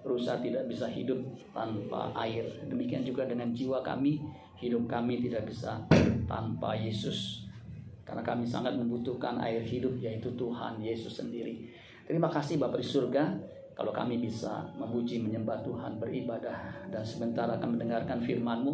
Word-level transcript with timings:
Rusa 0.00 0.40
tidak 0.40 0.64
bisa 0.64 0.88
hidup 0.88 1.20
tanpa 1.52 2.08
air. 2.16 2.46
Demikian 2.64 3.04
juga 3.04 3.28
dengan 3.28 3.52
jiwa 3.52 3.84
kami, 3.84 4.20
hidup 4.56 4.88
kami 4.88 5.20
tidak 5.20 5.44
bisa 5.44 5.76
tanpa 6.24 6.72
Yesus. 6.72 7.44
Karena 8.04 8.24
kami 8.24 8.48
sangat 8.48 8.74
membutuhkan 8.74 9.38
air 9.38 9.60
hidup 9.60 10.00
yaitu 10.00 10.32
Tuhan 10.34 10.80
Yesus 10.80 11.20
sendiri. 11.20 11.68
Terima 12.08 12.26
kasih 12.26 12.58
Bapak 12.58 12.82
di 12.82 12.86
surga 12.88 13.38
kalau 13.80 13.94
kami 13.94 14.18
bisa 14.18 14.66
memuji 14.76 15.22
menyembah 15.22 15.62
Tuhan 15.62 15.96
beribadah 15.96 16.90
dan 16.90 17.00
sebentar 17.00 17.48
akan 17.48 17.78
mendengarkan 17.78 18.20
firman-Mu 18.20 18.72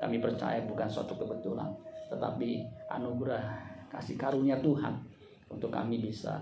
kami 0.00 0.16
percaya 0.22 0.64
bukan 0.64 0.88
suatu 0.88 1.12
kebetulan 1.18 1.68
tetapi 2.08 2.62
anugerah 2.88 3.42
kasih 3.92 4.14
karunia 4.14 4.56
Tuhan 4.64 4.96
untuk 5.52 5.68
kami 5.68 6.00
bisa 6.00 6.40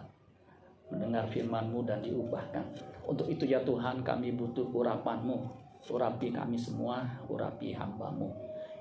mendengar 0.93 1.27
firman-Mu 1.27 1.83
dan 1.89 2.05
diubahkan. 2.05 2.94
Untuk 3.05 3.29
itu 3.29 3.45
ya 3.45 3.61
Tuhan 3.63 4.01
kami 4.01 4.37
butuh 4.37 4.65
urapan-Mu. 4.73 5.65
Urapi 5.85 6.33
kami 6.33 6.57
semua, 6.57 7.05
urapi 7.29 7.77
hamba-Mu. 7.77 8.29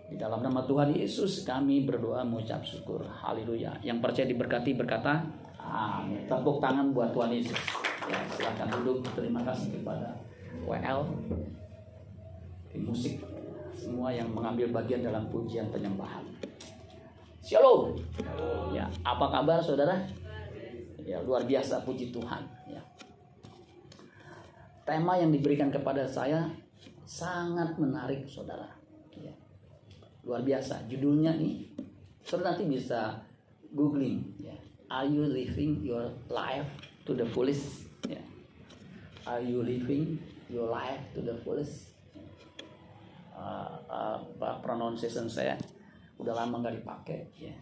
Di 0.07 0.15
dalam 0.15 0.39
nama 0.39 0.63
Tuhan 0.63 0.95
Yesus 0.95 1.43
kami 1.43 1.83
berdoa 1.83 2.23
mengucap 2.23 2.63
syukur. 2.63 3.03
Haleluya. 3.03 3.75
Yang 3.83 3.99
percaya 3.99 4.27
diberkati 4.31 4.71
berkata, 4.79 5.27
Amin. 5.63 6.27
Tepuk 6.27 6.59
tangan 6.63 6.91
buat 6.91 7.11
Tuhan 7.11 7.31
Yesus. 7.31 7.59
Ya, 8.07 8.19
silakan 8.35 8.67
duduk. 8.79 9.03
Terima 9.15 9.43
kasih 9.47 9.79
kepada 9.79 10.15
WL 10.63 10.99
di 12.73 12.79
musik 12.83 13.15
semua 13.75 14.11
yang 14.11 14.31
mengambil 14.31 14.71
bagian 14.71 15.03
dalam 15.03 15.27
pujian 15.27 15.67
penyembahan. 15.71 16.23
Shalom. 17.43 17.95
Ya, 18.71 18.87
apa 19.03 19.25
kabar 19.27 19.59
saudara? 19.59 20.07
Ya, 21.03 21.19
luar 21.19 21.43
biasa 21.43 21.83
puji 21.83 22.15
Tuhan. 22.15 22.47
Tema 24.83 25.15
yang 25.15 25.31
diberikan 25.31 25.71
kepada 25.71 26.03
saya 26.03 26.51
sangat 27.07 27.79
menarik 27.79 28.27
saudara. 28.27 28.67
Ya. 29.15 29.31
Luar 30.27 30.43
biasa. 30.43 30.83
Judulnya 30.91 31.35
nih, 31.39 31.71
saudara 32.23 32.55
nanti 32.55 32.67
bisa 32.67 33.23
googling. 33.71 34.23
Ya. 34.39 34.55
Are 34.91 35.07
you 35.07 35.23
living 35.23 35.81
your 35.81 36.11
life 36.27 36.67
to 37.07 37.15
the 37.15 37.25
fullest? 37.31 37.87
Ya. 38.05 38.19
Are 39.23 39.39
you 39.39 39.63
living 39.63 40.19
your 40.51 40.67
life 40.67 41.01
to 41.15 41.23
the 41.23 41.35
fullest? 41.41 41.95
Uh, 43.33 43.75
uh, 43.89 44.19
pronunciation 44.61 45.25
saya 45.25 45.57
udah 46.23 46.33
lama 46.37 46.63
nggak 46.63 46.79
dipakai 46.79 47.19
ya 47.35 47.53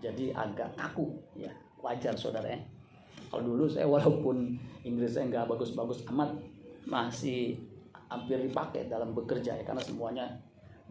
jadi 0.00 0.32
agak 0.32 0.72
kaku 0.72 1.12
ya 1.36 1.52
wajar 1.84 2.16
saudara 2.16 2.48
ya 2.48 2.60
kalau 3.32 3.56
dulu 3.56 3.64
saya 3.64 3.88
walaupun 3.88 4.60
Inggris 4.84 5.16
saya 5.16 5.32
nggak 5.32 5.48
bagus-bagus 5.48 6.04
amat 6.12 6.36
masih 6.84 7.56
hampir 8.12 8.36
dipakai 8.44 8.92
dalam 8.92 9.16
bekerja 9.16 9.56
ya 9.56 9.64
karena 9.64 9.80
semuanya 9.80 10.26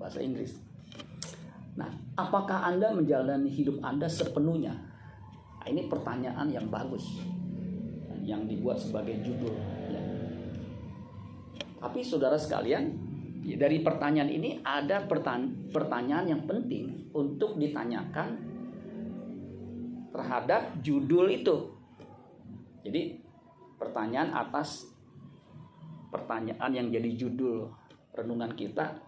bahasa 0.02 0.18
Inggris 0.18 0.58
nah 1.78 1.94
apakah 2.18 2.66
anda 2.66 2.90
menjalani 2.90 3.48
hidup 3.48 3.78
anda 3.86 4.10
sepenuhnya 4.10 4.74
nah, 5.62 5.68
ini 5.70 5.86
pertanyaan 5.86 6.50
yang 6.50 6.66
bagus 6.74 7.22
yang 8.26 8.50
dibuat 8.50 8.82
sebagai 8.82 9.22
judul 9.22 9.54
ya. 9.94 10.02
tapi 11.78 12.02
saudara 12.02 12.36
sekalian 12.36 13.12
Ya, 13.42 13.58
dari 13.58 13.82
pertanyaan 13.82 14.30
ini 14.30 14.62
ada 14.62 15.10
pertanyaan 15.10 16.30
yang 16.30 16.46
penting 16.46 17.10
untuk 17.10 17.58
ditanyakan 17.58 18.38
terhadap 20.14 20.78
judul 20.86 21.26
itu. 21.34 21.74
Jadi 22.82 23.18
pertanyaan 23.78 24.34
atas 24.34 24.90
pertanyaan 26.12 26.72
yang 26.76 26.88
jadi 26.92 27.10
judul 27.16 27.72
renungan 28.12 28.52
kita 28.54 29.00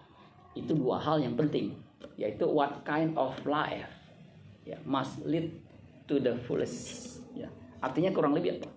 itu 0.55 0.71
dua 0.71 1.01
hal 1.01 1.19
yang 1.19 1.35
penting 1.35 1.75
yaitu 2.15 2.47
what 2.47 2.85
kind 2.87 3.11
of 3.19 3.35
life 3.43 3.89
ya 4.63 4.79
must 4.87 5.19
lead 5.27 5.51
to 6.07 6.21
the 6.23 6.31
fullest 6.47 7.19
ya 7.35 7.51
artinya 7.83 8.15
kurang 8.15 8.31
lebih 8.37 8.61
apa 8.61 8.69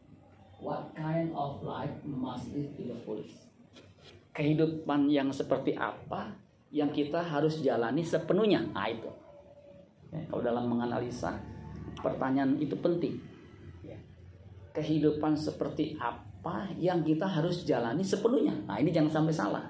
what 0.59 0.91
kind 0.99 1.31
of 1.39 1.63
life 1.63 1.95
must 2.03 2.51
lead 2.51 2.67
to 2.75 2.83
the 2.91 2.97
fullest 3.07 3.47
kehidupan 4.37 5.09
yang 5.09 5.31
seperti 5.31 5.73
apa 5.79 6.35
yang 6.69 6.93
kita 6.93 7.25
harus 7.25 7.65
jalani 7.65 8.05
sepenuhnya. 8.05 8.61
Nah 8.69 8.85
itu. 8.93 9.09
Ya, 10.13 10.21
kalau 10.29 10.43
dalam 10.45 10.69
menganalisa 10.69 11.41
pertanyaan 12.05 12.61
itu 12.61 12.77
penting. 12.77 13.17
Kehidupan 14.77 15.33
seperti 15.33 15.97
apa 15.97 16.69
yang 16.77 17.01
kita 17.01 17.25
harus 17.25 17.65
jalani 17.65 18.05
sepenuhnya. 18.05 18.53
Nah 18.69 18.77
ini 18.77 18.93
jangan 18.93 19.25
sampai 19.25 19.33
salah. 19.33 19.65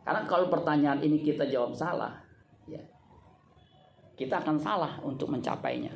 Karena 0.00 0.24
kalau 0.24 0.48
pertanyaan 0.48 1.04
ini 1.04 1.20
kita 1.20 1.44
jawab 1.44 1.76
salah, 1.76 2.16
ya, 2.64 2.80
kita 4.16 4.40
akan 4.40 4.56
salah 4.56 4.96
untuk 5.04 5.28
mencapainya. 5.28 5.92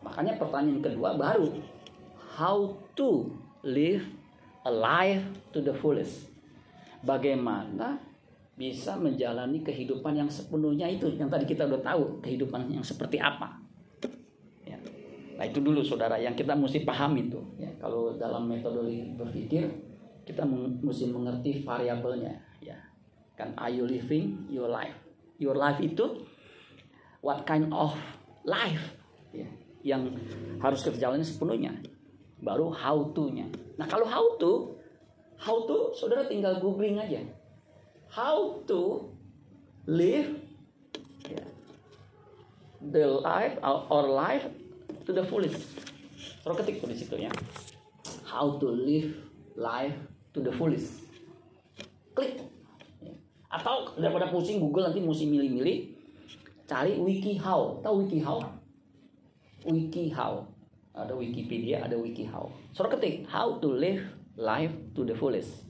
Makanya 0.00 0.40
pertanyaan 0.40 0.80
kedua 0.80 1.12
baru, 1.14 1.52
how 2.34 2.72
to 2.96 3.28
live 3.64 4.04
a 4.64 4.72
life 4.72 5.24
to 5.52 5.60
the 5.60 5.72
fullest 5.72 6.28
bagaimana 7.04 8.00
bisa 8.54 8.94
menjalani 8.94 9.60
kehidupan 9.60 10.14
yang 10.14 10.30
sepenuhnya 10.30 10.86
itu 10.86 11.10
yang 11.16 11.26
tadi 11.26 11.44
kita 11.44 11.66
udah 11.66 11.82
tahu 11.82 12.20
kehidupan 12.24 12.70
yang 12.70 12.84
seperti 12.84 13.20
apa. 13.20 13.63
Nah 15.34 15.44
itu 15.46 15.58
dulu 15.58 15.82
saudara 15.82 16.14
yang 16.18 16.34
kita 16.38 16.54
mesti 16.54 16.86
paham 16.86 17.18
itu 17.18 17.40
ya. 17.58 17.70
kalau 17.82 18.14
dalam 18.14 18.46
metode 18.46 18.86
berpikir 19.18 19.66
kita 20.24 20.46
mesti 20.46 21.10
mengerti 21.10 21.66
variabelnya 21.66 22.38
ya 22.62 22.78
kan 23.34 23.50
are 23.58 23.72
you 23.74 23.84
living 23.84 24.46
your 24.46 24.70
life 24.70 24.94
your 25.42 25.58
life 25.58 25.82
itu 25.82 26.22
what 27.20 27.42
kind 27.42 27.66
of 27.74 27.92
life 28.46 28.94
ya, 29.34 29.46
yang 29.82 30.14
harus 30.62 30.86
kita 30.86 30.96
jalani 31.02 31.26
sepenuhnya 31.26 31.74
baru 32.38 32.70
how 32.70 33.10
to 33.10 33.28
nya 33.34 33.50
nah 33.74 33.90
kalau 33.90 34.06
how 34.06 34.38
to 34.38 34.74
How 35.44 35.66
to, 35.66 35.92
saudara 35.92 36.24
tinggal 36.24 36.62
googling 36.62 36.96
aja. 36.96 37.20
How 38.08 38.62
to 38.70 39.10
live 39.84 40.40
yeah, 41.26 41.48
the 42.78 43.04
life 43.20 43.58
or 43.60 44.08
life 44.08 44.46
to 45.04 45.12
the 45.12 45.24
fullest. 45.24 45.60
Saudara 46.40 46.64
ketik 46.64 46.80
tuh 46.80 46.88
di 46.88 46.96
situ 46.96 47.16
ya. 47.20 47.30
How 48.24 48.56
to 48.60 48.68
live 48.68 49.12
life 49.56 49.96
to 50.36 50.40
the 50.40 50.52
fullest. 50.52 51.04
Klik. 52.12 52.40
Atau 53.48 53.94
daripada 53.96 54.28
pusing 54.28 54.58
Google 54.58 54.90
nanti 54.90 55.00
mesti 55.00 55.24
milih-milih. 55.28 55.78
Cari 56.64 56.98
wiki 56.98 57.36
how. 57.38 57.80
Tahu 57.84 58.08
wiki 58.08 58.20
how? 58.24 58.40
Wiki 59.68 60.10
how. 60.10 60.44
Ada 60.94 61.10
Wikipedia, 61.10 61.82
ada 61.82 61.98
wiki 61.98 62.22
how. 62.22 62.50
Saudara 62.70 62.98
ketik 62.98 63.26
how 63.26 63.58
to 63.58 63.66
live 63.66 64.02
life 64.38 64.72
to 64.94 65.02
the 65.02 65.14
fullest. 65.14 65.64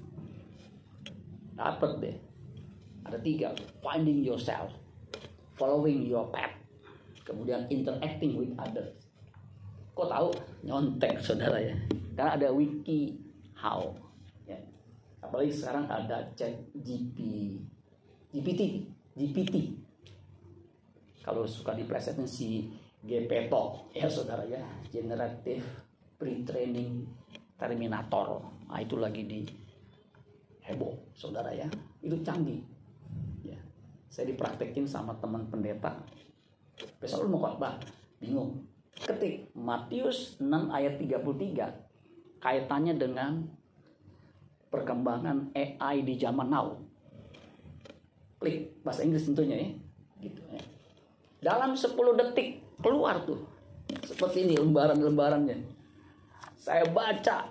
Dapat 1.54 2.02
deh. 2.02 2.16
Ada 3.06 3.18
tiga. 3.20 3.54
Finding 3.84 4.24
yourself. 4.24 4.74
Following 5.54 6.08
your 6.08 6.28
path. 6.34 6.56
Kemudian 7.24 7.70
interacting 7.70 8.36
with 8.36 8.52
others. 8.58 9.03
Kok 9.94 10.08
tahu? 10.10 10.30
Nyontek 10.66 11.22
saudara 11.22 11.58
ya. 11.62 11.74
Karena 12.18 12.34
ada 12.34 12.48
wiki 12.50 13.14
how. 13.54 13.94
Ya. 14.44 14.58
Apalagi 15.22 15.54
sekarang 15.54 15.86
ada 15.86 16.26
chat 16.34 16.50
GP, 16.74 17.18
GPT, 18.34 18.90
GPT. 19.14 19.56
Kalau 21.22 21.46
suka 21.46 21.72
diplesetin 21.72 22.28
si 22.28 22.68
GPTO 23.06 23.94
ya 23.96 24.10
saudara 24.10 24.44
ya, 24.44 24.60
generative 24.92 25.64
pre-training 26.18 27.06
Terminator. 27.54 28.42
Nah, 28.66 28.82
itu 28.82 28.98
lagi 28.98 29.22
di 29.22 29.46
heboh, 30.66 31.14
saudara 31.14 31.54
ya. 31.54 31.70
Itu 32.02 32.18
canggih. 32.20 32.60
Ya. 33.46 33.56
Saya 34.10 34.34
dipraktekin 34.34 34.84
sama 34.90 35.14
teman 35.22 35.46
pendeta. 35.46 35.94
Besok 36.98 37.30
lu 37.30 37.38
mau 37.38 37.46
khotbah, 37.46 37.78
bingung. 38.18 38.58
Ketik 38.94 39.50
Matius 39.58 40.38
6 40.38 40.70
ayat 40.70 40.96
33 41.02 42.40
kaitannya 42.44 42.94
dengan 42.94 43.42
perkembangan 44.70 45.54
AI 45.54 46.02
di 46.02 46.14
zaman 46.18 46.50
now. 46.50 46.78
Klik 48.38 48.82
bahasa 48.82 49.06
Inggris 49.06 49.26
tentunya 49.26 49.56
ya. 49.56 49.70
Gitu 50.22 50.42
ya. 50.50 50.62
Dalam 51.42 51.74
10 51.78 51.94
detik 52.18 52.62
keluar 52.82 53.22
tuh. 53.22 53.46
Seperti 54.04 54.48
ini 54.48 54.58
lembaran-lembarannya. 54.58 55.58
Saya 56.58 56.88
baca 56.88 57.48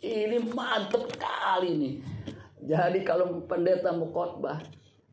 ini 0.00 0.38
mantep 0.52 1.04
kali 1.16 1.70
nih. 1.74 1.94
Jadi 2.64 3.04
kalau 3.04 3.44
pendeta 3.44 3.92
mau 3.92 4.08
khotbah 4.08 4.62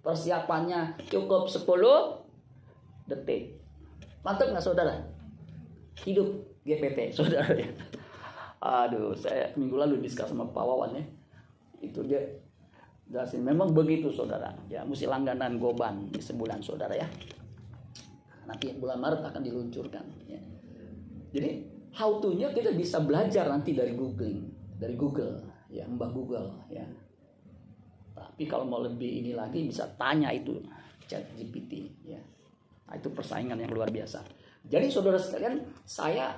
persiapannya 0.02 0.98
cukup 1.12 1.52
10 1.52 3.12
detik. 3.12 3.60
Mantap 4.24 4.54
nggak 4.54 4.64
saudara? 4.64 5.21
Hidup 6.04 6.30
GPT 6.66 7.10
saudara 7.18 7.52
ya. 7.54 7.70
Aduh, 8.62 9.18
saya 9.18 9.50
minggu 9.58 9.74
lalu 9.74 10.06
diskus 10.06 10.30
sama 10.30 10.46
Pak 10.46 10.62
Wawan 10.62 10.94
ya. 10.94 11.06
Itu 11.82 12.06
dia 12.06 12.22
jelasin 13.10 13.42
memang 13.42 13.74
begitu 13.74 14.14
saudara. 14.14 14.54
Ya, 14.70 14.86
mesti 14.86 15.10
langganan 15.10 15.58
goban 15.58 16.14
di 16.14 16.22
sebulan 16.22 16.62
saudara 16.62 16.94
ya. 16.94 17.10
Nanti 18.46 18.74
bulan 18.78 19.02
Maret 19.02 19.22
akan 19.26 19.42
diluncurkan. 19.42 20.06
Ya. 20.30 20.42
Jadi 21.34 21.50
how 21.98 22.22
to-nya 22.22 22.54
kita 22.54 22.72
bisa 22.78 23.02
belajar 23.02 23.50
nanti 23.50 23.74
dari 23.74 23.98
googling, 23.98 24.46
dari 24.78 24.94
Google, 24.94 25.42
ya 25.72 25.88
Mbah 25.88 26.12
Google 26.12 26.54
ya. 26.70 26.86
Tapi 28.14 28.46
kalau 28.46 28.68
mau 28.68 28.84
lebih 28.84 29.26
ini 29.26 29.32
lagi 29.34 29.66
bisa 29.66 29.90
tanya 29.98 30.30
itu 30.30 30.62
chat 31.10 31.26
GPT 31.36 31.90
ya. 32.06 32.22
Nah, 32.88 33.00
itu 33.00 33.08
persaingan 33.10 33.60
yang 33.60 33.72
luar 33.72 33.88
biasa. 33.88 34.20
Jadi 34.68 34.88
saudara 34.94 35.18
sekalian, 35.18 35.66
saya 35.84 36.38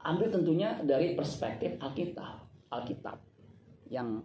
ambil 0.00 0.32
tentunya 0.32 0.78
dari 0.80 1.12
perspektif 1.18 1.76
Alkitab, 1.82 2.42
Alkitab 2.72 3.18
yang 3.90 4.22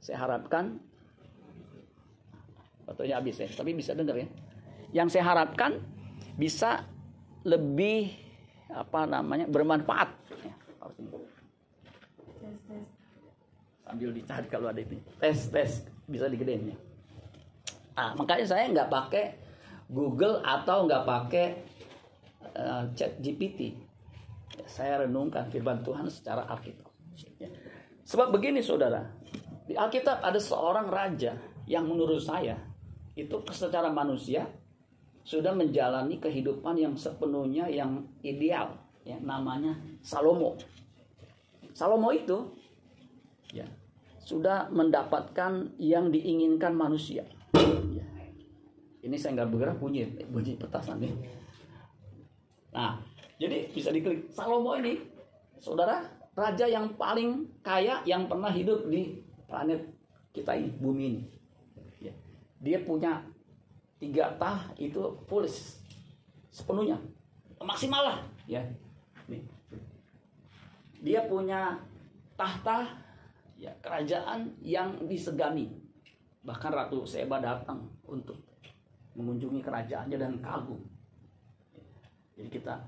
saya 0.00 0.24
harapkan 0.24 0.80
fotonya 2.88 3.20
habis 3.20 3.38
ya, 3.38 3.46
tapi 3.52 3.76
bisa 3.76 3.94
dengar 3.94 4.18
ya. 4.18 4.26
Yang 4.90 5.14
saya 5.14 5.24
harapkan 5.30 5.78
bisa 6.34 6.82
lebih 7.46 8.10
apa 8.72 9.06
namanya 9.06 9.46
bermanfaat. 9.46 10.10
Ya, 10.42 10.54
Sambil 13.86 14.10
dicari 14.14 14.46
kalau 14.50 14.70
ada 14.70 14.80
itu. 14.82 14.98
Tes 15.18 15.50
tes 15.50 15.86
bisa 16.10 16.26
digedein 16.26 16.74
ya. 16.74 16.76
Nah, 17.94 18.16
makanya 18.16 18.46
saya 18.46 18.64
nggak 18.70 18.90
pakai 18.90 19.24
Google 19.90 20.40
atau 20.40 20.86
nggak 20.86 21.04
pakai 21.04 21.46
uh, 22.44 22.84
Chat 22.96 23.20
GPT 23.20 23.90
saya 24.66 25.06
renungkan 25.06 25.46
firman 25.48 25.80
Tuhan 25.86 26.10
secara 26.10 26.46
Alkitab. 26.50 26.88
Sebab 28.02 28.34
begini 28.34 28.58
saudara, 28.58 29.06
di 29.66 29.78
Alkitab 29.78 30.18
ada 30.18 30.38
seorang 30.38 30.90
raja 30.90 31.38
yang 31.70 31.86
menurut 31.86 32.18
saya 32.18 32.58
itu 33.14 33.38
secara 33.54 33.86
manusia 33.90 34.46
sudah 35.22 35.54
menjalani 35.54 36.18
kehidupan 36.18 36.74
yang 36.74 36.94
sepenuhnya 36.98 37.70
yang 37.70 38.02
ideal, 38.24 38.74
ya, 39.06 39.20
namanya 39.22 39.78
Salomo. 40.02 40.58
Salomo 41.70 42.10
itu 42.10 42.50
ya 43.54 43.66
sudah 44.26 44.66
mendapatkan 44.74 45.78
yang 45.78 46.10
diinginkan 46.10 46.74
manusia. 46.74 47.22
Ya. 47.94 48.06
Ini 49.06 49.16
saya 49.16 49.38
nggak 49.38 49.50
bergerak 49.54 49.76
bunyi 49.78 50.06
bunyi 50.30 50.58
petasan 50.58 50.98
nih. 50.98 51.14
Nah, 52.70 53.02
jadi 53.40 53.70
bisa 53.74 53.90
diklik 53.90 54.30
Salomo 54.30 54.78
ini, 54.78 55.02
saudara, 55.58 56.06
raja 56.38 56.66
yang 56.70 56.94
paling 56.94 57.48
kaya 57.64 58.00
yang 58.06 58.30
pernah 58.30 58.50
hidup 58.50 58.86
di 58.86 59.18
planet 59.50 59.82
kita 60.30 60.54
ini, 60.54 60.70
bumi 60.78 61.02
ini. 61.10 61.22
Ya. 61.98 62.14
Dia 62.62 62.78
punya 62.86 63.26
tiga 63.98 64.32
tah 64.38 64.70
itu 64.78 65.18
polis 65.26 65.82
sepenuhnya, 66.54 66.96
maksimal 67.58 68.02
lah, 68.06 68.18
ya. 68.46 68.62
Dia 71.00 71.24
punya 71.24 71.80
tahta 72.36 72.92
ya 73.56 73.72
kerajaan 73.80 74.52
yang 74.60 75.08
disegani. 75.08 75.68
Bahkan 76.44 76.72
Ratu 76.72 77.04
Seba 77.04 77.40
datang 77.40 77.88
untuk 78.04 78.36
mengunjungi 79.16 79.60
kerajaannya 79.60 80.16
dan 80.16 80.40
kagum. 80.40 80.80
Jadi 82.40 82.48
kita 82.56 82.80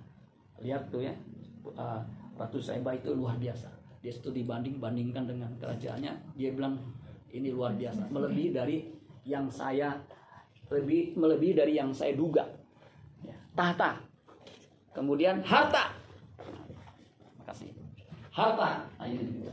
lihat 0.65 0.89
tuh 0.89 1.05
ya 1.05 1.13
uh, 1.77 2.01
Ratu 2.41 2.57
Saiba 2.57 2.97
itu 2.97 3.13
luar 3.13 3.37
biasa. 3.37 3.69
Dia 4.01 4.09
studi 4.09 4.49
banding 4.49 4.81
bandingkan 4.81 5.29
dengan 5.29 5.53
kerajaannya 5.61 6.41
dia 6.41 6.51
bilang 6.57 6.81
ini 7.29 7.53
luar 7.53 7.77
biasa. 7.77 8.09
Melebihi 8.09 8.49
dari 8.57 8.89
yang 9.29 9.53
saya 9.53 10.01
lebih 10.73 11.13
melebihi 11.21 11.53
dari 11.53 11.77
yang 11.77 11.93
saya 11.93 12.17
duga. 12.17 12.49
Ya, 13.21 13.37
tahta. 13.53 14.01
Kemudian 14.97 15.45
harta. 15.45 15.93
Makasih 17.45 17.77
harta. 18.33 18.89
Nah, 18.97 19.05
ini 19.05 19.45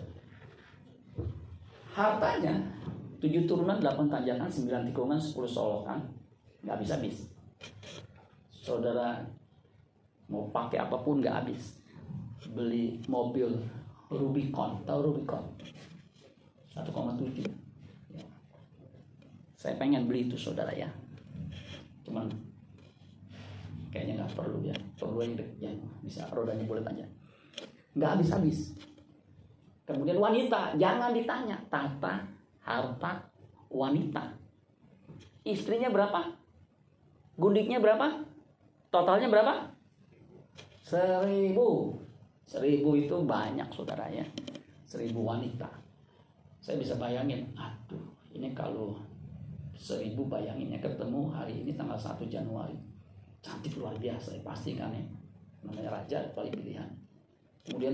hartanya 1.91 2.55
tujuh 3.19 3.43
turunan 3.43 3.83
delapan 3.83 4.07
tanjakan 4.07 4.47
sembilan 4.47 4.81
tikungan 4.87 5.19
sepuluh 5.19 5.51
solokan. 5.51 5.99
Nggak 6.63 6.77
bisa 6.87 6.95
habis. 6.95 7.27
Saudara 8.55 9.27
mau 10.29 10.47
pakai 10.53 10.77
apa 10.79 10.95
pun 11.01 11.19
nggak 11.19 11.35
habis. 11.43 11.81
Beli 12.53 13.01
mobil 13.09 13.49
Rubicon. 14.07 14.85
Tahu 14.85 14.99
Rubicon? 15.11 15.43
1,7 16.77 17.43
ya. 18.15 18.23
saya 19.59 19.75
pengen 19.75 20.07
beli 20.07 20.29
itu 20.29 20.37
saudara 20.39 20.71
ya. 20.71 20.87
Cuman 22.05 22.31
kayaknya 23.91 24.23
nggak 24.23 24.33
perlu 24.37 24.63
ya. 24.63 24.77
Perlu 24.95 25.19
yang, 25.25 25.35
yang 25.59 25.75
bisa 26.05 26.29
rodanya 26.31 26.63
boleh 26.63 26.85
aja. 26.85 27.05
Nggak 27.97 28.11
habis 28.15 28.29
habis 28.31 28.59
kemudian 29.89 30.21
wanita 30.21 30.77
jangan 30.77 31.11
ditanya. 31.11 31.57
Tata 31.67 32.21
harta 32.61 33.25
wanita. 33.73 34.37
Istrinya 35.41 35.89
berapa? 35.89 36.37
Gundiknya 37.33 37.81
berapa? 37.81 38.21
Totalnya 38.93 39.33
berapa 39.33 39.78
Seribu. 40.89 41.93
Seribu 42.49 42.97
itu 42.97 43.13
banyak 43.21 43.69
saudara 43.69 44.09
ya. 44.09 44.25
Seribu 44.89 45.21
wanita. 45.21 45.69
Saya 46.57 46.81
bisa 46.81 46.97
bayangin, 46.97 47.45
aduh 47.53 48.01
ini 48.33 48.49
kalau 48.57 48.97
seribu 49.77 50.25
bayanginnya 50.25 50.81
ketemu 50.81 51.29
hari 51.29 51.61
ini 51.61 51.77
tanggal 51.77 51.93
1 51.93 52.25
Januari. 52.25 52.73
Cantik 53.45 53.77
luar 53.77 53.93
biasa 54.01 54.33
ya 54.33 54.41
pasti 54.41 54.73
kan 54.73 54.89
ya. 54.89 55.05
Namanya 55.61 56.01
raja 56.01 56.25
kali 56.33 56.49
pilihan. 56.49 56.89
Kemudian 57.61 57.93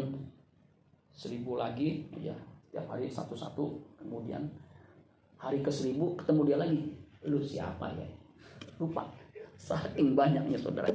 seribu 1.12 1.60
lagi 1.60 2.08
ya 2.16 2.36
tiap 2.72 2.88
hari 2.92 3.12
satu-satu 3.12 3.96
kemudian 4.00 4.48
hari 5.40 5.64
ke 5.64 5.72
seribu 5.72 6.16
ketemu 6.20 6.42
dia 6.44 6.58
lagi 6.60 6.80
lu 7.24 7.40
siapa 7.40 7.88
ya 7.96 8.08
lupa 8.76 9.08
saking 9.56 10.12
banyaknya 10.12 10.60
saudara 10.60 10.92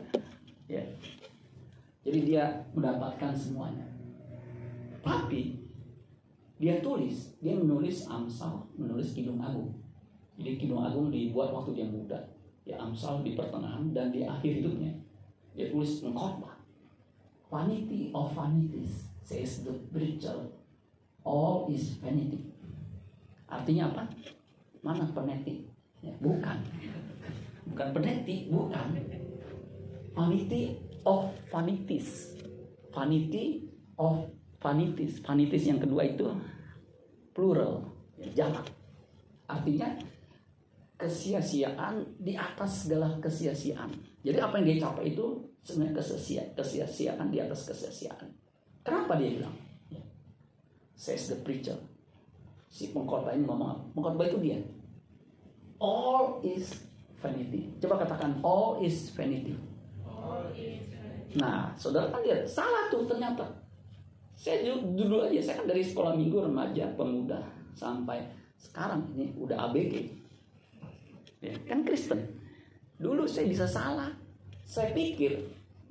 ya 0.68 0.84
jadi 2.00 2.18
dia 2.24 2.44
mendapatkan 2.72 3.36
semuanya. 3.36 3.84
Tapi 5.04 5.60
dia 6.60 6.80
tulis, 6.80 7.36
dia 7.40 7.56
menulis 7.56 8.08
Amsal, 8.08 8.64
menulis 8.76 9.12
Kidung 9.12 9.40
Agung. 9.40 9.76
Jadi 10.40 10.56
Kidung 10.56 10.80
Agung 10.80 11.12
dibuat 11.12 11.52
waktu 11.52 11.76
dia 11.76 11.86
muda. 11.88 12.16
Ya 12.64 12.80
Amsal 12.80 13.20
di 13.24 13.36
pertengahan 13.36 13.92
dan 13.92 14.12
di 14.12 14.24
akhir 14.24 14.60
hidupnya. 14.60 14.92
Dia 15.56 15.68
tulis 15.68 16.00
mengkhotbah. 16.04 16.56
Vanity 17.50 18.14
of 18.14 18.32
vanities, 18.32 19.10
says 19.26 19.66
the 19.66 19.74
preacher. 19.90 20.36
All 21.26 21.68
is 21.68 21.98
vanity. 22.00 22.48
Artinya 23.50 23.92
apa? 23.92 24.06
Mana 24.80 25.04
peneti? 25.10 25.66
Ya, 26.00 26.14
bukan. 26.22 26.64
Bukan 27.68 27.88
peneti, 27.92 28.48
bukan. 28.48 28.96
Vanity 30.14 30.89
of 31.06 31.32
vanities. 31.48 32.36
Vanity 32.90 33.70
of 33.96 34.28
vanities. 34.60 35.22
Vanities 35.22 35.64
yang 35.64 35.80
kedua 35.80 36.04
itu 36.04 36.26
plural, 37.32 37.86
jamak. 38.34 38.68
Artinya 39.46 39.88
kesia-siaan 41.00 42.20
di 42.20 42.36
atas 42.36 42.84
segala 42.84 43.16
kesia-siaan. 43.18 43.88
Jadi 44.20 44.36
apa 44.36 44.60
yang 44.60 44.66
dia 44.68 44.78
capai 44.84 45.16
itu 45.16 45.48
sebenarnya 45.64 46.04
kesia 46.04 46.42
kesia-siaan 46.52 47.32
di 47.32 47.40
atas 47.40 47.64
kesia-siaan. 47.64 48.28
Kenapa 48.84 49.16
dia 49.16 49.40
bilang? 49.40 49.56
Says 50.92 51.32
the 51.32 51.40
preacher. 51.40 51.80
Si 52.68 52.92
pengkhotbah 52.92 53.32
ini 53.32 53.48
ngomong 53.48 53.96
apa? 53.96 54.22
Itu 54.28 54.38
dia. 54.44 54.60
All 55.80 56.44
is 56.44 56.76
vanity. 57.24 57.72
Coba 57.80 58.04
katakan 58.04 58.44
all 58.44 58.84
is 58.84 59.08
vanity. 59.16 59.56
All 60.04 60.52
is 60.52 60.89
Nah, 61.38 61.70
saudara 61.78 62.10
kan 62.10 62.22
lihat 62.26 62.42
salah 62.48 62.90
tuh 62.90 63.06
ternyata. 63.06 63.46
Saya 64.34 64.72
dulu 64.80 65.22
aja, 65.22 65.38
saya 65.38 65.62
kan 65.62 65.68
dari 65.68 65.84
sekolah 65.84 66.16
minggu 66.16 66.48
remaja, 66.48 66.88
pemuda 66.96 67.38
sampai 67.76 68.24
sekarang 68.56 69.04
ini 69.14 69.30
udah 69.36 69.70
ABG. 69.70 70.10
Ya, 71.44 71.54
kan 71.68 71.86
Kristen. 71.86 72.18
Dulu 72.98 73.28
saya 73.28 73.46
bisa 73.46 73.68
salah. 73.68 74.10
Saya 74.64 74.92
pikir, 74.96 75.38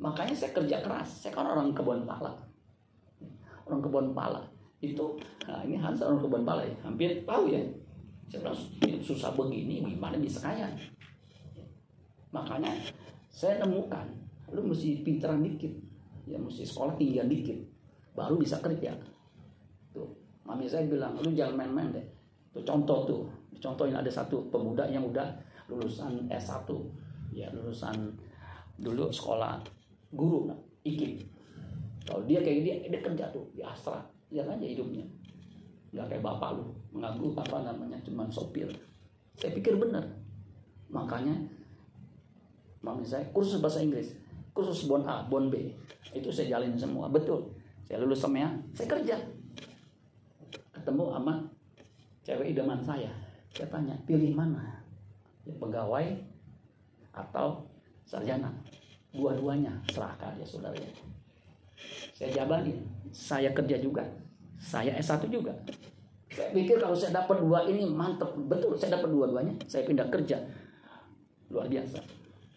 makanya 0.02 0.36
saya 0.36 0.52
kerja 0.52 0.82
keras. 0.82 1.24
Saya 1.24 1.32
kan 1.34 1.46
orang 1.46 1.72
kebun 1.72 2.04
pala. 2.04 2.36
Orang 3.66 3.82
kebun 3.86 4.08
pala. 4.18 4.42
Itu, 4.80 5.20
nah 5.46 5.62
ini 5.64 5.76
Hans 5.78 6.02
orang 6.02 6.22
kebun 6.22 6.44
pala 6.44 6.66
ya. 6.66 6.76
Hampir 6.84 7.22
tahu 7.24 7.54
ya. 7.54 7.62
Saya 8.30 8.46
bilang, 8.46 8.60
susah 9.02 9.34
begini, 9.34 9.82
gimana 9.82 10.18
bisa 10.22 10.42
kaya? 10.42 10.70
Makanya 12.30 12.70
saya 13.34 13.58
nemukan 13.66 14.06
lu 14.54 14.62
mesti 14.70 15.02
pinteran 15.02 15.42
dikit. 15.42 15.72
Ya 16.30 16.38
mesti 16.38 16.66
sekolah 16.66 16.94
tinggi 16.98 17.22
dikit. 17.26 17.58
Baru 18.14 18.38
bisa 18.38 18.62
kerja. 18.62 18.94
Tuh 19.96 20.10
mami 20.46 20.70
saya 20.70 20.86
bilang 20.86 21.18
lu 21.22 21.34
jangan 21.34 21.66
main-main 21.66 21.90
deh. 21.94 22.06
Tuh 22.54 22.64
contoh 22.66 23.06
tuh. 23.06 23.22
Contohin 23.60 23.92
ada 23.92 24.08
satu 24.08 24.48
pemuda 24.48 24.88
yang 24.88 25.04
udah 25.04 25.28
lulusan 25.68 26.32
S1 26.32 26.64
ya 27.36 27.52
lulusan 27.54 28.10
dulu 28.80 29.12
sekolah 29.12 29.62
guru 30.16 30.50
nah, 30.50 30.58
IKIP 30.82 31.28
kalau 32.10 32.26
dia 32.26 32.42
kayak 32.42 32.60
dia 32.66 32.76
dia 32.90 33.02
kerja 33.06 33.26
tuh 33.30 33.46
di 33.54 33.62
Astra. 33.62 34.02
Lihat 34.34 34.50
aja 34.50 34.66
hidupnya. 34.66 35.06
Nggak 35.94 36.06
kayak 36.10 36.24
bapak 36.26 36.58
lu 36.58 36.66
mengaku 36.90 37.38
apa 37.38 37.62
namanya 37.62 38.02
cuman 38.02 38.26
sopir. 38.34 38.66
Saya 39.38 39.54
pikir 39.54 39.78
benar. 39.78 40.02
Makanya 40.90 41.38
mami 42.82 43.06
saya 43.06 43.30
kursus 43.30 43.62
bahasa 43.62 43.86
Inggris 43.86 44.16
kursus 44.60 44.92
bon 44.92 45.08
A 45.08 45.24
bon 45.32 45.48
B. 45.48 45.72
Itu 46.12 46.28
saya 46.28 46.60
jalin 46.60 46.76
semua. 46.76 47.08
Betul. 47.08 47.48
Saya 47.88 48.04
lulus 48.04 48.20
semua 48.20 48.52
saya 48.76 48.88
kerja. 48.92 49.16
Ketemu 50.76 51.04
sama 51.16 51.34
cewek 52.28 52.52
idaman 52.52 52.84
saya. 52.84 53.08
Saya 53.56 53.72
tanya 53.72 53.96
pilih 54.04 54.36
mana? 54.36 54.84
Ya, 55.48 55.56
pegawai 55.56 56.06
atau 57.16 57.64
sarjana? 58.04 58.52
Dua-duanya 59.16 59.74
serahkan 59.90 60.36
ya 60.38 60.46
saudara 60.46 60.76
ya. 60.76 60.92
Saya 62.12 62.44
jabanin. 62.44 62.84
Saya 63.16 63.56
kerja 63.56 63.80
juga. 63.80 64.04
Saya 64.60 64.92
S1 65.00 65.32
juga. 65.32 65.56
Saya 66.30 66.52
pikir 66.52 66.78
kalau 66.78 66.94
saya 66.94 67.24
dapat 67.24 67.42
dua 67.42 67.64
ini 67.66 67.88
mantep. 67.88 68.28
Betul 68.46 68.76
saya 68.76 69.00
dapat 69.00 69.10
dua-duanya. 69.10 69.56
Saya 69.66 69.88
pindah 69.88 70.12
kerja. 70.12 70.38
Luar 71.50 71.66
biasa. 71.72 72.04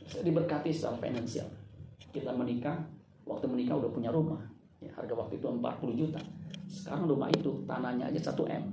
Saya 0.05 0.23
diberkati 0.29 0.69
secara 0.75 0.99
finansial 1.01 1.62
kita 2.13 2.31
menikah 2.37 2.77
waktu 3.25 3.49
menikah 3.49 3.81
udah 3.81 3.91
punya 3.91 4.13
rumah. 4.13 4.39
Ya, 4.85 4.93
harga 4.93 5.15
waktu 5.17 5.41
itu 5.41 5.47
40 5.49 5.97
juta. 5.97 6.21
Sekarang 6.69 7.09
rumah 7.09 7.33
itu 7.33 7.65
tanahnya 7.65 8.13
aja 8.13 8.31
1 8.31 8.45
M. 8.53 8.65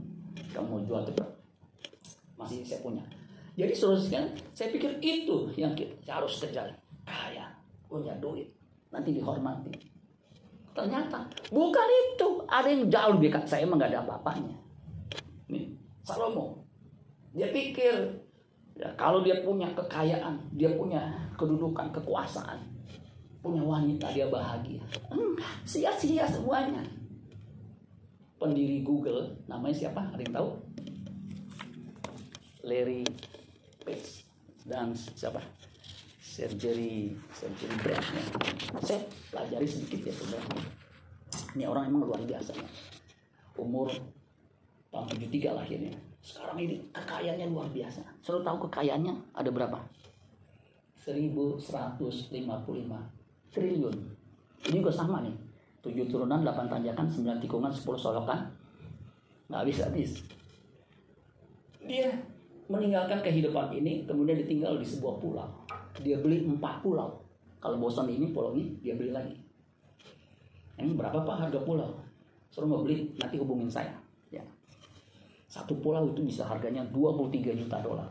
Kamu 0.52 0.68
mau 0.68 0.82
jual 0.84 1.02
tuh 1.08 1.16
masih 2.36 2.64
saya 2.64 2.84
punya. 2.84 3.04
Jadi 3.56 3.74
seterusnya 3.76 4.22
saya 4.56 4.72
pikir 4.72 5.00
itu 5.00 5.52
yang 5.56 5.72
kita 5.76 6.20
harus 6.20 6.40
kejar. 6.40 6.68
Kaya 7.08 7.52
punya 7.88 8.16
duit. 8.20 8.48
Nanti 8.90 9.16
dihormati. 9.16 9.72
Ternyata 10.74 11.28
bukan 11.52 11.88
itu. 12.16 12.28
Ada 12.50 12.68
yang 12.72 12.88
jauh 12.88 13.14
lebih 13.20 13.30
kaya 13.36 13.46
saya 13.46 13.68
emang 13.68 13.78
gak 13.80 13.92
ada 13.94 14.02
apa-apanya. 14.08 14.58
Nih 15.52 15.76
Salomo. 16.02 16.66
Dia 17.36 17.54
pikir 17.54 17.94
ya, 18.80 18.90
kalau 18.98 19.22
dia 19.22 19.44
punya 19.46 19.70
kekayaan 19.76 20.40
dia 20.56 20.74
punya 20.74 21.30
kedudukan 21.38 21.94
kekuasaan 21.94 22.79
punya 23.40 23.64
wanita 23.64 24.12
dia 24.12 24.28
bahagia. 24.28 24.84
Sia-sia 25.64 26.28
semuanya. 26.28 26.84
Pendiri 28.40 28.84
Google 28.84 29.36
namanya 29.52 29.76
siapa? 29.76 30.00
Ada 30.16 30.24
yang 30.24 30.36
tahu? 30.36 30.50
Larry 32.64 33.04
Page 33.84 34.24
dan 34.68 34.96
siapa? 34.96 35.44
Sergey 36.20 37.16
Sergey 37.36 37.68
Brin. 37.84 38.00
Ya. 38.00 38.80
Saya 38.80 39.00
pelajari 39.32 39.68
sedikit 39.68 40.08
ya 40.08 40.14
saudara. 40.16 40.48
Ini 41.56 41.68
orang 41.68 41.92
emang 41.92 42.08
luar 42.08 42.24
biasa 42.24 42.56
ya. 42.56 42.68
Umur 43.60 43.92
tahun 44.88 45.08
73 45.20 45.52
lahirnya. 45.52 45.92
Sekarang 46.24 46.60
ini 46.64 46.80
kekayaannya 46.96 47.48
luar 47.52 47.68
biasa. 47.72 48.04
Selalu 48.24 48.42
tahu 48.48 48.58
kekayaannya 48.72 49.16
ada 49.36 49.52
berapa? 49.52 49.80
1155 51.04 53.19
triliun. 53.54 53.96
Ini 54.70 54.78
juga 54.82 54.94
sama 54.94 55.26
nih. 55.26 55.36
7 55.80 56.12
turunan, 56.12 56.44
8 56.44 56.68
tanjakan, 56.68 57.08
9 57.08 57.40
tikungan, 57.40 57.72
10 57.72 57.96
solokan. 57.96 58.52
Nggak 59.48 59.66
bisa 59.66 59.82
habis. 59.88 60.12
Dia 61.80 62.12
meninggalkan 62.70 63.24
kehidupan 63.24 63.74
ini, 63.74 64.04
kemudian 64.06 64.38
ditinggal 64.38 64.78
di 64.78 64.86
sebuah 64.86 65.18
pulau. 65.18 65.48
Dia 66.04 66.20
beli 66.20 66.44
4 66.46 66.84
pulau. 66.84 67.24
Kalau 67.60 67.76
bosan 67.80 68.12
ini 68.12 68.32
pulau 68.36 68.54
ini, 68.56 68.76
dia 68.84 68.96
beli 68.96 69.12
lagi. 69.12 69.36
Ini 70.80 70.96
berapa 70.96 71.24
pak 71.24 71.38
harga 71.48 71.60
pulau? 71.64 71.92
Suruh 72.52 72.68
mau 72.68 72.84
beli, 72.84 73.12
nanti 73.20 73.36
hubungin 73.36 73.68
saya. 73.68 73.96
Ya. 74.32 74.44
Satu 75.48 75.76
pulau 75.80 76.12
itu 76.12 76.24
bisa 76.24 76.48
harganya 76.48 76.84
23 76.92 77.56
juta 77.56 77.80
dolar. 77.84 78.08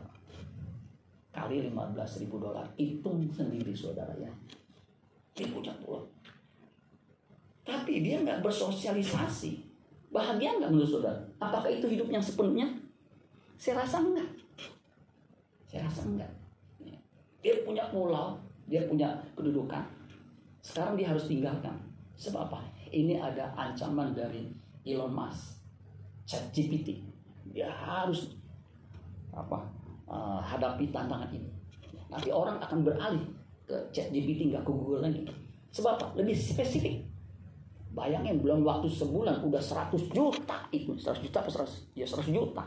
Kali 1.33 1.69
15 1.69 2.21
ribu 2.25 2.37
dolar. 2.41 2.65
Hitung 2.77 3.25
sendiri 3.31 3.73
saudara 3.73 4.11
ya 4.17 4.29
dia 5.39 5.47
punya 5.47 5.71
pulau. 5.79 6.03
Tapi 7.63 8.03
dia 8.03 8.19
nggak 8.19 8.43
bersosialisasi. 8.43 9.63
Bahagia 10.11 10.59
nggak 10.59 10.67
menurut 10.67 10.99
saudara? 10.99 11.21
Apakah 11.39 11.71
itu 11.71 11.87
hidup 11.87 12.11
yang 12.11 12.19
sepenuhnya? 12.19 12.67
Saya 13.55 13.79
rasa 13.87 14.03
enggak. 14.03 14.27
Saya 15.63 15.87
rasa 15.87 16.03
enggak. 16.03 16.31
Dia 17.39 17.63
punya 17.63 17.87
pulau, 17.87 18.35
dia 18.67 18.83
punya 18.83 19.15
kedudukan. 19.39 19.87
Sekarang 20.59 20.99
dia 20.99 21.07
harus 21.07 21.31
tinggalkan. 21.31 21.79
Sebab 22.19 22.51
apa? 22.51 22.59
Ini 22.91 23.15
ada 23.15 23.55
ancaman 23.55 24.11
dari 24.11 24.51
Elon 24.83 25.13
Musk, 25.15 25.55
ChatGPT. 26.27 26.99
Dia 27.55 27.71
harus 27.71 28.35
apa? 29.31 29.63
Uh, 30.09 30.41
hadapi 30.41 30.89
tantangan 30.89 31.29
ini. 31.31 31.47
Nanti 32.09 32.33
orang 32.33 32.57
akan 32.57 32.81
beralih 32.81 33.23
ke 33.69 33.77
chat 33.93 34.09
GPT 34.09 34.49
nggak 34.49 34.65
ke 34.65 34.71
Google 34.73 35.05
lagi. 35.05 35.21
Sebab 35.69 35.91
apa? 36.01 36.05
Lebih 36.17 36.33
spesifik. 36.33 37.05
Bayangin 37.93 38.41
belum 38.41 38.65
waktu 38.65 38.89
sebulan 38.89 39.45
udah 39.45 39.61
100 39.61 40.09
juta 40.09 40.57
itu. 40.73 40.97
100 40.97 41.21
juta 41.21 41.37
apa 41.45 41.49
100 41.53 41.93
ya 41.93 42.05
100 42.09 42.33
juta. 42.33 42.65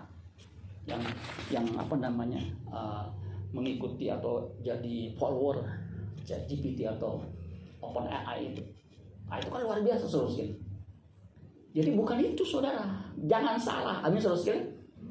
Yang 0.87 1.03
yang 1.51 1.67
apa 1.75 1.95
namanya 1.99 2.39
uh, 2.71 3.11
mengikuti 3.51 4.07
atau 4.07 4.47
jadi 4.63 5.11
follower 5.19 5.67
chat 6.23 6.47
GPT 6.47 6.87
atau 6.87 7.19
open 7.83 8.07
AI 8.07 8.55
itu. 8.55 8.63
Nah, 9.27 9.43
itu 9.43 9.51
kan 9.51 9.61
luar 9.67 9.83
biasa 9.83 10.07
saudara 10.07 10.31
sekali 10.31 10.55
jadi 11.73 11.91
bukan 11.97 12.21
itu 12.21 12.45
saudara. 12.45 12.85
Jangan 13.17 13.57
salah. 13.57 14.05
Amin 14.05 14.21
saudara 14.21 14.39
sekali 14.39 14.63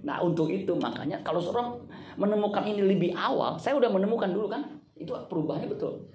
nah 0.02 0.18
untuk 0.24 0.50
itu 0.50 0.74
makanya 0.82 1.22
kalau 1.22 1.38
seorang 1.38 1.78
menemukan 2.18 2.66
ini 2.66 2.82
lebih 2.82 3.12
awal 3.14 3.54
saya 3.60 3.78
udah 3.78 3.92
menemukan 3.92 4.34
dulu 4.34 4.50
kan 4.50 4.66
itu 5.02 5.12
perubahannya 5.28 5.70
betul. 5.74 6.06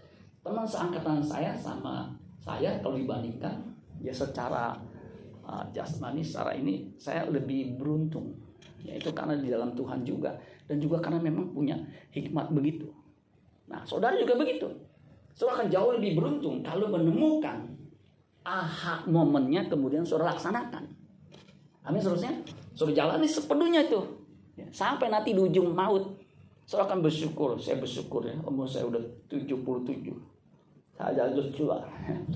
Teman 0.46 0.62
seangkatan 0.62 1.18
saya 1.20 1.52
sama 1.58 2.14
saya 2.38 2.78
kalau 2.78 2.94
dibandingkan 2.94 3.74
ya 3.98 4.14
secara 4.14 4.78
uh, 5.42 5.66
jasmani 5.74 6.22
secara 6.22 6.54
ini 6.54 6.94
saya 6.94 7.26
lebih 7.26 7.74
beruntung. 7.74 8.38
Yaitu 8.86 9.10
karena 9.10 9.34
di 9.34 9.50
dalam 9.50 9.74
Tuhan 9.74 10.06
juga. 10.06 10.38
Dan 10.66 10.78
juga 10.78 11.02
karena 11.02 11.18
memang 11.18 11.50
punya 11.50 11.74
hikmat 12.14 12.54
begitu. 12.54 12.86
Nah 13.66 13.82
saudara 13.82 14.14
juga 14.14 14.38
begitu. 14.38 14.70
Saudara 15.34 15.62
akan 15.62 15.68
jauh 15.68 15.90
lebih 15.98 16.16
beruntung 16.16 16.62
kalau 16.62 16.88
menemukan 16.88 17.76
aha 18.46 19.02
momennya 19.10 19.66
kemudian 19.66 20.06
saudara 20.06 20.32
laksanakan. 20.34 20.86
Amin 21.86 21.98
seterusnya 21.98 22.42
saudara 22.74 22.94
jalani 22.94 23.26
sepenuhnya 23.26 23.86
itu. 23.86 24.00
Ya, 24.56 24.64
sampai 24.72 25.12
nanti 25.12 25.36
di 25.36 25.40
ujung 25.42 25.76
maut 25.76 26.15
saya 26.66 26.82
akan 26.82 26.98
bersyukur, 26.98 27.54
saya 27.62 27.78
bersyukur 27.78 28.26
ya, 28.26 28.34
umur 28.42 28.66
saya 28.66 28.90
udah 28.90 28.98
77. 29.30 29.54
Saya 30.98 31.30
harus 31.30 31.54
tua, 31.54 31.78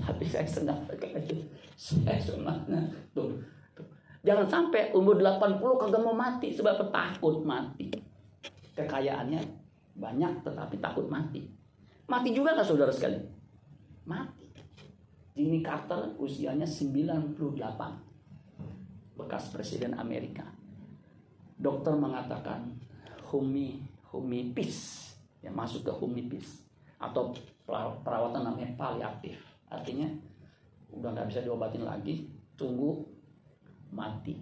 tapi 0.07 0.23
saya 0.23 0.47
senang 0.47 0.87
itu. 0.87 1.35
Saya 1.75 2.15
senang. 2.15 2.63
Tuh. 3.11 3.27
Jangan 4.23 4.47
sampai 4.47 4.95
umur 4.95 5.19
80 5.19 5.59
kagak 5.59 5.99
mau 5.99 6.15
mati 6.15 6.55
sebab 6.55 6.79
takut 6.95 7.43
mati. 7.43 7.91
Kekayaannya 8.71 9.43
banyak 9.99 10.47
tetapi 10.47 10.79
takut 10.79 11.11
mati. 11.11 11.43
Mati 12.07 12.31
juga 12.31 12.55
nggak 12.55 12.69
saudara 12.71 12.93
sekali? 12.93 13.19
Mati. 14.07 14.47
Jimmy 15.35 15.59
Carter 15.59 16.15
usianya 16.15 16.63
98. 16.63 17.35
Bekas 19.19 19.51
Presiden 19.51 19.99
Amerika. 19.99 20.47
Dokter 21.59 21.97
mengatakan, 21.99 22.79
Humi 23.27 23.90
humipis 24.11 25.09
yang 25.41 25.55
masuk 25.57 25.87
ke 25.87 25.91
humipis 25.95 26.61
atau 27.01 27.33
perawatan 28.05 28.45
namanya 28.45 28.69
paliatif. 28.77 29.39
Artinya 29.71 30.05
udah 30.91 31.09
nggak 31.15 31.27
bisa 31.31 31.41
diobatin 31.41 31.87
lagi 31.87 32.27
tunggu 32.59 33.01
mati. 33.89 34.35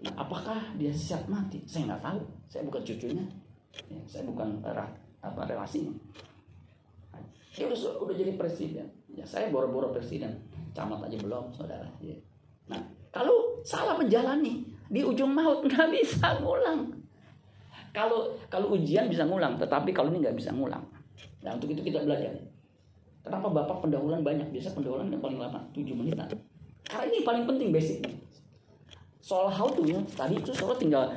Nah, 0.00 0.14
apakah 0.16 0.72
dia 0.80 0.94
siap 0.94 1.28
mati? 1.28 1.60
Saya 1.68 1.92
nggak 1.92 2.02
tahu. 2.02 2.20
Saya 2.48 2.62
bukan 2.64 2.82
cucunya. 2.86 3.24
Ya, 3.92 4.00
saya 4.08 4.24
bukan 4.24 4.64
era, 4.64 4.88
apa 5.20 5.44
relasinya. 5.44 5.92
Dia 7.52 7.68
udah, 7.68 8.00
udah 8.00 8.14
jadi 8.16 8.32
presiden. 8.38 8.86
Ya 9.10 9.26
saya 9.26 9.52
boro-boro 9.52 9.92
presiden. 9.92 10.40
Camat 10.72 11.10
aja 11.10 11.18
belum 11.18 11.50
saudara. 11.50 11.90
Ya. 11.98 12.14
nah 12.70 12.78
kalau 13.10 13.58
salah 13.66 13.98
menjalani 13.98 14.69
di 14.90 15.00
ujung 15.06 15.30
maut 15.30 15.62
nggak 15.70 15.88
bisa 15.94 16.42
ngulang 16.42 16.90
Kalau 17.90 18.38
kalau 18.46 18.78
ujian 18.78 19.10
bisa 19.10 19.26
ngulang, 19.26 19.58
tetapi 19.58 19.90
kalau 19.90 20.14
ini 20.14 20.22
nggak 20.22 20.38
bisa 20.38 20.54
ngulang. 20.54 20.82
Nah 21.42 21.58
untuk 21.58 21.74
itu 21.74 21.82
kita 21.82 22.06
belajar. 22.06 22.38
Kenapa 23.26 23.50
Bapak 23.50 23.82
pendahuluan 23.82 24.22
banyak? 24.22 24.46
Biasa 24.54 24.78
pendahuluan 24.78 25.10
yang 25.10 25.18
paling 25.18 25.42
lama 25.42 25.58
7 25.74 25.98
menitan. 25.98 26.30
Karena 26.86 27.04
ini 27.10 27.18
paling 27.26 27.44
penting 27.50 27.74
basic. 27.74 28.06
Soal 29.18 29.50
how 29.50 29.66
to 29.74 29.82
ya, 29.82 29.98
tadi 30.14 30.38
itu 30.38 30.54
soal 30.54 30.78
tinggal 30.78 31.10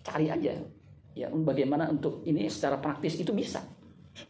cari 0.00 0.32
aja. 0.32 0.56
Ya, 1.12 1.28
bagaimana 1.28 1.92
untuk 1.92 2.24
ini 2.24 2.48
secara 2.48 2.80
praktis 2.80 3.20
itu 3.20 3.36
bisa. 3.36 3.60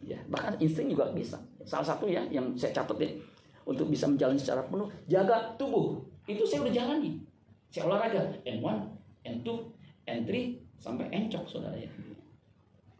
Ya, 0.03 0.19
bahkan 0.27 0.59
insting 0.59 0.91
juga 0.91 1.07
bisa. 1.15 1.39
Salah 1.63 1.87
satu 1.87 2.11
ya 2.11 2.19
yang 2.27 2.51
saya 2.59 2.75
catat 2.75 2.99
ya 2.99 3.15
untuk 3.63 3.87
bisa 3.87 4.11
menjalani 4.11 4.37
secara 4.37 4.67
penuh, 4.67 4.91
jaga 5.07 5.55
tubuh. 5.55 6.03
Itu 6.27 6.43
saya 6.43 6.67
udah 6.67 6.73
jalani. 6.75 7.30
Saya 7.71 7.87
olahraga 7.87 8.35
N1, 8.43 8.77
N2, 9.23 9.47
N3 10.03 10.31
sampai 10.75 11.07
encok 11.07 11.43
saudara 11.47 11.79
ya. 11.79 11.87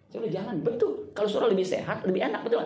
Saya 0.07 0.27
udah 0.27 0.31
jalan 0.31 0.55
betul. 0.63 1.11
Kalau 1.11 1.27
saudara 1.27 1.51
lebih 1.51 1.67
sehat, 1.67 2.07
lebih 2.07 2.23
enak 2.23 2.41
betul. 2.47 2.63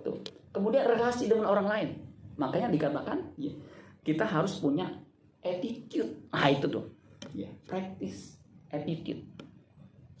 Tuh. 0.00 0.16
Kemudian 0.52 0.88
relasi 0.88 1.28
dengan 1.28 1.48
orang 1.52 1.68
lain. 1.68 1.88
Makanya 2.40 2.72
dikatakan 2.72 3.36
ya, 3.36 3.52
kita 4.00 4.24
harus 4.24 4.56
punya 4.56 4.88
attitude. 5.44 6.28
Nah 6.32 6.48
itu 6.48 6.66
tuh. 6.68 6.88
Ya, 7.36 7.48
practice 7.68 8.40
attitude. 8.72 9.28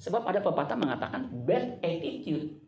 Sebab 0.00 0.28
ada 0.28 0.44
pepatah 0.44 0.76
mengatakan 0.76 1.32
bad 1.48 1.80
attitude. 1.80 2.60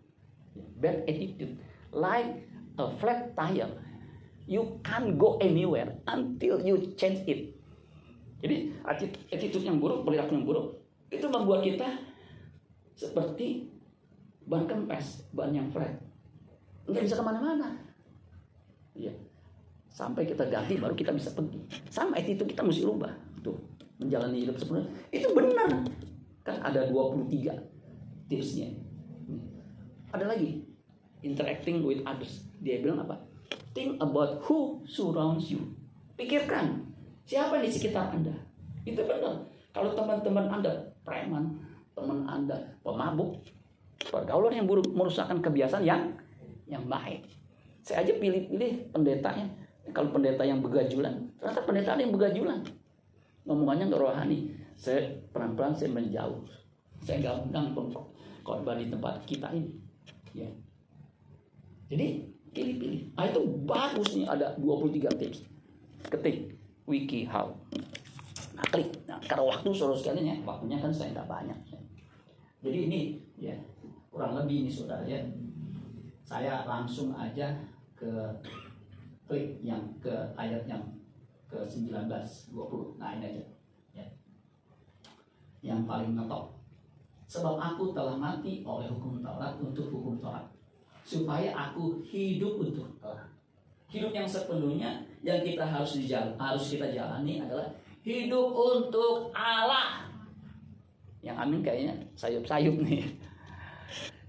Bad 0.80 1.04
attitude 1.04 1.60
like 1.94 2.48
a 2.76 2.90
flat 2.98 3.32
tire. 3.38 3.70
You 4.44 4.80
can't 4.84 5.16
go 5.16 5.40
anywhere 5.40 5.96
until 6.04 6.60
you 6.60 6.92
change 7.00 7.24
it. 7.24 7.56
Jadi 8.42 8.72
attitude 9.30 9.64
yang 9.64 9.78
buruk, 9.78 10.02
perilaku 10.02 10.36
yang 10.36 10.46
buruk 10.46 10.66
itu 11.12 11.26
membuat 11.30 11.60
kita 11.62 11.86
seperti 12.94 13.70
ban 14.44 14.66
kempes, 14.66 15.26
ban 15.34 15.54
yang 15.54 15.70
flat. 15.70 15.94
Nggak 16.84 17.02
bisa 17.06 17.16
ke 17.18 17.24
mana-mana. 17.24 17.68
Ya. 18.94 19.10
Sampai 19.94 20.26
kita 20.26 20.46
ganti 20.50 20.74
baru 20.76 20.92
kita 20.92 21.14
bisa 21.14 21.30
pergi. 21.32 21.62
Sama 21.88 22.18
attitude 22.18 22.50
kita 22.50 22.66
mesti 22.66 22.82
rubah. 22.82 23.14
Tuh, 23.40 23.56
menjalani 24.02 24.42
hidup 24.42 24.58
sepenuhnya. 24.58 24.90
Itu 25.14 25.30
benar. 25.32 25.70
Kan 26.44 26.60
ada 26.60 26.90
23 26.90 28.28
tipsnya. 28.28 28.68
Ada 30.12 30.30
lagi 30.30 30.62
interacting 31.24 31.82
with 31.82 32.04
others. 32.04 32.46
Dia 32.60 32.82
bilang 32.84 33.06
apa? 33.06 33.22
Think 33.74 33.98
about 33.98 34.44
who 34.46 34.84
surrounds 34.86 35.50
you. 35.50 35.74
Pikirkan 36.14 36.93
siapa 37.24 37.60
di 37.60 37.68
sekitar 37.68 38.12
Anda. 38.12 38.32
Itu 38.84 39.04
benar. 39.04 39.44
Kalau 39.74 39.90
teman-teman 39.96 40.46
Anda 40.48 40.72
preman, 41.02 41.58
teman 41.96 42.28
Anda 42.28 42.56
pemabuk, 42.84 43.42
pergaulan 44.08 44.54
yang 44.54 44.68
buruk 44.68 44.86
merusakkan 44.92 45.40
kebiasaan 45.40 45.84
yang 45.84 46.14
yang 46.68 46.84
baik. 46.86 47.26
Saya 47.84 48.06
aja 48.06 48.12
pilih-pilih 48.16 48.94
pendetanya. 48.94 49.48
Kalau 49.92 50.08
pendeta 50.08 50.40
yang 50.48 50.64
begajulan, 50.64 51.28
ternyata 51.36 51.60
pendeta 51.68 51.92
yang 52.00 52.12
begajulan. 52.14 52.64
Ngomongannya 53.44 53.92
nggak 53.92 54.00
rohani. 54.00 54.48
Saya 54.74 55.12
pelan-pelan 55.30 55.76
saya 55.76 55.92
menjauh 55.92 56.40
saya 57.04 57.20
nggak 57.20 57.36
undang 57.52 57.66
korban 58.40 58.80
di 58.80 58.88
tempat 58.88 59.20
kita 59.28 59.52
ini. 59.52 59.76
Ya. 60.32 60.48
Jadi 61.92 62.32
pilih-pilih. 62.56 63.12
Ah 63.20 63.28
itu 63.28 63.44
bagus 63.68 64.16
nih 64.16 64.24
ada 64.24 64.56
23 64.56 65.20
tips. 65.20 65.44
Ketik 66.08 66.53
wiki 66.84 67.24
how. 67.24 67.52
Nah 68.54 68.66
klik. 68.70 68.88
Nah, 69.08 69.18
karena 69.24 69.44
waktu 69.44 69.68
saudara 69.74 69.98
sekalian 69.98 70.30
ya, 70.30 70.36
waktunya 70.44 70.78
kan 70.78 70.92
saya 70.92 71.12
nggak 71.16 71.28
banyak. 71.28 71.58
Ya. 71.70 71.80
Jadi 72.64 72.78
ini 72.88 73.00
ya 73.36 73.56
kurang 74.08 74.38
lebih 74.38 74.64
ini 74.66 74.70
saudara 74.70 75.04
ya. 75.04 75.20
Saya 76.24 76.64
langsung 76.64 77.12
aja 77.12 77.52
ke 77.98 78.12
klik 79.28 79.60
yang 79.60 79.82
ke 80.00 80.12
ayat 80.38 80.64
yang 80.64 80.82
ke 81.50 81.58
19 81.68 82.08
20. 82.08 83.00
Nah 83.00 83.08
ini 83.18 83.24
aja. 83.34 83.44
Ya. 83.92 84.06
Yang 85.64 85.80
paling 85.88 86.12
ngetop 86.16 86.54
Sebab 87.34 87.58
aku 87.58 87.90
telah 87.90 88.14
mati 88.14 88.62
oleh 88.62 88.86
hukum 88.86 89.18
Taurat 89.18 89.58
untuk 89.58 89.90
hukum 89.90 90.22
Taurat. 90.22 90.46
Supaya 91.02 91.50
aku 91.50 91.98
hidup 92.06 92.62
untuk 92.62 92.86
Taurat. 93.02 93.26
Hidup 93.94 94.10
yang 94.10 94.26
sepenuhnya 94.26 95.06
yang 95.22 95.38
kita 95.46 95.62
harus 95.62 95.94
dijalan, 96.02 96.34
harus 96.34 96.66
kita 96.66 96.90
jalani 96.90 97.38
adalah 97.38 97.70
hidup 98.02 98.50
untuk 98.50 99.30
Allah. 99.30 100.10
Yang 101.22 101.36
amin 101.38 101.60
kayaknya 101.62 101.94
sayup-sayup 102.18 102.74
nih. 102.82 103.14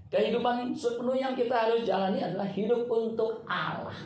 Kehidupan 0.06 0.70
sepenuhnya 0.70 1.34
yang 1.34 1.34
kita 1.34 1.66
harus 1.66 1.82
jalani 1.82 2.22
adalah 2.22 2.46
hidup 2.46 2.86
untuk 2.86 3.42
Allah. 3.50 3.98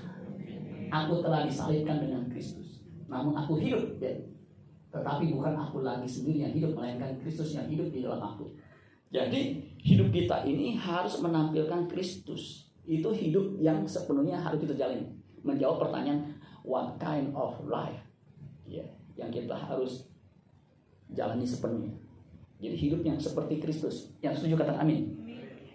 Aku 0.88 1.20
telah 1.20 1.44
disalibkan 1.44 2.08
dengan 2.08 2.24
Kristus. 2.32 2.80
Namun 3.04 3.36
aku 3.36 3.60
hidup, 3.60 4.00
ya. 4.00 4.16
Tetapi 4.96 5.36
bukan 5.36 5.60
aku 5.60 5.84
lagi 5.84 6.08
sendiri 6.08 6.48
yang 6.48 6.56
hidup, 6.56 6.72
melainkan 6.72 7.20
Kristus 7.20 7.52
yang 7.52 7.68
hidup 7.68 7.92
di 7.92 8.00
dalam 8.00 8.16
aku. 8.16 8.48
Jadi 9.12 9.60
hidup 9.84 10.08
kita 10.08 10.48
ini 10.48 10.72
harus 10.80 11.20
menampilkan 11.20 11.84
Kristus. 11.84 12.72
Itu 12.88 13.12
hidup 13.12 13.60
yang 13.60 13.84
sepenuhnya 13.84 14.40
harus 14.40 14.56
kita 14.64 14.72
jalani. 14.72 15.19
Menjawab 15.40 15.88
pertanyaan 15.88 16.36
what 16.66 17.00
kind 17.00 17.32
of 17.32 17.56
life 17.64 18.00
ya, 18.68 18.84
yang 19.16 19.32
kita 19.32 19.56
harus 19.56 20.06
jalani 21.10 21.44
sepenuhnya. 21.48 21.92
Jadi 22.60 22.76
hidup 22.76 23.00
yang 23.02 23.16
seperti 23.16 23.56
Kristus. 23.58 24.12
Yang 24.20 24.44
setuju 24.44 24.60
kata 24.60 24.76
amin. 24.76 25.16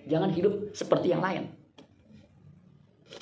Jangan 0.05 0.29
hidup 0.29 0.69
seperti 0.71 1.11
yang 1.11 1.25
lain. 1.25 1.49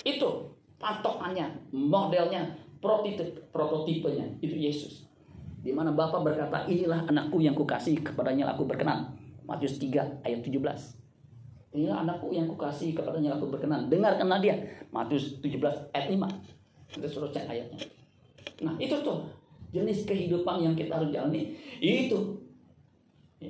Itu 0.03 0.59
patokannya, 0.83 1.71
modelnya, 1.71 2.59
prototipe, 2.83 3.47
prototipenya 3.55 4.35
itu 4.43 4.59
Yesus. 4.59 5.07
Di 5.63 5.71
mana 5.71 5.95
Bapak 5.95 6.27
berkata, 6.27 6.67
inilah 6.67 7.07
anakku 7.07 7.39
yang 7.39 7.55
kukasih 7.55 8.03
kepadanya 8.03 8.51
aku 8.51 8.67
berkenan. 8.67 9.15
Matius 9.47 9.79
3 9.79 10.27
ayat 10.27 10.43
17. 10.43 11.02
Inilah 11.73 12.05
anakku 12.05 12.29
yang 12.29 12.45
kukasih 12.45 12.93
kepadanya 12.93 13.33
aku 13.33 13.49
berkenan. 13.49 13.89
Dengarkanlah 13.89 14.37
dia. 14.37 14.53
Matius 14.93 15.41
17 15.41 15.57
ayat 15.89 16.07
5. 16.13 16.21
Kita 16.93 17.07
suruh 17.09 17.33
cek 17.33 17.49
ayatnya. 17.49 17.81
Nah 18.61 18.77
itu 18.77 18.93
tuh 19.01 19.25
jenis 19.73 20.05
kehidupan 20.05 20.61
yang 20.61 20.77
kita 20.77 21.01
harus 21.01 21.09
jalani. 21.09 21.57
Itu. 21.81 22.37
Ya. 23.41 23.49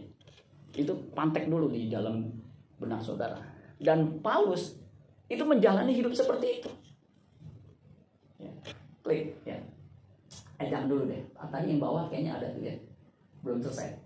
Itu 0.72 0.96
pantek 1.12 1.52
dulu 1.52 1.68
di 1.68 1.92
dalam 1.92 2.32
benak 2.80 3.04
saudara. 3.04 3.44
Dan 3.76 4.24
Paulus 4.24 4.80
itu 5.28 5.44
menjalani 5.44 5.92
hidup 5.92 6.16
seperti 6.16 6.64
itu. 6.64 6.72
Ya. 8.40 8.52
Klik 9.04 9.36
ya. 9.44 9.60
Eh 10.64 10.72
dulu 10.88 11.12
deh. 11.12 11.20
Tadi 11.36 11.76
yang 11.76 11.84
bawah 11.84 12.08
kayaknya 12.08 12.40
ada 12.40 12.48
tuh 12.56 12.64
ya. 12.64 12.76
Belum 13.44 13.60
selesai. 13.60 14.00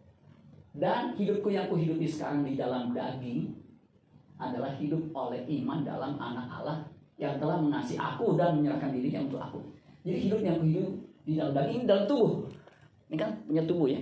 Dan 0.74 1.14
hidupku 1.14 1.54
yang 1.54 1.70
kuhidupi 1.70 2.10
sekarang 2.10 2.42
di 2.42 2.58
dalam 2.58 2.98
daging 2.98 3.67
adalah 4.38 4.72
hidup 4.78 5.02
oleh 5.14 5.42
iman 5.62 5.82
dalam 5.82 6.14
anak 6.18 6.46
Allah 6.50 6.78
yang 7.18 7.38
telah 7.42 7.58
mengasihi 7.58 7.98
aku 7.98 8.38
dan 8.38 8.62
menyerahkan 8.62 8.94
dirinya 8.94 9.26
untuk 9.26 9.42
aku. 9.42 9.60
Jadi 10.06 10.30
hidup 10.30 10.40
yang 10.46 10.58
kuhidup 10.62 10.94
di 11.26 11.34
dalam 11.36 11.54
daging, 11.58 11.84
dalam 11.90 12.06
tubuh. 12.06 12.46
Ini 13.10 13.18
kan 13.18 13.30
punya 13.50 13.64
tubuh 13.66 13.88
ya. 13.90 14.02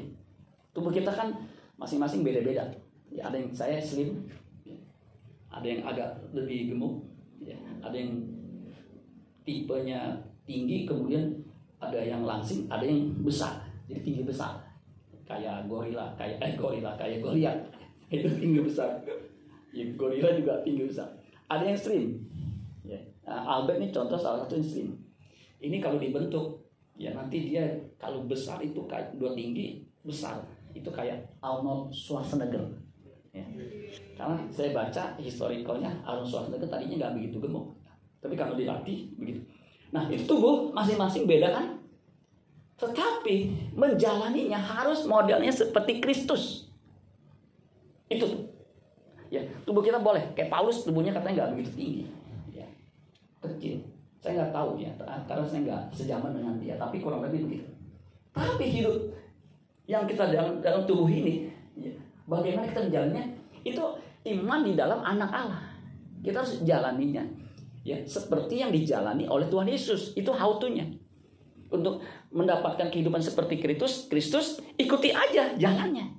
Tubuh 0.76 0.92
kita 0.92 1.10
kan 1.10 1.32
masing-masing 1.80 2.22
beda-beda. 2.22 2.68
Ya, 3.10 3.32
ada 3.32 3.40
yang 3.40 3.50
saya 3.56 3.80
slim, 3.80 4.28
ada 5.48 5.64
yang 5.64 5.88
agak 5.88 6.20
lebih 6.36 6.76
gemuk, 6.76 7.00
ya, 7.40 7.56
ada 7.80 7.96
yang 7.96 8.20
tipenya 9.48 10.20
tinggi, 10.44 10.84
kemudian 10.84 11.32
ada 11.80 12.04
yang 12.04 12.28
langsing, 12.28 12.68
ada 12.68 12.84
yang 12.84 13.16
besar. 13.24 13.64
Jadi 13.88 14.04
tinggi 14.04 14.24
besar 14.28 14.66
kayak 15.26 15.66
gorila, 15.66 16.14
kayak 16.16 16.38
eh 16.40 16.54
gorila, 16.56 16.94
kayak 16.96 17.20
goliat. 17.20 17.58
Itu 18.14 18.30
tinggi 18.38 18.62
besar. 18.62 19.02
Ya, 19.76 19.84
gorila 20.00 20.32
juga 20.32 20.64
tinggi 20.64 20.88
besar. 20.88 21.12
Ada 21.52 21.68
yang 21.68 21.80
stream. 21.80 22.24
Ya. 22.88 22.96
Nah, 23.28 23.60
Albert 23.60 23.84
ini 23.84 23.92
contoh 23.92 24.16
salah 24.16 24.48
satu 24.48 24.56
yang 24.56 24.64
stream. 24.64 24.90
Ini 25.60 25.84
kalau 25.84 26.00
dibentuk, 26.00 26.64
ya 26.96 27.12
nanti 27.12 27.52
dia 27.52 27.68
kalau 28.00 28.24
besar 28.24 28.64
itu 28.64 28.88
kayak 28.88 29.20
dua 29.20 29.36
tinggi 29.36 29.84
besar. 30.08 30.40
Itu 30.72 30.96
kayak 30.96 31.28
Arnold 31.44 31.92
Schwarzenegger. 31.92 32.64
Ya. 33.36 33.44
Karena 34.16 34.40
saya 34.48 34.72
baca 34.72 35.20
historicalnya 35.20 35.92
Arnold 36.08 36.32
Schwarzenegger 36.32 36.72
tadinya 36.72 36.96
nggak 37.04 37.14
begitu 37.20 37.44
gemuk. 37.44 37.76
Tapi 38.24 38.40
kalau 38.40 38.56
dilatih 38.56 39.12
begitu. 39.20 39.44
Nah 39.92 40.08
itu 40.08 40.24
tubuh 40.24 40.72
masing-masing 40.72 41.28
beda 41.28 41.52
kan? 41.52 41.84
Tetapi 42.80 43.36
menjalaninya 43.76 44.60
harus 44.60 45.04
modelnya 45.04 45.52
seperti 45.52 46.00
Kristus. 46.00 46.72
Itu 48.08 48.45
tubuh 49.76 49.92
kita 49.92 50.00
boleh. 50.00 50.24
Kayak 50.32 50.56
Paulus 50.56 50.88
tubuhnya 50.88 51.12
katanya 51.12 51.44
nggak 51.44 51.52
begitu 51.60 51.72
tinggi. 51.76 52.04
Ya, 52.56 52.64
kecil. 53.44 53.84
Saya 54.24 54.40
nggak 54.40 54.56
tahu 54.56 54.80
ya, 54.80 54.88
karena 55.28 55.44
saya 55.44 55.62
nggak 55.68 55.82
sejaman 55.92 56.32
dengan 56.32 56.56
dia. 56.64 56.80
Tapi 56.80 57.04
kurang 57.04 57.28
lebih 57.28 57.44
begitu. 57.44 57.68
Tapi 58.32 58.72
hidup 58.72 58.96
yang 59.84 60.08
kita 60.08 60.32
dalam, 60.32 60.64
dalam 60.64 60.88
tubuh 60.88 61.12
ini 61.12 61.52
ya, 61.76 61.92
Bagaimana 62.24 62.72
kita 62.72 62.88
menjalannya? 62.88 63.36
Itu 63.68 63.84
iman 64.32 64.60
di 64.64 64.80
dalam 64.80 65.04
anak 65.04 65.30
Allah. 65.36 65.64
Kita 66.24 66.40
harus 66.40 66.64
jalaninya 66.64 67.22
ya 67.86 68.02
seperti 68.02 68.64
yang 68.64 68.72
dijalani 68.72 69.28
oleh 69.28 69.52
Tuhan 69.52 69.68
Yesus. 69.68 70.16
Itu 70.16 70.32
how 70.32 70.56
to-nya. 70.56 70.88
Untuk 71.68 72.00
mendapatkan 72.32 72.88
kehidupan 72.88 73.20
seperti 73.20 73.60
Kristus, 73.60 74.08
Kristus 74.08 74.64
ikuti 74.80 75.12
aja 75.12 75.52
jalannya. 75.60 76.15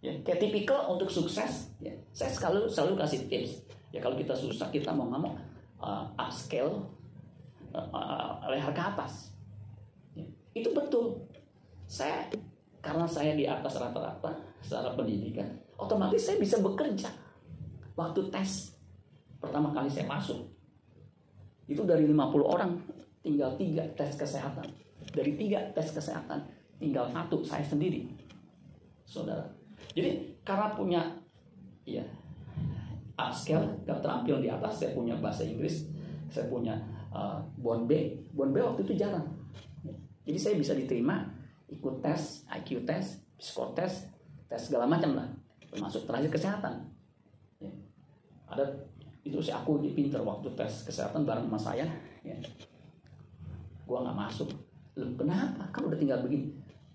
Ya, 0.00 0.16
kayak 0.24 0.40
tipikal 0.40 0.88
untuk 0.88 1.12
sukses, 1.12 1.68
ya. 1.76 1.92
Saya 2.16 2.32
selalu 2.32 2.72
selalu 2.72 3.04
kasih 3.04 3.28
tips. 3.28 3.68
Ya 3.92 4.00
kalau 4.00 4.16
kita 4.16 4.32
susah, 4.32 4.72
kita 4.72 4.96
mau 4.96 5.12
nggak 5.12 5.20
mau 5.20 5.36
uh, 5.84 6.08
upscale 6.16 6.72
uh, 7.76 7.88
uh, 7.92 8.48
leher 8.48 8.72
ke 8.72 8.80
atas. 8.80 9.36
Ya, 10.16 10.24
itu 10.56 10.72
betul. 10.72 11.20
Saya 11.84 12.32
karena 12.80 13.04
saya 13.04 13.36
di 13.36 13.44
atas 13.44 13.76
rata-rata 13.76 14.32
secara 14.64 14.96
pendidikan, 14.96 15.52
otomatis 15.76 16.24
saya 16.24 16.40
bisa 16.40 16.56
bekerja. 16.64 17.12
Waktu 17.92 18.32
tes 18.32 18.72
pertama 19.36 19.68
kali 19.76 19.92
saya 19.92 20.08
masuk, 20.08 20.48
itu 21.68 21.84
dari 21.84 22.08
50 22.08 22.16
orang 22.40 22.80
tinggal 23.20 23.52
tiga 23.60 23.84
tes 24.00 24.16
kesehatan. 24.16 24.64
Dari 25.12 25.36
tiga 25.36 25.60
tes 25.76 25.92
kesehatan 25.92 26.40
tinggal 26.80 27.04
satu 27.12 27.44
saya 27.44 27.60
sendiri, 27.68 28.08
saudara. 29.04 29.59
Jadi 29.92 30.38
karena 30.46 30.72
punya 30.72 31.02
ya 31.84 32.04
upscale, 33.20 33.68
terampil 33.84 34.40
di 34.40 34.48
atas, 34.48 34.80
saya 34.80 34.96
punya 34.96 35.12
bahasa 35.20 35.44
Inggris, 35.44 35.84
saya 36.32 36.48
punya 36.48 36.78
uh, 37.12 37.36
bon 37.60 37.84
B, 37.84 38.16
bon 38.32 38.54
B 38.54 38.62
waktu 38.62 38.86
itu 38.88 38.96
jarang. 38.96 39.26
Jadi 40.24 40.38
saya 40.38 40.54
bisa 40.56 40.72
diterima 40.72 41.26
ikut 41.68 42.00
tes, 42.00 42.46
IQ 42.48 42.86
tes, 42.88 43.20
psikotes, 43.36 44.08
tes 44.48 44.60
segala 44.60 44.88
macam 44.88 45.18
lah, 45.18 45.28
termasuk 45.68 46.06
terakhir 46.08 46.30
kesehatan. 46.32 46.86
Ya. 47.60 47.72
Ada 48.48 48.64
itu 49.20 49.36
si 49.44 49.52
aku 49.52 49.84
pinter 49.92 50.24
waktu 50.24 50.48
tes 50.56 50.88
kesehatan 50.88 51.28
bareng 51.28 51.46
sama 51.50 51.60
saya, 51.60 51.86
ya. 52.24 52.36
gua 53.84 54.06
nggak 54.06 54.18
masuk. 54.18 54.48
Loh, 54.98 55.10
kenapa? 55.16 55.64
Kan 55.70 55.86
udah 55.86 55.98
tinggal 55.98 56.20
begini. 56.24 56.50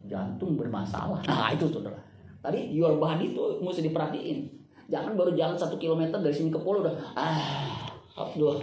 Jantung 0.05 0.53
bermasalah. 0.53 1.17
Nah 1.25 1.49
itu 1.49 1.65
saudara. 1.65 1.97
Tadi 2.45 2.77
your 2.77 3.01
body 3.01 3.33
itu 3.33 3.57
mesti 3.57 3.81
diperhatiin. 3.89 4.45
Jangan 4.85 5.17
baru 5.17 5.33
jalan 5.33 5.57
satu 5.57 5.81
kilometer 5.81 6.21
dari 6.21 6.29
sini 6.29 6.53
ke 6.53 6.61
pulau 6.61 6.85
udah 6.85 6.93
ah, 7.17 7.89
aduh, 8.13 8.61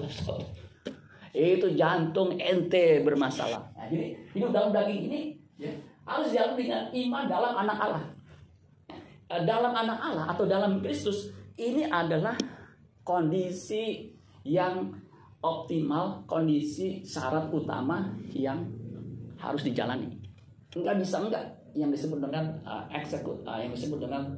itu 1.34 1.66
jantung 1.74 2.38
ente 2.38 3.02
bermasalah. 3.02 3.74
Nah, 3.74 3.90
jadi 3.90 4.14
hidup 4.30 4.54
dalam 4.54 4.70
daging 4.70 5.10
ini 5.10 5.20
ya, 5.58 5.74
harus 6.06 6.30
jalan 6.30 6.54
dengan 6.54 6.94
iman 6.94 7.24
dalam 7.26 7.52
anak 7.66 7.78
Allah. 7.82 8.04
Eh, 9.26 9.42
dalam 9.42 9.74
anak 9.74 9.98
Allah 9.98 10.24
atau 10.30 10.46
dalam 10.46 10.78
Kristus 10.78 11.34
ini 11.58 11.90
adalah 11.90 12.38
kondisi 13.02 14.14
yang 14.46 14.94
optimal, 15.42 16.22
kondisi 16.30 17.02
syarat 17.02 17.50
utama 17.50 18.14
yang 18.30 18.62
harus 19.42 19.66
dijalani. 19.66 20.22
Enggak 20.70 21.02
bisa 21.02 21.18
enggak 21.18 21.61
yang 21.72 21.90
disebut 21.92 22.20
dengan 22.20 22.52
uh, 22.64 22.84
eksekut, 22.92 23.44
uh, 23.48 23.58
yang 23.60 23.72
disebut 23.72 23.98
dengan 24.00 24.28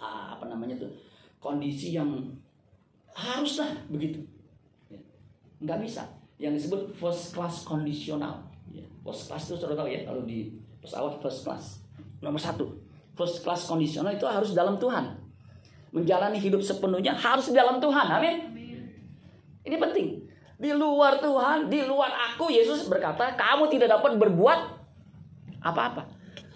uh, 0.00 0.36
apa 0.36 0.44
namanya 0.48 0.76
tuh 0.76 0.92
kondisi 1.40 1.96
yang 1.96 2.08
haruslah 3.16 3.72
begitu. 3.88 4.20
Ya. 4.92 5.00
Enggak 5.60 5.78
bisa. 5.84 6.02
Yang 6.40 6.64
disebut 6.64 6.80
first 6.96 7.32
class 7.32 7.64
kondisional. 7.64 8.44
Ya. 8.72 8.84
First 9.04 9.28
class 9.28 9.48
itu 9.48 9.56
sudah 9.56 9.76
tahu 9.76 9.88
ya 9.88 10.04
kalau 10.04 10.24
di 10.24 10.52
pesawat 10.80 11.20
first 11.20 11.44
class 11.44 11.84
nomor 12.20 12.40
satu 12.40 12.72
first 13.16 13.44
class 13.44 13.68
kondisional 13.68 14.16
itu 14.16 14.24
harus 14.24 14.56
dalam 14.56 14.80
Tuhan. 14.80 15.16
Menjalani 15.90 16.38
hidup 16.38 16.62
sepenuhnya 16.62 17.12
harus 17.12 17.50
dalam 17.50 17.82
Tuhan. 17.82 18.06
Amin. 18.08 18.36
Ini 19.66 19.76
penting. 19.76 20.08
Di 20.60 20.76
luar 20.76 21.20
Tuhan, 21.20 21.72
di 21.72 21.80
luar 21.88 22.12
aku, 22.32 22.52
Yesus 22.52 22.84
berkata, 22.84 23.32
kamu 23.32 23.72
tidak 23.72 23.96
dapat 23.96 24.16
berbuat 24.20 24.60
apa-apa. 25.64 26.04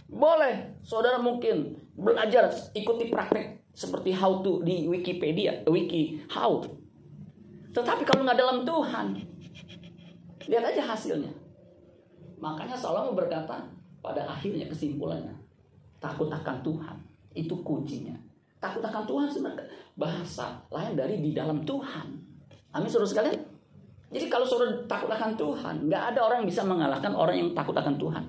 Boleh, 0.08 0.78
saudara 0.84 1.16
mungkin 1.18 1.80
belajar 1.96 2.52
ikuti 2.76 3.08
praktek 3.08 3.64
seperti 3.74 4.14
how 4.14 4.44
to 4.44 4.62
di 4.62 4.86
Wikipedia, 4.86 5.66
wiki 5.66 6.22
how. 6.30 6.62
Tetapi 7.74 8.06
kalau 8.06 8.22
nggak 8.22 8.38
dalam 8.38 8.62
Tuhan, 8.62 9.06
lihat 10.46 10.64
aja 10.70 10.82
hasilnya. 10.94 11.32
Makanya 12.38 12.76
Salomo 12.78 13.16
berkata 13.16 13.66
pada 13.98 14.22
akhirnya 14.28 14.68
kesimpulannya, 14.70 15.34
takut 15.98 16.30
akan 16.30 16.62
Tuhan 16.62 16.96
itu 17.34 17.54
kuncinya. 17.66 18.14
Takut 18.62 18.80
akan 18.80 19.04
Tuhan 19.04 19.28
sebenarnya 19.28 19.66
bahasa 19.98 20.56
lain 20.70 20.94
dari 20.94 21.20
di 21.20 21.34
dalam 21.34 21.64
Tuhan. 21.66 22.06
Amin 22.72 22.88
saudara 22.88 23.10
sekalian. 23.10 23.40
Jadi 24.14 24.26
kalau 24.30 24.46
saudara 24.46 24.78
takut 24.86 25.10
akan 25.10 25.34
Tuhan, 25.34 25.74
nggak 25.90 26.02
ada 26.14 26.20
orang 26.22 26.44
yang 26.44 26.48
bisa 26.48 26.62
mengalahkan 26.62 27.12
orang 27.16 27.36
yang 27.40 27.48
takut 27.56 27.74
akan 27.74 27.98
Tuhan. 27.98 28.24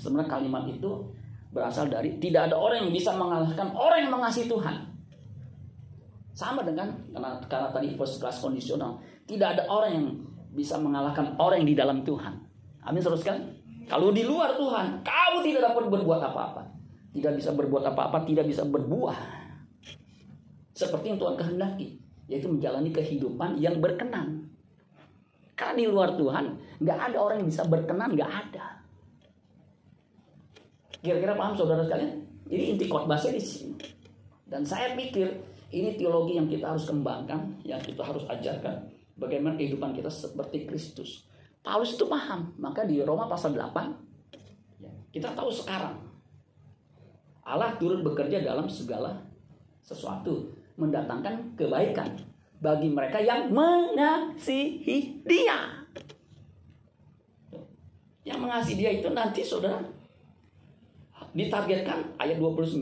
Sebenarnya 0.00 0.32
kalimat 0.32 0.64
itu 0.64 1.12
berasal 1.52 1.92
dari 1.92 2.16
tidak 2.16 2.48
ada 2.48 2.56
orang 2.56 2.88
yang 2.88 2.92
bisa 2.96 3.12
mengalahkan 3.12 3.68
orang 3.76 4.08
yang 4.08 4.12
mengasihi 4.16 4.48
Tuhan. 4.48 4.88
Sama 6.32 6.64
dengan 6.64 6.88
karena, 7.12 7.36
karena 7.44 7.68
tadi 7.68 7.92
first 8.00 8.16
class 8.16 8.40
kondisional, 8.40 8.96
tidak 9.28 9.60
ada 9.60 9.68
orang 9.68 9.92
yang 9.92 10.06
bisa 10.56 10.80
mengalahkan 10.80 11.36
orang 11.36 11.60
yang 11.60 11.68
di 11.68 11.76
dalam 11.76 12.00
Tuhan. 12.00 12.34
Amin 12.80 13.04
kan? 13.04 13.38
Kalau 13.90 14.08
di 14.14 14.24
luar 14.24 14.56
Tuhan, 14.56 15.04
kamu 15.04 15.38
tidak 15.44 15.60
dapat 15.68 15.84
berbuat 15.90 16.20
apa-apa. 16.32 16.62
Tidak 17.10 17.34
bisa 17.36 17.50
berbuat 17.52 17.84
apa-apa, 17.92 18.22
tidak 18.24 18.46
bisa 18.46 18.62
berbuah. 18.64 19.18
Seperti 20.72 21.12
yang 21.12 21.18
Tuhan 21.18 21.34
kehendaki, 21.36 21.98
yaitu 22.30 22.46
menjalani 22.48 22.88
kehidupan 22.94 23.58
yang 23.60 23.82
berkenan. 23.82 24.48
Karena 25.58 25.74
di 25.76 25.86
luar 25.90 26.16
Tuhan, 26.16 26.56
nggak 26.80 26.98
ada 27.12 27.16
orang 27.20 27.44
yang 27.44 27.50
bisa 27.50 27.66
berkenan, 27.68 28.16
nggak 28.16 28.30
ada. 28.30 28.79
Kira-kira 31.00 31.32
paham 31.32 31.56
saudara 31.56 31.80
sekalian? 31.84 32.20
Jadi 32.50 32.62
inti 32.76 32.84
khotbahnya 32.88 33.32
di 33.32 33.42
sini. 33.42 33.74
Dan 34.44 34.66
saya 34.66 34.92
pikir 34.92 35.30
ini 35.70 35.96
teologi 35.96 36.36
yang 36.36 36.50
kita 36.50 36.74
harus 36.74 36.84
kembangkan, 36.84 37.62
yang 37.64 37.80
kita 37.80 38.02
harus 38.04 38.26
ajarkan. 38.28 38.90
Bagaimana 39.16 39.56
kehidupan 39.56 39.96
kita 39.96 40.10
seperti 40.10 40.68
Kristus. 40.68 41.24
Paulus 41.60 41.96
itu 41.96 42.04
paham. 42.08 42.52
Maka 42.56 42.84
di 42.88 43.00
Roma 43.04 43.28
pasal 43.28 43.52
8, 43.54 44.80
ya, 44.80 44.90
kita 45.12 45.32
tahu 45.36 45.52
sekarang. 45.52 45.96
Allah 47.44 47.76
turut 47.80 48.00
bekerja 48.04 48.42
dalam 48.44 48.68
segala 48.68 49.20
sesuatu. 49.84 50.52
Mendatangkan 50.80 51.60
kebaikan 51.60 52.16
bagi 52.60 52.88
mereka 52.88 53.20
yang 53.20 53.52
mengasihi 53.52 55.20
dia. 55.24 55.84
Yang 58.24 58.38
mengasihi 58.40 58.76
dia 58.80 58.90
itu 58.96 59.08
nanti 59.12 59.44
saudara 59.44 59.99
ditargetkan 61.34 62.18
ayat 62.18 62.38
29 62.42 62.80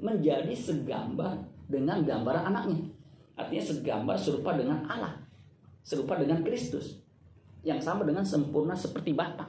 menjadi 0.00 0.52
segambar 0.56 1.40
dengan 1.68 2.02
gambaran 2.04 2.44
anaknya. 2.52 2.88
Artinya 3.36 3.64
segambar 3.64 4.16
serupa 4.20 4.56
dengan 4.56 4.84
Allah. 4.88 5.16
Serupa 5.80 6.16
dengan 6.20 6.44
Kristus. 6.44 7.00
Yang 7.64 7.84
sama 7.84 8.04
dengan 8.04 8.24
sempurna 8.24 8.76
seperti 8.76 9.16
Bapa. 9.16 9.48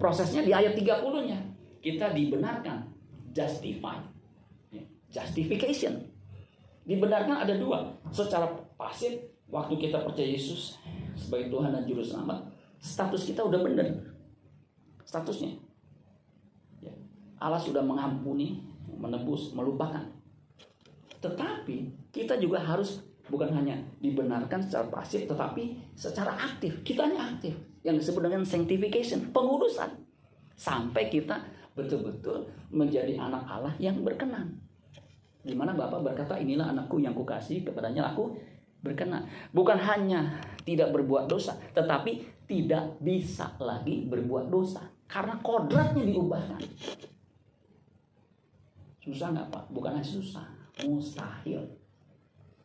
Prosesnya 0.00 0.44
di 0.44 0.52
ayat 0.52 0.76
30-nya. 0.76 1.40
Kita 1.80 2.12
dibenarkan. 2.12 2.88
Justify. 3.32 4.00
Justification. 5.12 6.00
Dibenarkan 6.84 7.44
ada 7.44 7.54
dua. 7.56 7.96
Secara 8.12 8.48
pasif, 8.76 9.16
waktu 9.48 9.78
kita 9.80 10.04
percaya 10.04 10.28
Yesus 10.28 10.76
sebagai 11.16 11.48
Tuhan 11.48 11.72
dan 11.72 11.86
Juru 11.88 12.04
Selamat, 12.04 12.44
status 12.82 13.24
kita 13.24 13.40
udah 13.46 13.60
benar. 13.64 13.88
Statusnya 15.06 15.63
Allah 17.38 17.60
sudah 17.60 17.82
mengampuni, 17.82 18.62
menebus, 18.94 19.52
melupakan. 19.52 20.04
Tetapi 21.18 22.10
kita 22.12 22.36
juga 22.36 22.60
harus 22.60 23.00
bukan 23.28 23.48
hanya 23.56 23.80
dibenarkan 24.00 24.60
secara 24.60 24.86
pasif, 24.92 25.24
tetapi 25.24 25.76
secara 25.96 26.36
aktif. 26.36 26.84
Kita 26.84 27.08
hanya 27.08 27.34
aktif. 27.34 27.56
Yang 27.84 28.04
disebut 28.04 28.22
dengan 28.28 28.44
sanctification, 28.44 29.32
pengurusan. 29.32 29.92
Sampai 30.54 31.10
kita 31.10 31.42
betul-betul 31.74 32.46
menjadi 32.70 33.18
anak 33.18 33.44
Allah 33.50 33.74
yang 33.82 34.00
berkenan. 34.04 34.60
Di 35.44 35.52
mana 35.52 35.76
Bapak 35.76 36.00
berkata, 36.00 36.40
inilah 36.40 36.72
anakku 36.72 36.96
yang 37.02 37.12
kukasih, 37.12 37.66
kepadanya 37.66 38.14
aku 38.14 38.32
berkenan. 38.80 39.28
Bukan 39.52 39.76
hanya 39.76 40.40
tidak 40.64 40.92
berbuat 40.92 41.28
dosa, 41.28 41.56
tetapi 41.76 42.44
tidak 42.48 43.00
bisa 43.00 43.52
lagi 43.60 44.04
berbuat 44.08 44.48
dosa. 44.48 44.84
Karena 45.04 45.36
kodratnya 45.44 46.04
diubahkan. 46.04 46.60
Susah 49.04 49.36
nggak 49.36 49.52
Pak? 49.52 49.64
Bukan 49.68 49.92
hanya 49.92 50.00
susah, 50.00 50.48
mustahil. 50.80 51.60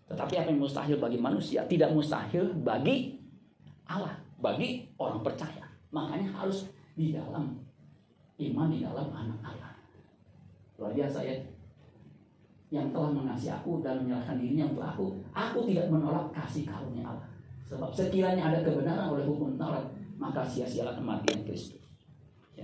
Tetapi 0.08 0.34
apa 0.39 0.47
yang 0.49 0.63
mustahil 0.63 0.95
bagi 0.95 1.19
manusia 1.19 1.67
tidak 1.67 1.91
mustahil 1.91 2.56
bagi 2.63 3.19
Allah, 3.84 4.15
bagi 4.39 4.88
orang 4.95 5.19
percaya. 5.19 5.67
Makanya 5.91 6.32
harus 6.32 6.71
di 6.95 7.12
dalam 7.12 7.60
iman 8.39 8.67
di 8.71 8.80
dalam 8.80 9.08
anak 9.12 9.39
Allah. 9.43 9.73
luar 10.80 10.95
biasa 10.95 11.19
ya 11.28 11.36
yang 12.71 12.88
telah 12.95 13.12
mengasihi 13.12 13.52
aku 13.52 13.84
dan 13.84 13.99
menyerahkan 13.99 14.39
dirinya 14.39 14.71
untuk 14.71 14.86
aku 14.86 15.06
aku 15.36 15.60
tidak 15.67 15.91
menolak 15.91 16.32
kasih 16.32 16.63
karunia 16.63 17.04
Allah 17.04 17.28
sebab 17.67 17.91
sekiranya 17.91 18.47
ada 18.47 18.63
kebenaran 18.63 19.12
oleh 19.12 19.28
hukum 19.28 19.60
Taurat 19.60 19.84
maka 20.15 20.47
sia-sialah 20.47 20.95
kematian 20.95 21.43
Kristus 21.43 21.84
ya. 22.56 22.63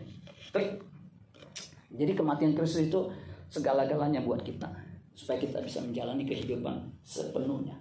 jadi 1.91 2.11
kematian 2.15 2.55
Kristus 2.55 2.87
itu 2.87 3.11
segala-galanya 3.55 4.19
buat 4.27 4.43
kita 4.43 4.67
supaya 5.15 5.39
kita 5.39 5.63
bisa 5.63 5.79
menjalani 5.79 6.27
kehidupan 6.27 6.91
sepenuhnya. 7.07 7.79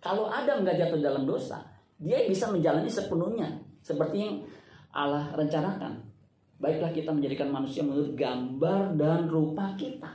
Kalau 0.00 0.32
Adam 0.32 0.64
nggak 0.64 0.80
jatuh 0.80 0.98
dalam 1.04 1.28
dosa 1.28 1.72
dia 2.02 2.26
bisa 2.26 2.50
menjalani 2.50 2.90
sepenuhnya. 2.90 3.48
Seperti 3.78 4.16
yang 4.18 4.34
Allah 4.90 5.30
rencanakan. 5.38 6.02
Baiklah 6.58 6.90
kita 6.94 7.10
menjadikan 7.14 7.50
manusia 7.50 7.82
menurut 7.86 8.14
gambar 8.18 8.98
dan 8.98 9.30
rupa 9.30 9.74
kita. 9.78 10.10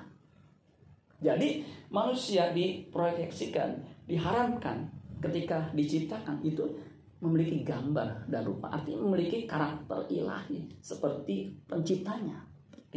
Jadi 1.20 1.64
manusia 1.92 2.52
diproyeksikan, 2.56 3.84
diharapkan 4.08 4.88
ketika 5.20 5.72
diciptakan. 5.76 6.40
Itu 6.44 6.76
memiliki 7.20 7.66
gambar 7.66 8.30
dan 8.30 8.46
rupa, 8.46 8.70
artinya 8.70 9.02
memiliki 9.10 9.50
karakter 9.50 10.06
ilahi 10.14 10.70
seperti 10.78 11.50
penciptanya. 11.66 12.47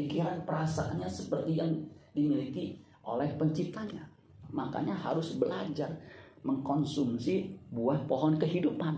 Pikiran 0.01 0.49
perasaannya 0.49 1.05
seperti 1.05 1.61
yang 1.61 1.69
dimiliki 2.17 2.81
oleh 3.05 3.29
penciptanya. 3.37 4.09
Makanya 4.49 4.97
harus 4.97 5.37
belajar 5.37 5.93
mengkonsumsi 6.41 7.53
buah 7.69 8.09
pohon 8.09 8.41
kehidupan 8.41 8.97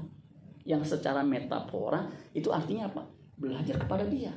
yang 0.62 0.86
secara 0.86 1.26
metafora 1.26 2.06
itu 2.30 2.54
artinya 2.54 2.86
apa? 2.86 3.02
Belajar 3.34 3.82
kepada 3.82 4.06
dia. 4.06 4.30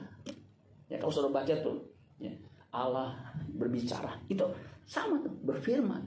Ya 0.90 0.98
kalau 0.98 1.14
sudah 1.14 1.30
baca 1.30 1.54
tuh 1.62 1.86
ya, 2.18 2.34
Allah 2.74 3.14
berbicara 3.54 4.18
itu 4.26 4.42
sama 4.90 5.22
tuh, 5.22 5.34
berfirman. 5.46 6.02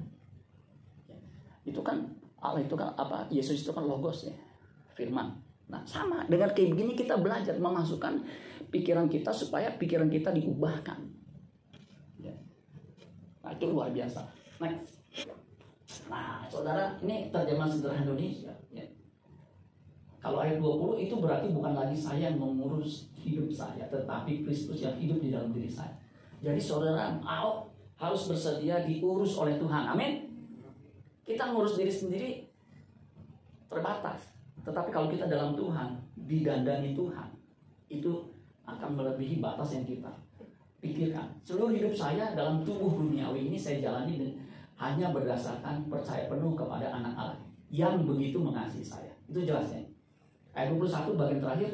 Itu 1.62 1.86
kan 1.86 2.02
Allah 2.42 2.66
itu 2.66 2.74
kan 2.74 2.90
apa? 2.98 3.30
Yesus 3.30 3.62
itu 3.62 3.70
kan 3.70 3.86
logos 3.86 4.26
ya, 4.26 4.34
firman. 4.98 5.38
Nah, 5.68 5.84
sama 5.84 6.24
dengan 6.26 6.48
kayak 6.56 6.72
begini 6.74 6.96
kita 6.96 7.20
belajar 7.20 7.52
memasukkan 7.60 8.24
pikiran 8.68 9.08
kita 9.08 9.32
supaya 9.32 9.72
pikiran 9.76 10.08
kita 10.08 10.32
diubahkan. 10.32 11.00
Ya. 12.20 12.34
Nah, 13.44 13.50
itu 13.56 13.64
luar 13.68 13.92
biasa. 13.92 14.28
Next. 14.60 15.00
Nah, 16.08 16.44
saudara, 16.48 16.96
ini 17.00 17.32
terjemahan 17.32 17.72
sederhana 17.72 18.04
Indonesia. 18.04 18.52
Ya. 18.72 18.84
Kalau 20.18 20.44
ayat 20.44 20.60
20 20.60 21.04
itu 21.08 21.14
berarti 21.16 21.48
bukan 21.54 21.72
lagi 21.72 21.96
saya 21.96 22.28
yang 22.28 22.36
mengurus 22.36 23.08
hidup 23.16 23.48
saya, 23.48 23.88
tetapi 23.88 24.44
Kristus 24.44 24.84
yang 24.84 24.96
hidup 25.00 25.22
di 25.22 25.32
dalam 25.32 25.54
diri 25.54 25.70
saya. 25.70 25.96
Jadi 26.44 26.60
saudara 26.60 27.16
mau 27.18 27.66
harus 27.98 28.30
bersedia 28.30 28.84
diurus 28.86 29.34
oleh 29.38 29.58
Tuhan. 29.58 29.84
Amin. 29.90 30.28
Kita 31.26 31.50
ngurus 31.50 31.76
diri 31.76 31.92
sendiri 31.92 32.30
terbatas. 33.68 34.32
Tetapi 34.64 34.90
kalau 34.92 35.08
kita 35.08 35.24
dalam 35.28 35.56
Tuhan, 35.56 35.96
digandani 36.28 36.92
Tuhan, 36.92 37.28
itu 37.88 38.37
akan 38.68 38.90
melebihi 39.00 39.40
batas 39.40 39.72
yang 39.72 39.88
kita 39.88 40.12
pikirkan. 40.78 41.26
Seluruh 41.42 41.72
hidup 41.72 41.96
saya 41.96 42.36
dalam 42.36 42.62
tubuh 42.62 43.00
duniawi 43.00 43.48
ini 43.48 43.58
saya 43.58 43.80
jalani 43.80 44.36
hanya 44.78 45.10
berdasarkan 45.10 45.88
percaya 45.90 46.30
penuh 46.30 46.54
kepada 46.54 46.92
anak 46.92 47.14
Allah 47.16 47.40
yang 47.72 48.04
begitu 48.04 48.38
mengasihi 48.38 48.84
saya. 48.84 49.12
Itu 49.26 49.42
jelasnya. 49.42 49.82
Ayat 50.54 50.74
21 50.76 51.18
bagian 51.18 51.40
terakhir 51.42 51.70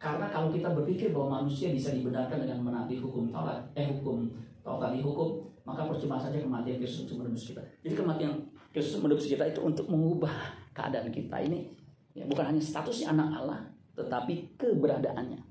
karena 0.00 0.26
kalau 0.32 0.48
kita 0.48 0.72
berpikir 0.72 1.12
bahwa 1.12 1.42
manusia 1.42 1.68
bisa 1.74 1.92
dibenarkan 1.92 2.40
dengan 2.40 2.64
menaati 2.64 2.96
hukum 2.96 3.28
Taurat, 3.28 3.60
eh 3.76 3.84
hukum 3.84 4.32
tadi 4.64 5.02
hukum, 5.02 5.42
maka 5.66 5.82
percuma 5.90 6.14
saja 6.14 6.38
kematian 6.38 6.78
Kristus 6.78 7.10
untuk 7.10 7.26
menebus 7.26 7.50
kita. 7.50 7.58
Jadi 7.82 7.94
kematian 7.98 8.32
Kristus 8.70 9.02
menebus 9.02 9.26
kita 9.26 9.44
itu 9.50 9.60
untuk 9.60 9.90
mengubah 9.90 10.30
keadaan 10.70 11.10
kita 11.10 11.42
ini. 11.42 11.74
Ya, 12.14 12.22
bukan 12.26 12.54
hanya 12.54 12.62
statusnya 12.62 13.10
anak 13.14 13.42
Allah, 13.42 13.60
tetapi 13.98 14.54
keberadaannya. 14.54 15.49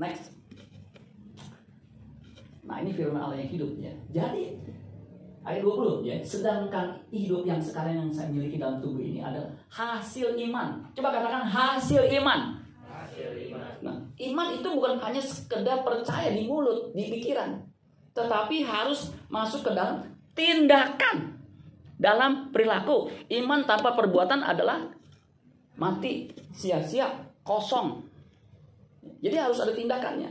Next. 0.00 0.32
Nah 2.64 2.80
ini 2.80 2.96
firman 2.96 3.20
Allah 3.20 3.36
yang 3.36 3.50
hidup 3.52 3.76
ya. 3.76 3.92
Jadi 4.08 4.56
ayat 5.44 5.60
20 5.60 6.08
ya. 6.08 6.16
Sedangkan 6.24 6.96
hidup 7.12 7.44
yang 7.44 7.60
sekarang 7.60 8.00
yang 8.00 8.08
saya 8.08 8.32
miliki 8.32 8.56
dalam 8.56 8.80
tubuh 8.80 9.04
ini 9.04 9.20
adalah 9.20 9.52
hasil 9.68 10.32
iman. 10.48 10.80
Coba 10.96 11.12
katakan 11.12 11.44
hasil 11.44 12.08
iman. 12.16 12.56
Hasil 12.88 13.52
iman. 13.52 13.70
Nah, 13.84 13.96
iman 14.16 14.48
itu 14.56 14.68
bukan 14.72 14.96
hanya 15.04 15.20
sekedar 15.20 15.84
percaya 15.84 16.32
di 16.32 16.48
mulut, 16.48 16.96
di 16.96 17.12
pikiran 17.12 17.70
tetapi 18.14 18.66
harus 18.66 19.14
masuk 19.30 19.70
ke 19.70 19.70
dalam 19.72 20.02
tindakan 20.34 21.38
dalam 22.00 22.50
perilaku. 22.50 23.12
Iman 23.30 23.64
tanpa 23.68 23.94
perbuatan 23.94 24.42
adalah 24.42 24.90
mati, 25.78 26.28
sia-sia, 26.50 27.08
kosong. 27.46 28.09
Jadi 29.00 29.36
harus 29.36 29.58
ada 29.60 29.72
tindakannya. 29.72 30.30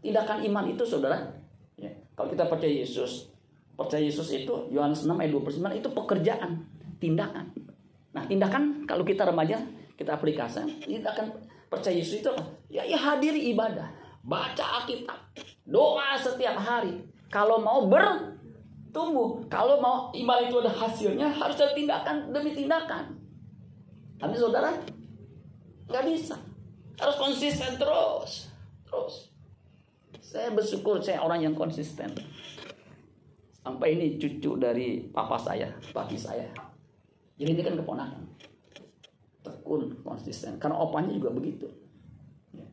Tindakan 0.00 0.42
iman 0.48 0.64
itu 0.70 0.82
saudara, 0.86 1.20
ya, 1.76 1.90
kalau 2.16 2.32
kita 2.32 2.48
percaya 2.48 2.72
Yesus, 2.72 3.28
percaya 3.76 4.00
Yesus 4.00 4.32
itu 4.32 4.54
Yohanes 4.72 5.04
6 5.04 5.12
ayat 5.12 5.32
29 5.32 5.80
itu 5.80 5.88
pekerjaan, 5.92 6.50
tindakan. 6.96 7.52
Nah, 8.16 8.24
tindakan 8.24 8.88
kalau 8.88 9.04
kita 9.04 9.28
remaja, 9.28 9.60
kita 10.00 10.16
aplikasikan, 10.16 10.66
tindakan 10.82 11.36
percaya 11.68 11.94
Yesus 11.94 12.24
itu? 12.24 12.32
Ya, 12.72 12.82
ya 12.82 12.96
hadiri 12.96 13.52
ibadah, 13.52 13.92
baca 14.24 14.82
Alkitab, 14.82 15.18
Doa 15.70 16.18
setiap 16.18 16.58
hari. 16.58 16.98
Kalau 17.30 17.62
mau 17.62 17.86
bertumbuh, 17.86 19.46
kalau 19.46 19.78
mau 19.78 20.10
iman 20.10 20.38
itu 20.42 20.58
ada 20.58 20.72
hasilnya, 20.74 21.30
harus 21.30 21.54
ada 21.62 21.70
tindakan 21.76 22.34
demi 22.34 22.50
tindakan. 22.50 23.14
Tapi 24.18 24.34
saudara, 24.34 24.74
nggak 25.86 26.04
bisa. 26.10 26.49
Harus 27.00 27.16
konsisten 27.16 27.80
terus, 27.80 28.52
terus. 28.84 29.32
Saya 30.20 30.52
bersyukur 30.52 31.00
saya 31.00 31.24
orang 31.24 31.42
yang 31.42 31.56
konsisten. 31.56 32.12
Sampai 33.64 33.96
ini 33.96 34.20
cucu 34.20 34.60
dari 34.60 35.08
papa 35.08 35.40
saya, 35.40 35.72
papi 35.90 36.14
saya. 36.14 36.46
Jadi 37.40 37.50
ini 37.56 37.62
kan 37.64 37.74
keponakan. 37.80 38.22
Tekun, 39.40 40.04
konsisten. 40.04 40.60
Karena 40.60 40.76
opanya 40.76 41.16
juga 41.16 41.32
begitu. 41.32 41.66
Ya. 42.52 42.68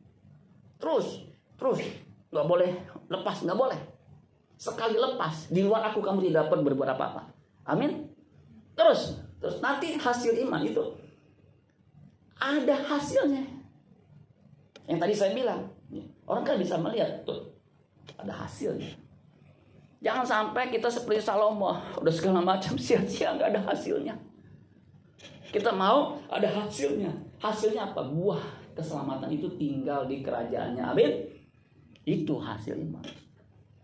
Terus, 0.76 1.24
terus 1.56 1.80
nggak 2.28 2.46
boleh 2.46 2.70
lepas 3.08 3.40
nggak 3.40 3.56
boleh 3.58 3.80
sekali 4.60 5.00
lepas 5.00 5.48
di 5.48 5.64
luar 5.64 5.88
aku 5.88 6.04
kamu 6.04 6.28
tidak 6.28 6.48
dapat 6.48 6.60
berbuat 6.60 6.88
apa-apa 6.92 7.22
amin 7.64 8.04
terus 8.76 9.16
terus 9.40 9.56
nanti 9.64 9.96
hasil 9.96 10.36
iman 10.44 10.60
itu 10.60 10.84
ada 12.36 12.76
hasilnya 12.84 13.57
yang 14.88 14.96
tadi 14.96 15.12
saya 15.12 15.36
bilang 15.36 15.68
orang 16.24 16.44
kan 16.44 16.56
bisa 16.56 16.80
melihat 16.80 17.22
tuh 17.28 17.52
ada 18.16 18.32
hasilnya. 18.32 18.88
Jangan 19.98 20.24
sampai 20.24 20.70
kita 20.72 20.88
seperti 20.88 21.20
Salomo 21.20 21.76
udah 22.00 22.14
segala 22.14 22.40
macam 22.40 22.74
sia-sia 22.82 23.36
nggak 23.36 23.52
ada 23.52 23.60
hasilnya. 23.68 24.16
Kita 25.48 25.72
mau 25.72 26.16
ada 26.28 26.48
hasilnya. 26.48 27.12
Hasilnya 27.40 27.92
apa? 27.92 28.04
Buah 28.08 28.40
keselamatan 28.76 29.32
itu 29.32 29.48
tinggal 29.56 30.08
di 30.08 30.20
kerajaannya. 30.20 30.84
Amin. 30.84 31.12
Itu 32.04 32.40
hasil 32.40 32.76
iman. 32.78 33.04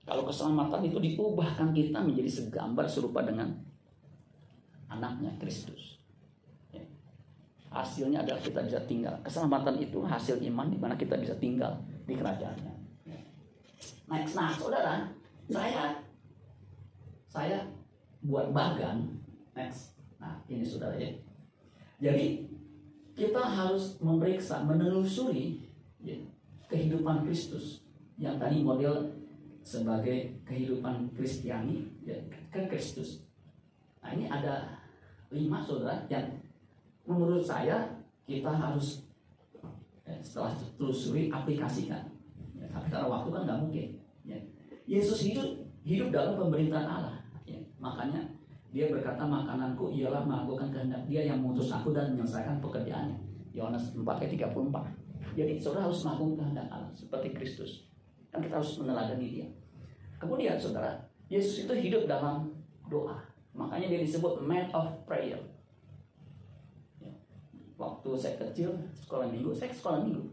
Kalau 0.04 0.28
keselamatan 0.28 0.84
itu 0.84 1.00
diubahkan 1.00 1.72
kita 1.72 2.04
menjadi 2.04 2.28
segambar 2.28 2.84
serupa 2.84 3.24
dengan 3.24 3.56
anaknya 4.92 5.32
Kristus. 5.40 6.03
Ya. 7.74 7.82
Hasilnya 7.82 8.18
adalah 8.22 8.38
kita 8.38 8.62
bisa 8.62 8.78
tinggal. 8.86 9.18
Keselamatan 9.26 9.82
itu 9.82 9.98
hasil 10.06 10.38
iman 10.38 10.70
di 10.70 10.78
mana 10.78 10.94
kita 10.94 11.18
bisa 11.18 11.34
tinggal 11.42 11.74
di 12.06 12.14
kerajaannya. 12.14 12.74
Ya. 13.02 13.18
Next, 14.06 14.38
nah 14.38 14.54
saudara, 14.54 15.10
saya 15.50 15.98
saya 17.26 17.66
buat 18.22 18.54
bagan. 18.54 19.18
Next, 19.58 19.98
nah 20.22 20.38
ini 20.46 20.62
saudara 20.62 20.94
ya. 20.94 21.10
Jadi 21.98 22.46
kita 23.18 23.42
harus 23.42 23.98
memeriksa, 23.98 24.62
menelusuri 24.62 25.66
ya, 25.98 26.14
kehidupan 26.70 27.26
Kristus 27.26 27.82
yang 28.18 28.38
tadi 28.38 28.62
model 28.62 29.18
sebagai 29.66 30.38
kehidupan 30.46 31.10
Kristiani 31.18 31.90
ya, 32.06 32.14
kan 32.54 32.70
Kristus. 32.70 33.26
Nah 33.98 34.14
ini 34.14 34.30
ada 34.30 34.78
lima 35.32 35.58
saudara 35.58 36.04
yang 36.06 36.43
menurut 37.04 37.44
saya 37.44 38.00
kita 38.24 38.48
harus 38.48 39.04
ya, 40.04 40.16
setelah 40.24 40.52
telusuri 40.80 41.28
aplikasikan. 41.28 42.08
Ya, 42.56 42.66
karena 42.72 43.08
waktu 43.08 43.28
kan 43.32 43.42
nggak 43.44 43.60
mungkin. 43.60 43.88
Ya. 44.24 44.38
Yesus 44.88 45.24
hidup 45.24 45.64
hidup 45.84 46.08
dalam 46.12 46.40
pemerintahan 46.40 46.88
Allah. 46.88 47.16
Ya. 47.44 47.60
Makanya 47.80 48.24
dia 48.74 48.90
berkata 48.90 49.22
makananku 49.22 49.92
ialah 49.94 50.26
melakukan 50.26 50.72
kehendak 50.72 51.06
dia 51.06 51.30
yang 51.30 51.44
mengutus 51.44 51.70
aku 51.70 51.94
dan 51.94 52.16
menyelesaikan 52.16 52.58
pekerjaannya. 52.58 53.18
Yohanes 53.54 53.94
4 53.94 54.02
ayat 54.02 54.50
34. 54.50 55.38
Jadi 55.38 55.52
saudara 55.62 55.86
harus 55.86 56.02
melakukan 56.02 56.34
kehendak 56.42 56.66
Allah 56.74 56.90
seperti 56.90 57.28
Kristus. 57.30 57.70
Kan 58.34 58.42
kita 58.42 58.58
harus 58.58 58.74
meneladani 58.82 59.26
dia. 59.30 59.46
Kemudian 60.18 60.58
saudara, 60.58 61.06
Yesus 61.30 61.68
itu 61.68 61.74
hidup 61.74 62.10
dalam 62.10 62.50
doa. 62.90 63.22
Makanya 63.54 63.86
dia 63.94 64.00
disebut 64.02 64.42
man 64.42 64.66
of 64.74 65.06
prayer. 65.06 65.38
Waktu 67.84 68.16
saya 68.16 68.40
kecil 68.40 68.72
sekolah 68.96 69.28
minggu, 69.28 69.52
saya 69.52 69.68
sekolah 69.68 70.00
minggu. 70.08 70.24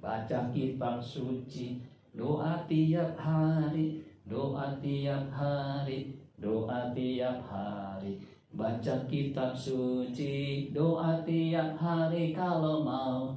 Baca 0.00 0.48
kitab 0.48 0.96
suci, 0.96 1.76
doa 2.16 2.56
tiap 2.64 3.12
hari, 3.20 4.00
doa 4.24 4.72
tiap 4.80 5.28
hari, 5.28 6.16
doa 6.40 6.96
tiap 6.96 7.36
hari. 7.44 8.16
Baca 8.56 9.04
kitab 9.04 9.52
suci, 9.52 10.72
doa 10.72 11.20
tiap 11.20 11.76
hari 11.76 12.32
kalau 12.32 12.80
mau 12.80 13.36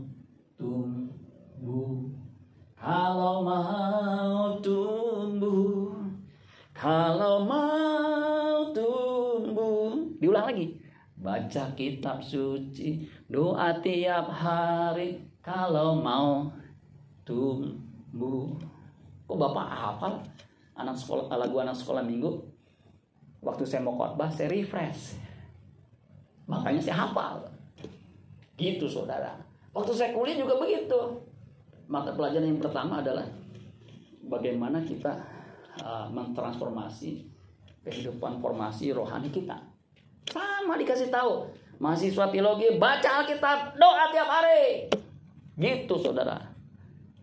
tumbuh. 0.56 2.08
Kalau 2.80 3.44
mau 3.44 4.56
tumbuh, 4.64 6.00
kalau 6.72 7.44
mau 7.44 8.72
tumbuh. 8.72 10.16
Diulang 10.24 10.48
lagi. 10.48 10.80
Baca 11.20 11.76
kitab 11.76 12.24
suci, 12.24 13.04
doa 13.28 13.76
tiap 13.84 14.32
hari 14.32 15.20
kalau 15.44 16.00
mau 16.00 16.48
tumbuh. 17.28 18.56
Kok 19.28 19.36
Bapak 19.36 19.68
hafal 19.68 20.14
anak 20.80 20.96
sekolah 20.96 21.28
lagu 21.36 21.60
anak 21.60 21.76
sekolah 21.76 22.02
minggu? 22.08 22.40
Waktu 23.44 23.68
saya 23.68 23.84
mau 23.84 24.00
khotbah 24.00 24.32
saya 24.32 24.48
refresh. 24.48 25.20
Makanya 26.48 26.80
saya 26.80 27.04
hafal. 27.04 27.44
Gitu 28.56 28.88
saudara. 28.88 29.36
Waktu 29.76 29.92
saya 29.92 30.16
kuliah 30.16 30.40
juga 30.40 30.56
begitu. 30.56 30.98
Maka 31.92 32.16
pelajaran 32.16 32.48
yang 32.48 32.64
pertama 32.64 33.04
adalah 33.04 33.28
bagaimana 34.26 34.82
kita 34.88 35.14
uh, 35.84 36.08
mentransformasi 36.10 37.28
kehidupan 37.86 38.42
formasi 38.42 38.96
rohani 38.96 39.30
kita. 39.30 39.69
Sama 40.30 40.78
dikasih 40.78 41.10
tahu. 41.10 41.50
Mahasiswa 41.80 42.28
teologi 42.30 42.76
baca 42.76 43.24
Alkitab, 43.24 43.76
doa 43.80 44.12
tiap 44.12 44.30
hari. 44.30 44.92
Gitu 45.56 45.96
saudara. 46.00 46.40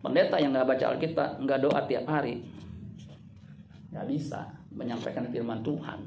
Pendeta 0.01 0.37
yang 0.37 0.53
nggak 0.53 0.69
baca 0.69 0.85
Alkitab, 0.93 1.41
nggak 1.41 1.59
doa 1.61 1.79
tiap 1.89 2.05
hari, 2.05 2.45
nggak 3.91 4.07
bisa 4.13 4.45
menyampaikan 4.69 5.25
firman 5.33 5.65
Tuhan 5.65 5.99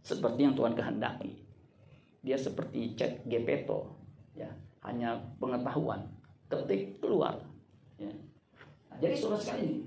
seperti 0.00 0.48
yang 0.48 0.56
Tuhan 0.56 0.72
kehendaki. 0.72 1.44
Dia 2.24 2.40
seperti 2.40 2.96
chat 2.96 3.20
Gepeto, 3.28 3.94
ya 4.32 4.48
hanya 4.80 5.20
pengetahuan, 5.36 6.08
ketik 6.48 6.98
keluar. 7.04 7.36
Ya. 8.00 8.10
Nah, 8.88 8.96
jadi 8.96 9.14
saudara 9.14 9.44
sekali 9.44 9.84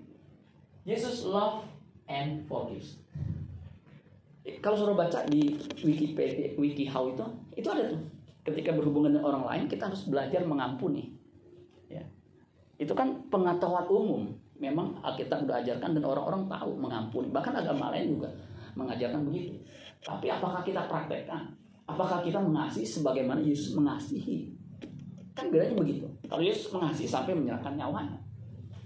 Yesus 0.86 1.26
love 1.26 1.66
and 2.06 2.46
forgives 2.46 3.02
kalau 4.42 4.74
suruh 4.74 4.98
baca 4.98 5.22
di 5.30 5.54
Wikipedia, 5.86 6.58
WikiHow 6.58 7.14
itu, 7.14 7.26
itu 7.62 7.68
ada 7.70 7.94
tuh. 7.94 8.02
Ketika 8.42 8.74
berhubungan 8.74 9.14
dengan 9.14 9.30
orang 9.30 9.46
lain, 9.46 9.64
kita 9.70 9.86
harus 9.86 10.10
belajar 10.10 10.42
mengampuni. 10.42 11.14
Ya. 11.86 12.02
Itu 12.82 12.98
kan 12.98 13.30
pengetahuan 13.30 13.86
umum. 13.86 14.34
Memang 14.58 14.98
Alkitab 15.06 15.46
sudah 15.46 15.62
ajarkan 15.62 15.94
dan 15.94 16.02
orang-orang 16.02 16.50
tahu 16.50 16.74
mengampuni. 16.74 17.30
Bahkan 17.30 17.54
agama 17.54 17.94
lain 17.94 18.18
juga 18.18 18.34
mengajarkan 18.74 19.22
begitu. 19.30 19.62
Tapi 20.02 20.34
apakah 20.34 20.66
kita 20.66 20.90
praktekkan? 20.90 21.54
Apakah 21.86 22.26
kita 22.26 22.42
mengasihi 22.42 22.86
sebagaimana 22.86 23.38
Yesus 23.46 23.78
mengasihi? 23.78 24.58
Kan 25.38 25.54
bedanya 25.54 25.78
begitu. 25.78 26.10
Kalau 26.26 26.42
Yesus 26.42 26.74
mengasihi 26.74 27.06
sampai 27.06 27.38
menyerahkan 27.38 27.78
nyawanya. 27.78 28.18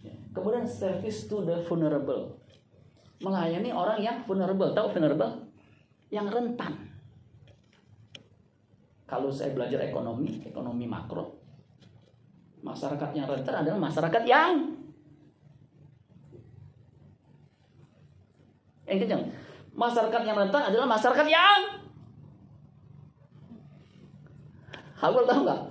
Ya. 0.03 0.15
Kemudian 0.35 0.67
service 0.67 1.31
to 1.31 1.47
the 1.47 1.63
vulnerable. 1.63 2.43
Melayani 3.23 3.71
orang 3.71 4.03
yang 4.03 4.19
vulnerable. 4.27 4.75
Tahu 4.75 4.91
vulnerable? 4.91 5.44
Yang 6.15 6.31
rentan. 6.31 6.95
Kalau 9.05 9.27
saya 9.29 9.51
belajar 9.51 9.83
ekonomi, 9.83 10.39
ekonomi 10.47 10.87
makro, 10.87 11.35
masyarakat 12.63 13.11
yang 13.11 13.27
rentan 13.27 13.61
adalah 13.61 13.79
masyarakat 13.83 14.23
yang 14.23 14.53
yang. 18.87 19.23
Masyarakat 19.75 20.21
yang 20.23 20.37
rentan 20.39 20.71
adalah 20.71 20.87
masyarakat 20.87 21.27
yang 21.27 21.83
Hafal 24.95 25.27
tahu 25.27 25.43
nggak? 25.43 25.61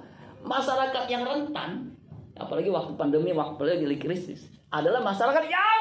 Masyarakat 0.44 1.04
yang 1.08 1.24
rentan, 1.24 1.96
apalagi 2.36 2.68
waktu 2.68 2.92
pandemi, 2.92 3.32
waktu 3.32 3.62
lagi 3.64 3.96
krisis, 3.96 4.52
adalah 4.68 5.00
masyarakat 5.00 5.44
yang 5.48 5.80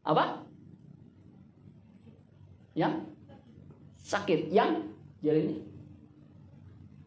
apa? 0.00 0.45
Yang 2.76 2.92
sakit, 3.96 4.52
yang 4.52 4.84
jadi 5.24 5.48
ini 5.48 5.56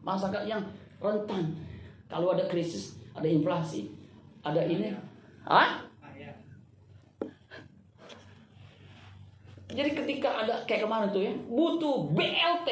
masyarakat 0.02 0.44
yang 0.50 0.60
rentan. 0.98 1.54
Kalau 2.10 2.34
ada 2.34 2.44
krisis, 2.50 2.98
ada 3.14 3.24
inflasi, 3.30 3.94
ada 4.42 4.66
ini, 4.66 4.90
ah? 5.46 5.86
Jadi 9.70 9.94
ketika 9.94 10.42
ada 10.42 10.66
kayak 10.66 10.82
kemarin 10.90 11.14
tuh 11.14 11.22
ya, 11.22 11.32
butuh 11.46 12.10
BLT, 12.10 12.68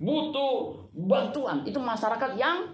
butuh 0.00 0.72
bantuan, 0.96 1.60
itu 1.68 1.76
masyarakat 1.76 2.40
yang 2.40 2.72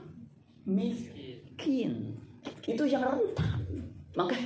miskin. 0.62 2.14
Itu 2.62 2.86
yang 2.86 3.02
rentan. 3.02 3.58
Maka 4.14 4.38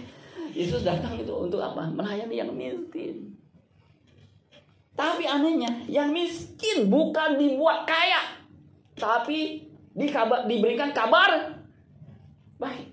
Yesus 0.57 0.83
datang 0.83 1.21
itu 1.21 1.31
untuk 1.31 1.61
apa? 1.61 1.85
Melayani 1.93 2.41
yang 2.41 2.51
miskin. 2.57 3.30
Tapi 4.95 5.25
anehnya, 5.25 5.71
yang 5.89 6.13
miskin 6.13 6.91
bukan 6.91 7.41
dibuat 7.41 7.89
kaya, 7.89 8.37
tapi 8.99 9.71
dikabar, 9.97 10.45
diberikan 10.45 10.93
kabar 10.93 11.57
baik. 12.61 12.93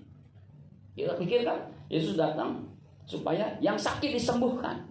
Kita 0.96 1.14
pikirkan, 1.20 1.58
Yesus 1.92 2.16
datang 2.18 2.64
supaya 3.08 3.56
yang 3.60 3.76
sakit 3.76 4.12
disembuhkan, 4.12 4.84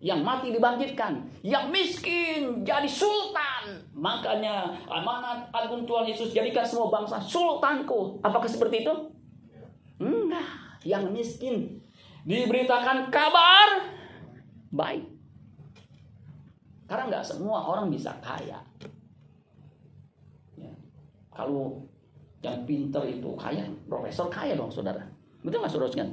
yang 0.00 0.24
mati 0.24 0.48
dibangkitkan, 0.52 1.20
yang 1.44 1.68
miskin 1.68 2.64
jadi 2.64 2.88
sultan. 2.88 3.84
Makanya 3.92 4.72
amanat 4.88 5.52
agung 5.52 5.84
Tuhan 5.84 6.08
Yesus 6.08 6.32
jadikan 6.32 6.64
semua 6.64 6.88
bangsa 6.88 7.20
sultanku. 7.20 8.20
Apakah 8.24 8.48
seperti 8.48 8.88
itu? 8.88 8.94
Enggak. 10.00 10.48
Yang 10.80 11.04
miskin 11.12 11.56
diberitakan 12.24 13.12
kabar 13.12 13.92
baik. 14.72 15.19
Karena 16.90 17.06
nggak 17.06 17.22
semua 17.22 17.62
orang 17.70 17.86
bisa 17.86 18.10
kaya. 18.18 18.58
Ya. 20.58 20.72
Kalau 21.30 21.86
yang 22.42 22.66
pinter 22.66 23.06
itu 23.06 23.30
kaya, 23.38 23.62
profesor 23.86 24.26
kaya 24.26 24.58
dong 24.58 24.74
saudara. 24.74 25.06
Betul 25.46 25.62
nggak 25.62 25.70
saudara 25.70 25.94
kan? 25.94 26.10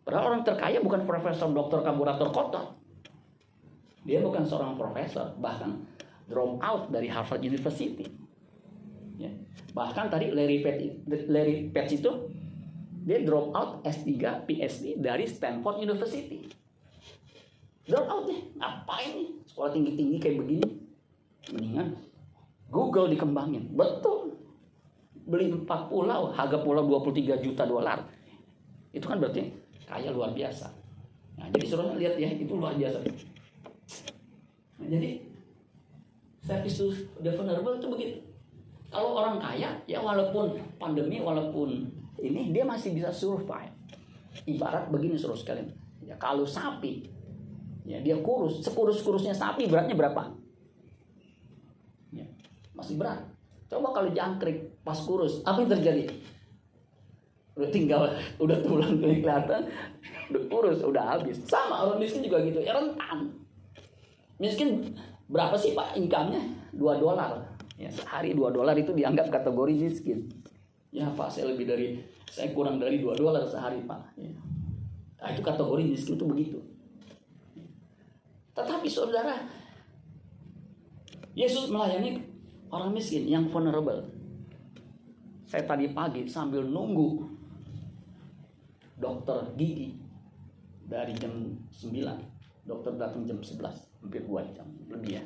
Padahal 0.00 0.24
orang 0.32 0.42
terkaya 0.48 0.80
bukan 0.80 1.04
profesor, 1.04 1.52
dokter, 1.52 1.84
kaburator 1.84 2.32
kota. 2.32 2.72
Dia 4.08 4.24
bukan 4.24 4.48
seorang 4.48 4.80
profesor, 4.80 5.36
bahkan 5.36 5.84
drop 6.24 6.56
out 6.64 6.88
dari 6.88 7.12
Harvard 7.12 7.44
University. 7.44 8.08
Ya. 9.20 9.28
Bahkan 9.76 10.08
tadi 10.08 10.32
Larry 10.32 10.64
Page, 10.64 11.04
Larry 11.28 11.68
Page 11.68 12.00
itu 12.00 12.10
dia 13.04 13.20
drop 13.20 13.52
out 13.52 13.84
S3, 13.84 14.48
PhD 14.48 14.96
dari 14.96 15.28
Stanford 15.28 15.84
University. 15.84 16.48
Drop 17.90 18.06
out 18.06 18.30
deh, 18.30 18.38
ngapain 18.54 19.18
nih? 19.18 19.28
Sekolah 19.50 19.74
tinggi-tinggi 19.74 20.16
kayak 20.22 20.36
begini. 20.46 20.68
Mendingan 21.50 21.98
Google 22.70 23.10
dikembangin. 23.10 23.74
Betul. 23.74 24.38
Beli 25.26 25.50
4 25.50 25.66
pulau, 25.90 26.30
harga 26.30 26.58
pulau 26.62 26.86
23 26.86 27.42
juta 27.42 27.66
dolar. 27.66 28.06
Itu 28.94 29.10
kan 29.10 29.18
berarti 29.18 29.50
kaya 29.90 30.14
luar 30.14 30.30
biasa. 30.30 30.70
Nah, 31.34 31.50
jadi 31.50 31.66
suruh 31.66 31.98
lihat 31.98 32.14
ya, 32.14 32.30
itu 32.30 32.54
luar 32.54 32.78
biasa. 32.78 33.02
Nah, 34.78 34.86
jadi 34.86 35.26
service 36.46 36.78
to 36.78 36.86
the 37.26 37.30
vulnerable 37.34 37.74
itu 37.74 37.88
begitu. 37.90 38.16
Kalau 38.90 39.18
orang 39.18 39.42
kaya, 39.42 39.70
ya 39.86 39.98
walaupun 40.02 40.58
pandemi, 40.78 41.18
walaupun 41.22 41.90
ini 42.22 42.54
dia 42.54 42.62
masih 42.62 42.94
bisa 42.94 43.10
survive. 43.10 43.70
Ibarat 44.46 44.90
begini 44.94 45.18
suruh 45.18 45.38
sekalian. 45.38 45.74
Ya 46.06 46.14
kalau 46.18 46.46
sapi 46.46 47.06
Ya, 47.90 47.98
dia 47.98 48.14
kurus, 48.22 48.62
sekurus-kurusnya 48.62 49.34
sapi 49.34 49.66
beratnya 49.66 49.98
berapa? 49.98 50.30
Ya, 52.14 52.22
masih 52.78 52.94
berat. 52.94 53.18
Coba 53.66 53.90
kalau 53.90 54.14
jangkrik 54.14 54.78
pas 54.86 54.94
kurus, 55.02 55.42
apa 55.42 55.66
yang 55.66 55.74
terjadi? 55.74 56.06
Udah 57.58 57.70
tinggal, 57.74 58.14
udah 58.38 58.62
tulang 58.62 59.02
kelihatan, 59.02 59.66
udah 60.30 60.42
kurus, 60.46 60.86
udah 60.86 61.02
habis. 61.02 61.42
Sama 61.50 61.82
orang 61.82 61.98
miskin 61.98 62.22
juga 62.22 62.38
gitu, 62.46 62.62
ya 62.62 62.78
rentan. 62.78 63.34
Miskin 64.38 64.94
berapa 65.26 65.58
sih 65.58 65.74
pak 65.74 65.98
income-nya? 65.98 66.46
2 66.70 67.02
dolar. 67.02 67.42
Ya, 67.74 67.90
sehari 67.90 68.38
2 68.38 68.54
dolar 68.54 68.78
itu 68.78 68.94
dianggap 68.94 69.34
kategori 69.34 69.74
miskin. 69.74 70.30
Ya 70.94 71.10
pak, 71.10 71.26
saya 71.26 71.50
lebih 71.50 71.66
dari, 71.66 71.98
saya 72.30 72.54
kurang 72.54 72.78
dari 72.78 73.02
2 73.02 73.18
dolar 73.18 73.42
sehari 73.50 73.82
pak. 73.82 74.14
Ya. 74.14 74.30
Nah, 75.18 75.34
itu 75.34 75.42
kategori 75.42 75.82
miskin 75.90 76.14
itu 76.14 76.26
begitu. 76.30 76.69
Tetapi 78.54 78.88
saudara, 78.90 79.38
Yesus 81.38 81.70
melayani 81.70 82.20
orang 82.70 82.90
miskin 82.94 83.26
yang 83.26 83.46
vulnerable. 83.50 84.10
Saya 85.46 85.66
tadi 85.66 85.90
pagi 85.90 86.26
sambil 86.30 86.62
nunggu 86.62 87.26
dokter 88.98 89.50
gigi 89.58 89.98
dari 90.86 91.14
jam 91.18 91.32
9. 91.70 92.66
Dokter 92.66 92.92
datang 92.94 93.26
jam 93.26 93.40
11, 93.42 94.04
hampir 94.04 94.22
2 94.22 94.54
jam 94.54 94.68
lebih 94.90 95.18
ya. 95.18 95.22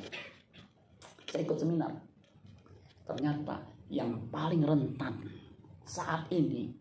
Saya 1.29 1.45
ikut 1.45 1.59
seminar. 1.59 1.93
Ternyata 3.05 3.61
yang 3.93 4.17
paling 4.33 4.65
rentan 4.65 5.21
saat 5.85 6.25
ini 6.33 6.73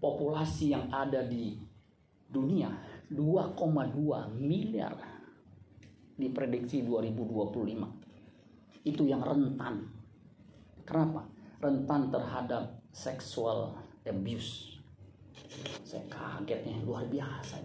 populasi 0.00 0.72
yang 0.72 0.88
ada 0.88 1.20
di 1.28 1.60
dunia 2.30 2.72
2,2 3.12 4.32
miliar 4.38 4.96
diprediksi 6.20 6.84
2025 6.84 8.84
itu 8.84 9.02
yang 9.08 9.24
rentan. 9.24 9.88
Kenapa? 10.84 11.24
Rentan 11.60 12.12
terhadap 12.12 12.80
seksual 12.92 13.72
abuse. 14.04 14.80
Saya 15.84 16.04
kagetnya 16.08 16.80
luar 16.84 17.08
biasa 17.08 17.60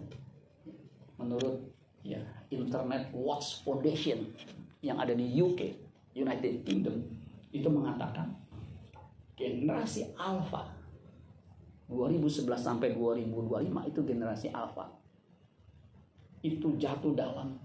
menurut 1.16 1.72
ya 2.04 2.20
Internet 2.52 3.08
Watch 3.16 3.64
Foundation 3.64 4.28
yang 4.84 5.00
ada 5.00 5.16
di 5.16 5.32
UK 5.32 5.60
United 6.12 6.64
Kingdom 6.64 7.00
itu 7.52 7.68
mengatakan 7.72 8.36
generasi 9.36 10.12
alpha 10.16 10.76
2011 11.88 12.50
sampai 12.58 12.98
2025 12.98 13.90
itu 13.90 14.00
generasi 14.02 14.46
alpha. 14.50 14.90
Itu 16.42 16.74
jatuh 16.78 17.14
dalam 17.14 17.58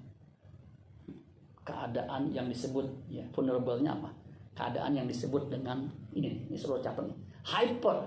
keadaan 1.61 2.33
yang 2.33 2.49
disebut 2.49 2.85
ya 3.07 3.21
vulnerable-nya 3.31 3.93
apa? 3.93 4.09
Keadaan 4.57 4.97
yang 4.97 5.07
disebut 5.07 5.47
dengan 5.47 5.87
ini, 6.11 6.45
ini 6.49 6.57
suruh 6.57 6.81
catat. 6.83 7.07
Hyper 7.47 8.05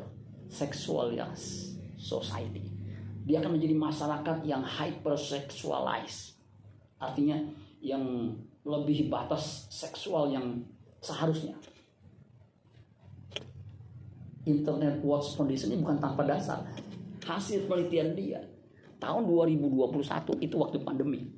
sexualized 0.51 1.75
society. 1.97 2.63
Dia 3.25 3.41
akan 3.41 3.57
menjadi 3.57 3.75
masyarakat 3.75 4.39
yang 4.45 4.61
hyper 4.61 5.17
sexualized. 5.17 6.37
Artinya 7.01 7.41
yang 7.81 8.37
lebih 8.65 9.09
batas 9.09 9.69
seksual 9.73 10.29
yang 10.33 10.61
seharusnya. 11.01 11.57
Internet 14.45 15.01
Watch 15.01 15.41
Foundation 15.41 15.73
ini 15.73 15.81
bukan 15.81 15.97
tanpa 15.97 16.29
dasar. 16.29 16.61
Hasil 17.25 17.65
penelitian 17.65 18.13
dia 18.13 18.41
tahun 19.01 19.25
2021 19.25 20.45
itu 20.45 20.57
waktu 20.61 20.79
pandemi 20.85 21.33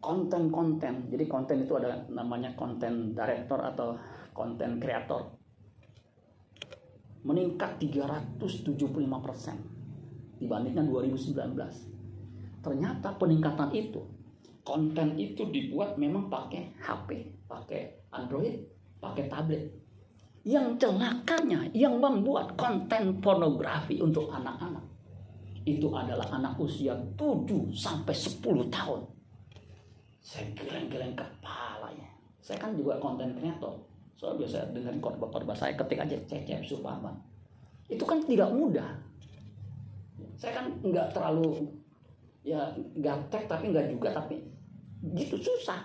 konten-konten. 0.00 1.12
Jadi 1.12 1.24
konten 1.28 1.62
itu 1.68 1.76
ada 1.76 2.08
namanya 2.08 2.56
konten 2.56 3.12
director 3.12 3.60
atau 3.60 3.94
konten 4.32 4.80
kreator. 4.80 5.36
Meningkat 7.20 7.76
375% 7.76 8.40
dibandingkan 10.40 10.88
2019. 10.88 12.64
Ternyata 12.64 13.12
peningkatan 13.20 13.70
itu 13.76 14.00
konten 14.64 15.20
itu 15.20 15.44
dibuat 15.52 16.00
memang 16.00 16.32
pakai 16.32 16.72
HP, 16.80 17.28
pakai 17.44 18.08
Android, 18.16 18.56
pakai 19.00 19.28
tablet. 19.28 19.68
Yang 20.40 20.80
celakanya 20.80 21.68
yang 21.76 22.00
membuat 22.00 22.56
konten 22.56 23.20
pornografi 23.20 24.00
untuk 24.00 24.32
anak-anak 24.32 24.80
itu 25.68 25.92
adalah 25.92 26.24
anak 26.32 26.56
usia 26.56 26.96
7 27.20 27.68
sampai 27.76 28.16
10 28.16 28.72
tahun 28.72 29.19
saya 30.30 30.46
geleng-geleng 30.54 31.18
kepalanya. 31.18 32.06
Saya 32.38 32.62
kan 32.62 32.78
juga 32.78 33.02
konten 33.02 33.34
kreator 33.34 33.74
soal 34.14 34.38
biasa 34.38 34.70
dengan 34.70 35.02
korban-korban 35.02 35.56
saya 35.58 35.74
ketik 35.74 35.98
aja 35.98 36.14
cecep 36.28 36.62
supama 36.62 37.10
itu 37.90 38.04
kan 38.06 38.22
tidak 38.22 38.54
mudah. 38.54 38.94
Saya 40.38 40.62
kan 40.62 40.70
nggak 40.86 41.10
terlalu 41.10 41.66
ya 42.46 42.62
gaptek 43.02 43.50
tapi 43.50 43.74
nggak 43.74 43.90
juga 43.90 44.14
tapi 44.14 44.38
gitu 45.18 45.34
susah. 45.34 45.82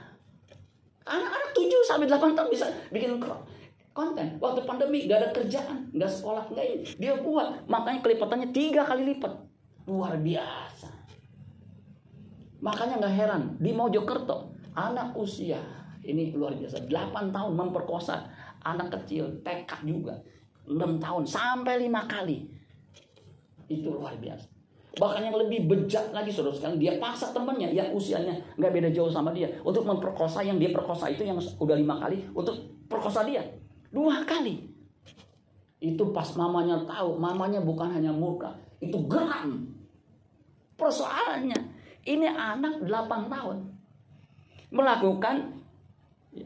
Anak-anak 1.06 1.50
7 1.54 1.90
sampai 1.90 2.06
8 2.06 2.38
tahun 2.38 2.50
bisa 2.54 2.68
bikin 2.94 3.18
konten. 3.98 4.28
Waktu 4.38 4.62
pandemi 4.70 5.10
gak 5.10 5.26
ada 5.26 5.30
kerjaan 5.34 5.90
nggak 5.90 6.12
sekolah 6.12 6.54
nggak 6.54 6.66
ini. 6.70 6.86
Dia 7.02 7.18
buat 7.18 7.66
makanya 7.66 8.06
kelipatannya 8.06 8.54
tiga 8.54 8.86
kali 8.86 9.10
lipat. 9.16 9.34
Luar 9.90 10.18
biasa 10.22 10.95
Makanya 12.64 13.02
nggak 13.02 13.16
heran 13.16 13.44
di 13.60 13.72
Mojokerto 13.76 14.56
anak 14.76 15.16
usia 15.16 15.60
ini 16.06 16.36
luar 16.36 16.54
biasa 16.54 16.86
8 16.86 17.34
tahun 17.34 17.52
memperkosa 17.58 18.16
anak 18.62 18.94
kecil 19.02 19.42
TK 19.42 19.72
juga 19.88 20.16
6 20.70 20.78
tahun 21.02 21.24
sampai 21.26 21.82
lima 21.82 22.06
kali. 22.06 22.46
Itu 23.66 23.98
luar 23.98 24.18
biasa. 24.18 24.46
Bahkan 24.96 25.22
yang 25.28 25.36
lebih 25.36 25.68
bejat 25.68 26.16
lagi 26.16 26.32
saudara 26.32 26.56
sekalian 26.56 26.80
dia 26.80 26.94
paksa 26.96 27.36
temannya 27.36 27.68
yang 27.76 27.92
usianya 27.92 28.40
nggak 28.56 28.72
beda 28.72 28.90
jauh 28.96 29.12
sama 29.12 29.36
dia 29.36 29.52
untuk 29.68 29.84
memperkosa 29.84 30.40
yang 30.40 30.56
dia 30.56 30.72
perkosa 30.72 31.12
itu 31.12 31.28
yang 31.28 31.36
udah 31.36 31.76
lima 31.76 32.00
kali 32.00 32.24
untuk 32.32 32.56
perkosa 32.88 33.28
dia 33.28 33.44
dua 33.92 34.24
kali. 34.24 34.72
Itu 35.84 36.16
pas 36.16 36.32
mamanya 36.40 36.88
tahu 36.88 37.20
mamanya 37.20 37.60
bukan 37.60 37.92
hanya 37.92 38.16
murka 38.16 38.56
itu 38.80 38.96
geram. 39.12 39.68
Persoalannya 40.80 41.75
ini 42.06 42.30
anak 42.30 42.86
8 42.86 43.34
tahun 43.34 43.58
melakukan 44.70 45.58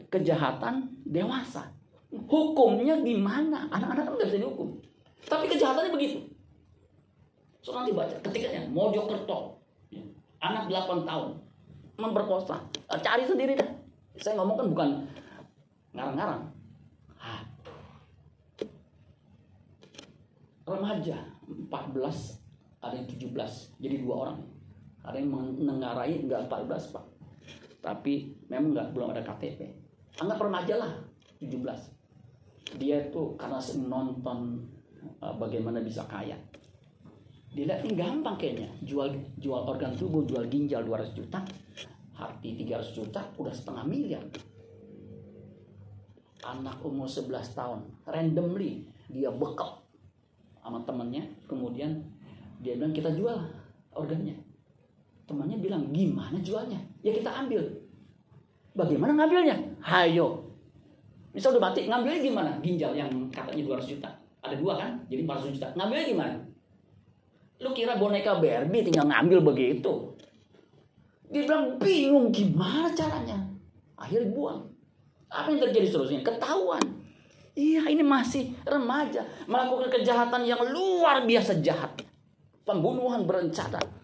kejahatan 0.08 0.88
dewasa. 1.04 1.68
Hukumnya 2.10 2.98
gimana? 3.04 3.70
Anak-anak 3.70 4.02
kan 4.08 4.12
nggak 4.18 4.28
bisa 4.32 4.40
dihukum. 4.42 4.68
Tapi 5.28 5.44
kejahatannya 5.52 5.92
begitu. 5.94 6.18
So 7.60 7.76
nanti 7.76 7.92
baca 7.92 8.16
ketikanya 8.24 8.66
Mojokerto, 8.72 9.60
anak 10.40 10.66
8 10.72 11.04
tahun 11.04 11.28
memperkosa. 12.00 12.56
Eh, 12.88 13.00
cari 13.04 13.28
sendiri 13.28 13.52
dah. 13.54 13.68
Saya 14.16 14.40
ngomong 14.40 14.56
kan 14.56 14.66
bukan 14.72 14.88
ngarang-ngarang. 15.92 16.42
Remaja 20.70 21.18
14 21.50 22.38
ada 22.78 22.94
yang 22.94 23.08
17 23.10 23.82
jadi 23.82 23.96
dua 24.00 24.14
orang 24.24 24.38
ada 25.06 25.16
yang 25.16 25.30
menengarai 25.32 26.24
enggak 26.24 26.48
14 26.48 26.94
pak. 26.94 27.04
Tapi 27.80 28.36
memang 28.52 28.76
enggak 28.76 28.88
belum 28.92 29.08
ada 29.16 29.22
KTP 29.24 29.90
anggap 30.20 30.38
remaja 30.42 30.74
lah 30.76 30.92
17 31.40 31.56
dia 32.78 33.02
itu 33.02 33.34
karena 33.34 33.58
nonton 33.82 34.62
uh, 35.18 35.34
bagaimana 35.34 35.82
bisa 35.82 36.06
kaya. 36.06 36.38
Dilihat 37.50 37.82
ini 37.82 37.98
gampang 37.98 38.38
kayaknya. 38.38 38.70
Jual 38.86 39.10
jual 39.42 39.66
organ 39.66 39.90
tubuh 39.98 40.22
jual 40.22 40.46
ginjal 40.46 40.86
200 40.86 41.18
juta. 41.18 41.42
Hati 42.14 42.54
300 42.62 42.94
juta 42.94 43.26
udah 43.34 43.50
setengah 43.50 43.82
miliar. 43.90 44.22
Anak 46.46 46.78
umur 46.86 47.10
11 47.10 47.58
tahun 47.58 47.80
randomly 48.06 48.86
dia 49.10 49.34
bekal 49.34 49.82
sama 50.62 50.78
temennya. 50.86 51.26
Kemudian 51.50 52.06
dia 52.62 52.78
bilang 52.78 52.94
kita 52.94 53.10
jual 53.10 53.34
organnya 53.98 54.49
Temannya 55.30 55.62
bilang, 55.62 55.86
gimana 55.94 56.42
jualnya? 56.42 56.82
Ya 57.06 57.14
kita 57.14 57.30
ambil. 57.30 57.62
Bagaimana 58.74 59.14
ngambilnya? 59.14 59.54
Hayo. 59.78 60.42
Misal 61.30 61.54
udah 61.54 61.70
mati, 61.70 61.86
ngambilnya 61.86 62.18
gimana? 62.18 62.50
Ginjal 62.58 62.98
yang 62.98 63.30
katanya 63.30 63.62
200 63.78 63.94
juta. 63.94 64.10
Ada 64.42 64.58
dua 64.58 64.74
kan? 64.74 64.98
Jadi 65.06 65.22
400 65.22 65.54
juta. 65.54 65.68
Ngambilnya 65.78 66.06
gimana? 66.10 66.34
Lu 67.62 67.70
kira 67.70 67.94
boneka 67.94 68.42
Barbie 68.42 68.82
tinggal 68.82 69.06
ngambil 69.06 69.54
begitu? 69.54 70.18
Dia 71.30 71.46
bilang 71.46 71.78
bingung 71.78 72.34
gimana 72.34 72.90
caranya. 72.90 73.38
Akhirnya 73.94 74.34
buang. 74.34 74.66
Apa 75.30 75.54
yang 75.54 75.62
terjadi 75.62 75.94
seterusnya? 75.94 76.26
Ketahuan. 76.26 76.82
Iya 77.54 77.86
ini 77.86 78.02
masih 78.02 78.50
remaja. 78.66 79.22
Melakukan 79.46 79.94
kejahatan 79.94 80.42
yang 80.42 80.58
luar 80.74 81.22
biasa 81.22 81.62
jahat. 81.62 82.02
Pembunuhan 82.66 83.22
berencana 83.30 83.99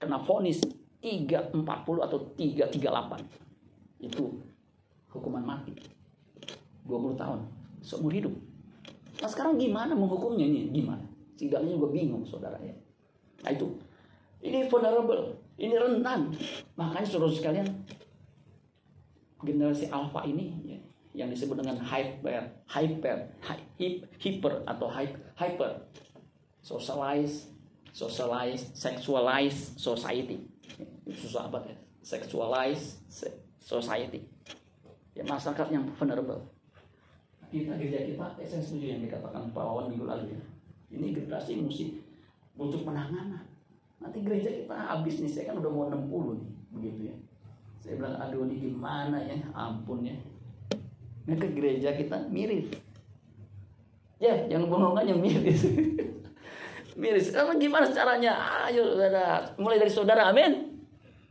kena 0.00 0.18
vonis 0.24 0.58
340 1.04 1.60
atau 2.00 2.18
338 2.36 4.04
itu 4.04 4.24
hukuman 5.12 5.44
mati. 5.44 5.76
20 6.88 7.20
tahun. 7.20 7.40
Seumur 7.84 8.12
hidup. 8.12 8.32
Nah 9.20 9.28
sekarang 9.28 9.60
gimana 9.60 9.92
menghukumnya 9.92 10.48
ini? 10.48 10.72
Gimana? 10.72 11.04
Setidaknya 11.36 11.76
juga 11.76 11.88
bingung 11.92 12.24
saudara 12.24 12.56
ya. 12.64 12.72
Nah 13.44 13.50
itu. 13.52 13.68
Ini 14.40 14.72
vulnerable. 14.72 15.36
Ini 15.60 15.76
rentan. 15.76 16.32
Makanya 16.80 17.04
saudara 17.04 17.32
sekalian 17.32 17.68
generasi 19.40 19.88
alpha 19.88 20.24
ini 20.28 20.52
ya, 20.64 20.78
yang 21.24 21.28
disebut 21.32 21.64
dengan 21.64 21.80
hyper 21.80 22.60
hyper 22.68 23.32
hyper 23.40 24.54
atau 24.68 24.86
hyper 25.36 25.88
socialize 26.60 27.48
socialized, 27.92 28.74
sexualized 28.74 29.78
society. 29.78 30.46
Susah 31.10 31.50
banget 31.50 31.74
ya. 31.74 31.78
sexualized 32.00 33.04
society. 33.60 34.24
Ya 35.12 35.26
masyarakat 35.26 35.68
yang 35.68 35.84
vulnerable. 35.98 36.48
Kita 37.50 37.74
gereja 37.76 38.06
kita, 38.06 38.26
eh, 38.38 38.46
saya 38.46 38.62
yang 38.78 39.02
dikatakan 39.02 39.50
Pak 39.50 39.58
Wawan 39.58 39.90
minggu 39.90 40.06
lalu 40.06 40.38
ya. 40.38 40.40
Ini 40.94 41.12
generasi 41.12 41.58
mesti 41.58 41.98
butuh 42.54 42.86
penanganan. 42.86 43.42
Nanti 43.98 44.22
gereja 44.22 44.48
kita 44.48 44.70
habis 44.72 45.18
nih, 45.20 45.28
saya 45.28 45.44
kan 45.50 45.60
udah 45.60 45.70
mau 45.70 45.90
60 45.90 46.40
nih, 46.40 46.50
begitu 46.72 47.00
ya. 47.10 47.16
Saya 47.82 47.98
bilang, 48.00 48.16
aduh 48.22 48.46
ini 48.46 48.56
gimana 48.70 49.18
ya, 49.18 49.36
ampun 49.52 50.06
ya. 50.06 50.16
Ke 51.26 51.48
gereja 51.52 51.92
kita 51.98 52.30
miris. 52.30 52.70
Ya, 54.22 54.46
yang 54.46 54.70
bohongannya 54.70 55.18
miris. 55.18 55.66
miris. 57.00 57.32
Karena 57.32 57.56
gimana 57.56 57.88
caranya? 57.88 58.32
Ayo 58.68 58.92
saudara, 58.92 59.48
mulai 59.56 59.80
dari 59.80 59.92
saudara, 59.92 60.28
amin. 60.28 60.76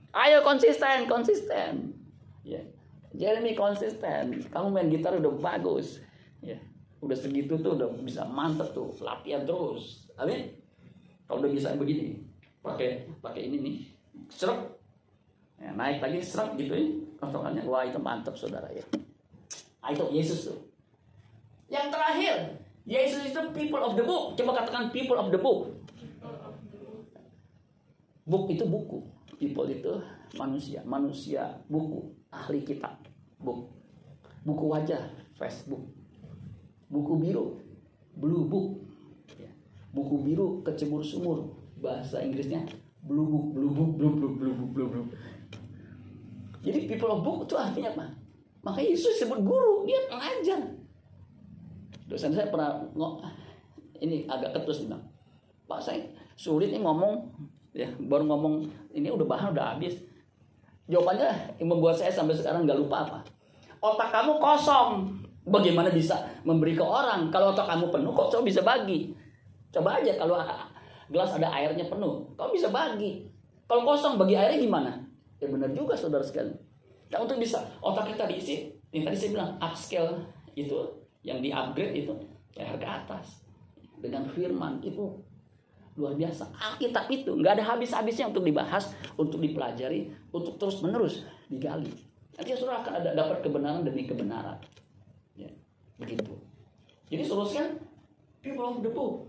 Ayo 0.10 0.42
konsisten, 0.42 1.06
konsisten. 1.06 1.94
Ya. 2.42 2.66
Jeremy 3.14 3.54
konsisten. 3.54 4.42
Kamu 4.50 4.74
main 4.74 4.90
gitar 4.90 5.14
udah 5.14 5.34
bagus. 5.38 6.02
Ya. 6.42 6.58
Udah 7.00 7.16
segitu 7.16 7.56
tuh 7.62 7.78
udah 7.80 7.94
bisa 8.02 8.26
mantep 8.28 8.74
tuh, 8.74 8.92
latihan 9.00 9.46
terus. 9.46 10.10
Amin. 10.20 10.52
Kalau 11.30 11.46
udah 11.46 11.52
bisa 11.54 11.78
begini, 11.78 12.20
pakai 12.60 13.08
pakai 13.22 13.48
ini 13.48 13.58
nih, 13.62 13.76
serap. 14.28 14.76
Ya, 15.62 15.72
naik 15.76 16.02
lagi 16.02 16.20
serap 16.26 16.58
gitu 16.58 16.74
ya. 16.74 16.88
Kontokannya, 17.22 17.64
wah 17.68 17.86
itu 17.86 18.00
mantep 18.02 18.34
saudara 18.36 18.68
ya. 18.72 18.84
Ah, 19.80 19.94
itu 19.96 20.04
Yesus 20.12 20.52
tuh. 20.52 20.60
Yang 21.70 21.94
terakhir, 21.94 22.36
Yesus 22.90 23.30
itu 23.30 23.38
people 23.54 23.86
of 23.86 23.94
the 23.94 24.02
book. 24.02 24.34
Coba 24.34 24.66
katakan 24.66 24.90
people 24.90 25.22
of 25.22 25.30
the 25.30 25.38
book. 25.38 25.70
Book 28.26 28.50
itu 28.50 28.66
buku. 28.66 29.06
People 29.38 29.70
itu 29.70 30.02
manusia. 30.34 30.82
Manusia 30.90 31.62
buku. 31.70 32.10
Ahli 32.34 32.66
kitab. 32.66 32.98
Book. 33.38 33.70
Buku 34.42 34.66
wajah. 34.74 35.06
Facebook. 35.38 35.86
Buku 36.90 37.14
biru. 37.22 37.62
Blue 38.18 38.50
book. 38.50 38.82
Ya. 39.38 39.54
Buku 39.94 40.26
biru 40.26 40.66
kecebur 40.66 41.06
sumur. 41.06 41.54
Bahasa 41.78 42.26
Inggrisnya 42.26 42.66
blue 43.06 43.26
book, 43.26 43.46
blue 43.56 43.72
book, 43.72 43.92
blue 43.96 44.14
book, 44.18 44.34
blue 44.36 44.56
book, 44.58 44.72
blue 44.74 44.90
book. 44.90 45.08
Jadi 46.60 46.80
people 46.92 47.10
of 47.16 47.24
book 47.24 47.48
itu 47.48 47.56
artinya 47.56 47.90
apa? 47.96 48.06
Maka 48.60 48.84
Yesus 48.84 49.16
sebut 49.16 49.40
guru, 49.40 49.88
dia 49.88 50.04
pengajar. 50.12 50.79
Dosen 52.10 52.34
saya 52.34 52.50
pernah 52.50 52.82
ngok, 52.98 53.22
ini 54.02 54.26
agak 54.26 54.58
ketus 54.58 54.90
bilang, 54.90 55.06
Pak 55.70 55.78
saya 55.78 56.02
sulit 56.34 56.74
nih 56.74 56.82
ngomong, 56.82 57.30
ya 57.78 57.86
baru 58.02 58.26
ngomong 58.26 58.66
ini 58.98 59.14
udah 59.14 59.30
bahan 59.30 59.54
udah 59.54 59.78
habis. 59.78 60.02
Jawabannya 60.90 61.62
yang 61.62 61.70
membuat 61.70 62.02
saya 62.02 62.10
sampai 62.10 62.34
sekarang 62.34 62.66
nggak 62.66 62.82
lupa 62.82 63.06
apa. 63.06 63.20
Otak 63.78 64.10
kamu 64.10 64.42
kosong, 64.42 65.22
bagaimana 65.46 65.94
bisa 65.94 66.18
memberi 66.42 66.74
ke 66.74 66.82
orang? 66.82 67.30
Kalau 67.30 67.54
otak 67.54 67.70
kamu 67.70 67.94
penuh, 67.94 68.12
kok 68.18 68.34
coba 68.34 68.44
bisa 68.44 68.66
bagi? 68.66 69.14
Coba 69.70 70.02
aja 70.02 70.18
kalau 70.18 70.42
gelas 71.14 71.30
ada 71.38 71.54
airnya 71.54 71.86
penuh, 71.86 72.26
kau 72.34 72.50
bisa 72.50 72.74
bagi. 72.74 73.30
Kalau 73.70 73.86
kosong 73.86 74.18
bagi 74.18 74.34
airnya 74.34 74.58
gimana? 74.58 74.92
Ya 75.38 75.46
benar 75.46 75.70
juga 75.78 75.94
saudara 75.94 76.26
sekalian. 76.26 76.58
Nah 77.14 77.22
untuk 77.22 77.38
bisa 77.38 77.62
otak 77.86 78.18
kita 78.18 78.26
diisi, 78.26 78.74
yang 78.90 79.06
tadi 79.06 79.14
saya 79.14 79.30
bilang 79.38 79.52
upscale 79.62 80.26
itu, 80.58 80.78
yang 81.26 81.40
di 81.44 81.52
upgrade 81.52 82.06
itu, 82.06 82.14
ya 82.56 82.70
harga 82.70 83.04
atas. 83.04 83.44
Dengan 84.00 84.28
firman 84.32 84.80
itu 84.80 85.20
luar 86.00 86.16
biasa. 86.16 86.48
Alkitab 86.56 87.12
itu 87.12 87.36
nggak 87.36 87.60
ada 87.60 87.66
habis-habisnya 87.76 88.32
untuk 88.32 88.48
dibahas, 88.48 88.96
untuk 89.20 89.44
dipelajari, 89.44 90.08
untuk 90.32 90.56
terus 90.56 90.80
menerus 90.80 91.28
digali. 91.52 91.92
Nanti 92.40 92.56
saudara 92.56 92.88
akan 92.88 92.94
ada 93.04 93.10
dapat 93.12 93.44
kebenaran 93.44 93.84
demi 93.84 94.08
kebenaran. 94.08 94.56
Ya, 95.36 95.52
begitu. 96.00 96.40
Jadi 97.12 97.24
saudara 97.28 97.76
people 98.40 98.64
of 98.64 98.80
the 98.80 98.92
book. 98.92 99.28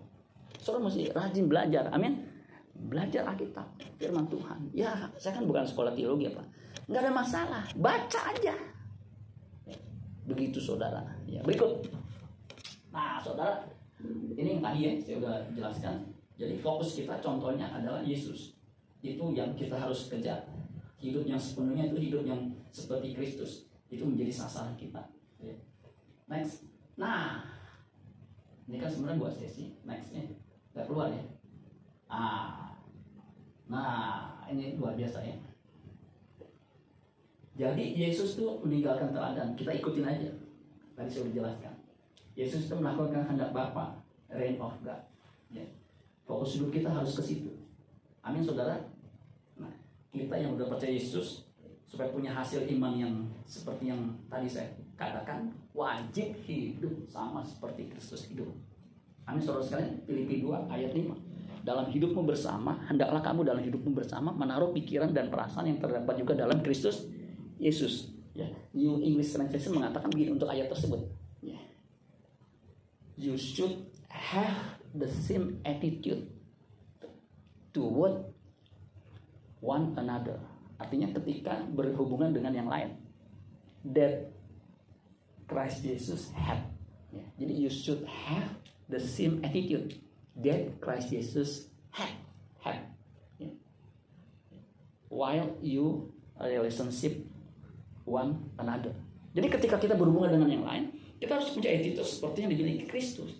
Saudara 0.63 0.87
mesti 0.87 1.11
rajin 1.11 1.51
belajar. 1.51 1.91
Amin 1.91 2.31
belajar 2.89 3.29
Alkitab, 3.29 3.69
firman 4.01 4.25
Tuhan. 4.33 4.59
Ya, 4.73 4.97
saya 5.21 5.37
kan 5.37 5.45
bukan 5.45 5.69
sekolah 5.69 5.93
teologi 5.93 6.33
apa. 6.33 6.41
Nggak 6.89 7.03
ada 7.05 7.13
masalah, 7.13 7.63
baca 7.77 8.21
aja. 8.33 8.57
Begitu 10.31 10.59
saudara. 10.63 11.03
Ya, 11.27 11.43
berikut. 11.43 11.91
Nah, 12.95 13.19
saudara, 13.19 13.67
ini 14.39 14.59
yang 14.59 14.63
tadi 14.63 14.79
ya, 14.87 14.93
saya 15.03 15.17
udah 15.21 15.37
jelaskan. 15.53 15.95
Jadi 16.41 16.55
fokus 16.63 16.97
kita 16.97 17.19
contohnya 17.21 17.69
adalah 17.69 18.01
Yesus. 18.01 18.57
Itu 19.03 19.35
yang 19.35 19.53
kita 19.59 19.77
harus 19.77 20.09
kejar. 20.09 20.49
Hidup 21.01 21.27
yang 21.27 21.41
sepenuhnya 21.41 21.91
itu 21.93 21.99
hidup 22.11 22.23
yang 22.25 22.41
seperti 22.71 23.13
Kristus. 23.13 23.69
Itu 23.91 24.07
menjadi 24.07 24.33
sasaran 24.33 24.79
kita. 24.79 25.03
Ya. 25.43 25.57
Next. 26.31 26.65
Nah, 26.97 27.45
ini 28.71 28.79
kan 28.79 28.89
sebenarnya 28.89 29.19
dua 29.21 29.31
sesi. 29.33 29.75
Nextnya, 29.85 30.31
nggak 30.73 30.87
keluar 30.87 31.11
ya. 31.11 31.25
Ah, 32.11 32.71
Nah, 33.71 34.43
ini 34.51 34.75
luar 34.75 34.99
biasa 34.99 35.23
ya. 35.23 35.39
Jadi 37.61 37.93
Yesus 37.93 38.41
itu 38.41 38.49
meninggalkan 38.65 39.13
teladan. 39.13 39.53
Kita 39.53 39.77
ikutin 39.77 40.09
aja. 40.09 40.33
Tadi 40.97 41.09
saya 41.13 41.29
sudah 41.29 41.35
jelaskan. 41.37 41.75
Yesus 42.33 42.65
itu 42.65 42.75
melakukan 42.81 43.13
kehendak 43.13 43.53
Bapa, 43.53 44.01
reign 44.33 44.57
of 44.57 44.73
God. 44.81 45.05
Ya. 45.53 45.69
Fokus 46.25 46.57
hidup 46.57 46.73
kita 46.73 46.89
harus 46.89 47.13
ke 47.13 47.21
situ. 47.21 47.53
Amin, 48.25 48.41
saudara. 48.41 48.81
Nah, 49.61 49.69
kita 50.09 50.41
yang 50.41 50.57
udah 50.57 50.73
percaya 50.73 50.97
Yesus 50.97 51.45
supaya 51.85 52.09
punya 52.09 52.33
hasil 52.33 52.65
iman 52.65 52.97
yang 52.97 53.13
seperti 53.45 53.93
yang 53.93 54.09
tadi 54.33 54.49
saya 54.49 54.73
katakan, 54.97 55.53
wajib 55.77 56.33
hidup 56.49 56.97
sama 57.13 57.45
seperti 57.45 57.93
Kristus 57.93 58.25
hidup. 58.33 58.49
Amin, 59.29 59.45
saudara 59.45 59.61
sekalian. 59.61 60.01
Filipi 60.09 60.41
2 60.41 60.65
ayat 60.73 60.97
5 60.97 61.13
dalam 61.61 61.93
hidupmu 61.93 62.25
bersama, 62.25 62.73
hendaklah 62.89 63.21
kamu 63.21 63.45
dalam 63.45 63.61
hidupmu 63.61 63.93
bersama 63.93 64.33
menaruh 64.33 64.73
pikiran 64.73 65.13
dan 65.13 65.29
perasaan 65.29 65.69
yang 65.69 65.77
terdapat 65.77 66.17
juga 66.17 66.33
dalam 66.33 66.65
Kristus 66.65 67.05
Yesus. 67.61 68.17
Ya, 68.33 68.49
New 68.73 69.05
English 69.05 69.37
Translation 69.37 69.77
mengatakan 69.77 70.09
begini 70.09 70.33
untuk 70.33 70.49
ayat 70.49 70.73
tersebut. 70.73 71.05
Ya. 71.45 71.61
You 73.21 73.37
should 73.37 73.85
have 74.09 74.81
the 74.97 75.07
same 75.07 75.61
attitude 75.69 76.25
toward 77.77 78.25
one 79.61 79.93
another. 80.01 80.41
Artinya 80.81 81.13
ketika 81.13 81.61
berhubungan 81.69 82.33
dengan 82.33 82.57
yang 82.57 82.69
lain. 82.73 82.97
That 83.93 84.33
Christ 85.45 85.85
Jesus 85.85 86.33
had. 86.33 86.65
Ya. 87.13 87.29
Jadi 87.37 87.53
you 87.61 87.69
should 87.69 88.09
have 88.09 88.49
the 88.89 89.01
same 89.01 89.45
attitude 89.45 90.01
that 90.41 90.81
Christ 90.81 91.13
Jesus 91.13 91.69
had 91.91 92.11
had 92.63 92.81
yeah. 93.39 93.55
while 95.09 95.57
you 95.63 96.13
relationship 96.41 97.21
one 98.11 98.35
another. 98.59 98.91
Jadi 99.31 99.47
ketika 99.47 99.79
kita 99.79 99.95
berhubungan 99.95 100.35
dengan 100.35 100.51
yang 100.51 100.65
lain, 100.67 100.91
kita 101.23 101.39
harus 101.39 101.55
punya 101.55 101.71
attitude 101.71 102.03
seperti 102.03 102.43
yang 102.43 102.51
dimiliki 102.51 102.85
Kristus. 102.91 103.39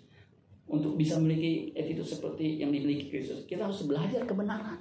Untuk 0.71 0.95
bisa 0.95 1.19
memiliki 1.19 1.75
attitude 1.75 2.07
seperti 2.07 2.63
yang 2.63 2.71
dimiliki 2.71 3.11
Kristus, 3.11 3.43
kita 3.43 3.67
harus 3.67 3.83
belajar 3.83 4.23
kebenaran. 4.23 4.79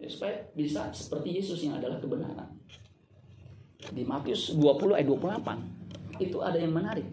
Ya, 0.00 0.08
supaya 0.08 0.48
bisa 0.56 0.88
seperti 0.96 1.36
Yesus 1.36 1.60
yang 1.60 1.76
adalah 1.76 2.00
kebenaran. 2.00 2.48
Di 3.92 4.00
Matius 4.08 4.56
20 4.56 4.96
ayat 4.96 5.04
28, 5.04 6.24
itu 6.24 6.40
ada 6.40 6.56
yang 6.56 6.72
menarik. 6.72 7.04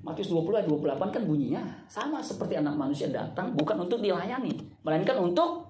Matius 0.00 0.32
20 0.32 0.56
ayat 0.56 0.68
28 0.72 1.12
kan 1.12 1.22
bunyinya 1.28 1.62
sama 1.84 2.24
seperti 2.24 2.56
anak 2.56 2.72
manusia 2.72 3.12
datang 3.12 3.52
bukan 3.52 3.84
untuk 3.84 4.00
dilayani, 4.00 4.56
melainkan 4.80 5.20
untuk 5.20 5.69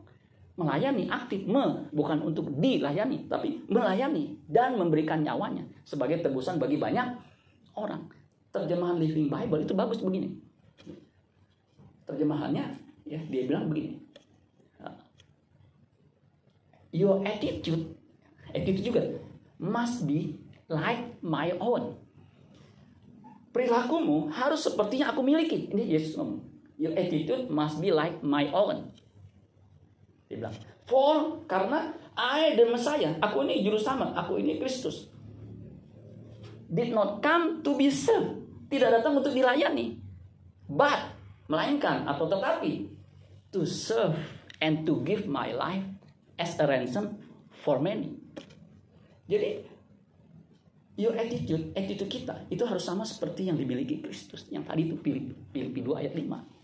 melayani 0.61 1.09
aktif, 1.09 1.49
me, 1.49 1.89
bukan 1.97 2.21
untuk 2.21 2.53
dilayani, 2.53 3.25
tapi 3.33 3.65
melayani 3.73 4.37
dan 4.45 4.77
memberikan 4.77 5.25
nyawanya 5.25 5.65
sebagai 5.89 6.21
tebusan 6.21 6.61
bagi 6.61 6.77
banyak 6.77 7.17
orang. 7.73 8.05
Terjemahan 8.53 9.01
Living 9.01 9.33
Bible 9.33 9.65
itu 9.65 9.73
bagus 9.73 10.05
begini. 10.05 10.37
Terjemahannya 12.05 12.77
ya 13.09 13.21
dia 13.25 13.43
bilang 13.49 13.73
begini. 13.73 13.97
Your 16.93 17.23
attitude, 17.25 17.97
attitude 18.53 18.85
juga 18.85 19.03
must 19.57 20.05
be 20.05 20.37
like 20.69 21.17
my 21.23 21.55
own 21.63 21.95
perilakumu 23.51 24.31
harus 24.31 24.63
seperti 24.63 25.03
yang 25.03 25.11
aku 25.15 25.23
miliki. 25.23 25.71
Ini 25.71 25.85
Yesus 25.99 26.15
ngomong. 26.19 26.43
Your 26.81 26.97
attitude 26.97 27.53
must 27.53 27.77
be 27.83 27.93
like 27.93 28.23
my 28.25 28.49
own. 28.55 28.90
Dia 30.31 30.39
bilang, 30.39 30.55
for 30.87 31.43
karena 31.51 31.91
I 32.15 32.55
the 32.55 32.71
Messiah, 32.71 33.19
aku 33.19 33.43
ini 33.43 33.67
juru 33.67 33.75
sama, 33.83 34.15
aku 34.15 34.39
ini 34.39 34.63
Kristus. 34.63 35.11
Did 36.71 36.95
not 36.95 37.19
come 37.19 37.67
to 37.67 37.75
be 37.75 37.91
served. 37.91 38.47
Tidak 38.71 38.87
datang 38.87 39.19
untuk 39.19 39.35
dilayani. 39.35 39.99
But, 40.71 41.03
melainkan 41.51 42.07
atau 42.07 42.31
tetapi 42.31 42.87
to 43.51 43.67
serve 43.67 44.15
and 44.63 44.87
to 44.87 45.03
give 45.03 45.27
my 45.27 45.51
life 45.51 45.83
as 46.39 46.55
a 46.63 46.65
ransom 46.71 47.19
for 47.67 47.83
many. 47.83 48.15
Jadi 49.27 49.67
your 50.95 51.19
attitude, 51.19 51.75
attitude 51.75 52.07
kita 52.07 52.47
itu 52.55 52.63
harus 52.63 52.87
sama 52.87 53.03
seperti 53.03 53.51
yang 53.51 53.59
dimiliki 53.59 53.99
Kristus. 53.99 54.47
Yang 54.47 54.65
tadi 54.71 54.83
itu 54.87 54.95
Filipi 55.51 55.81
2 55.83 56.07
ayat 56.07 56.15
5. 56.15 56.60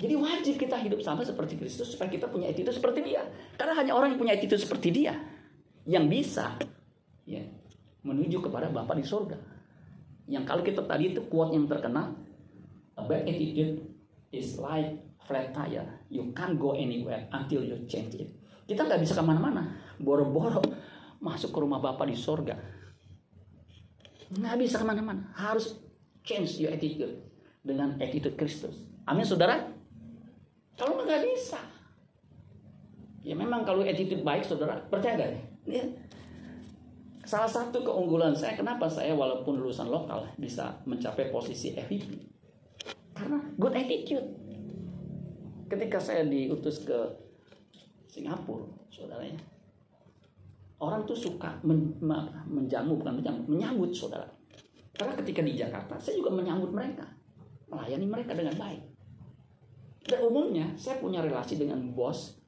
Jadi 0.00 0.16
wajib 0.16 0.56
kita 0.56 0.80
hidup 0.80 1.04
sama 1.04 1.20
seperti 1.20 1.60
Kristus 1.60 1.92
supaya 1.92 2.08
kita 2.08 2.32
punya 2.32 2.48
attitude 2.48 2.72
seperti 2.72 3.04
dia. 3.04 3.20
Karena 3.60 3.76
hanya 3.76 3.92
orang 3.92 4.16
yang 4.16 4.20
punya 4.20 4.32
attitude 4.32 4.56
seperti 4.56 4.88
dia 4.88 5.12
yang 5.84 6.08
bisa 6.08 6.56
ya, 7.28 7.44
menuju 8.00 8.40
kepada 8.40 8.72
Bapa 8.72 8.96
di 8.96 9.04
surga. 9.04 9.36
Yang 10.24 10.44
kalau 10.48 10.62
kita 10.64 10.88
tadi 10.88 11.12
itu 11.12 11.20
quote 11.28 11.52
yang 11.52 11.68
terkenal, 11.68 12.16
a 12.96 13.02
bad 13.04 13.28
attitude 13.28 13.84
is 14.32 14.56
like 14.56 14.96
flat 15.28 15.52
tire. 15.52 15.84
You 16.08 16.32
can't 16.32 16.56
go 16.56 16.72
anywhere 16.72 17.28
until 17.36 17.60
you 17.60 17.84
change 17.84 18.16
it. 18.16 18.32
Kita 18.64 18.88
nggak 18.88 19.04
bisa 19.04 19.20
ke 19.20 19.22
mana-mana. 19.22 19.76
Boro-boro 20.00 20.64
masuk 21.20 21.52
ke 21.52 21.58
rumah 21.60 21.76
Bapak 21.76 22.08
di 22.08 22.16
sorga. 22.16 22.56
Nggak 24.32 24.56
bisa 24.56 24.80
ke 24.80 24.86
mana-mana. 24.88 25.28
Harus 25.36 25.76
change 26.24 26.56
your 26.56 26.72
attitude 26.72 27.20
dengan 27.60 28.00
attitude 28.00 28.38
Kristus. 28.40 28.88
Amin 29.04 29.26
saudara? 29.26 29.69
Kalau 30.80 31.04
nggak 31.04 31.20
bisa. 31.28 31.60
Ya 33.20 33.36
memang 33.36 33.68
kalau 33.68 33.84
attitude 33.84 34.24
baik 34.24 34.40
saudara, 34.40 34.80
percaya 34.88 35.20
gak? 35.20 35.30
Ya. 35.68 35.84
Salah 37.28 37.52
satu 37.52 37.84
keunggulan 37.84 38.32
saya, 38.32 38.56
kenapa 38.56 38.88
saya 38.88 39.12
walaupun 39.12 39.60
lulusan 39.60 39.92
lokal 39.92 40.24
bisa 40.40 40.80
mencapai 40.88 41.28
posisi 41.28 41.76
FVP? 41.76 42.16
Karena 43.12 43.36
good 43.60 43.76
attitude. 43.76 44.24
Ketika 45.68 46.00
saya 46.00 46.24
diutus 46.24 46.88
ke 46.88 46.96
Singapura, 48.08 48.64
saudaranya, 48.88 49.36
orang 50.80 51.04
tuh 51.04 51.14
suka 51.14 51.60
men, 51.60 51.92
menjamu 52.48 52.96
bukan 52.96 53.20
menjamu 53.20 53.40
menyambut 53.46 53.92
saudara 53.92 54.26
karena 54.96 55.12
ketika 55.20 55.40
di 55.44 55.52
Jakarta 55.54 55.94
saya 56.00 56.16
juga 56.16 56.32
menyambut 56.32 56.72
mereka 56.72 57.04
melayani 57.68 58.08
mereka 58.08 58.32
dengan 58.32 58.56
baik 58.56 58.89
dan 60.06 60.20
umumnya 60.24 60.66
saya 60.76 61.00
punya 61.00 61.20
relasi 61.20 61.60
dengan 61.60 61.80
bos 61.92 62.40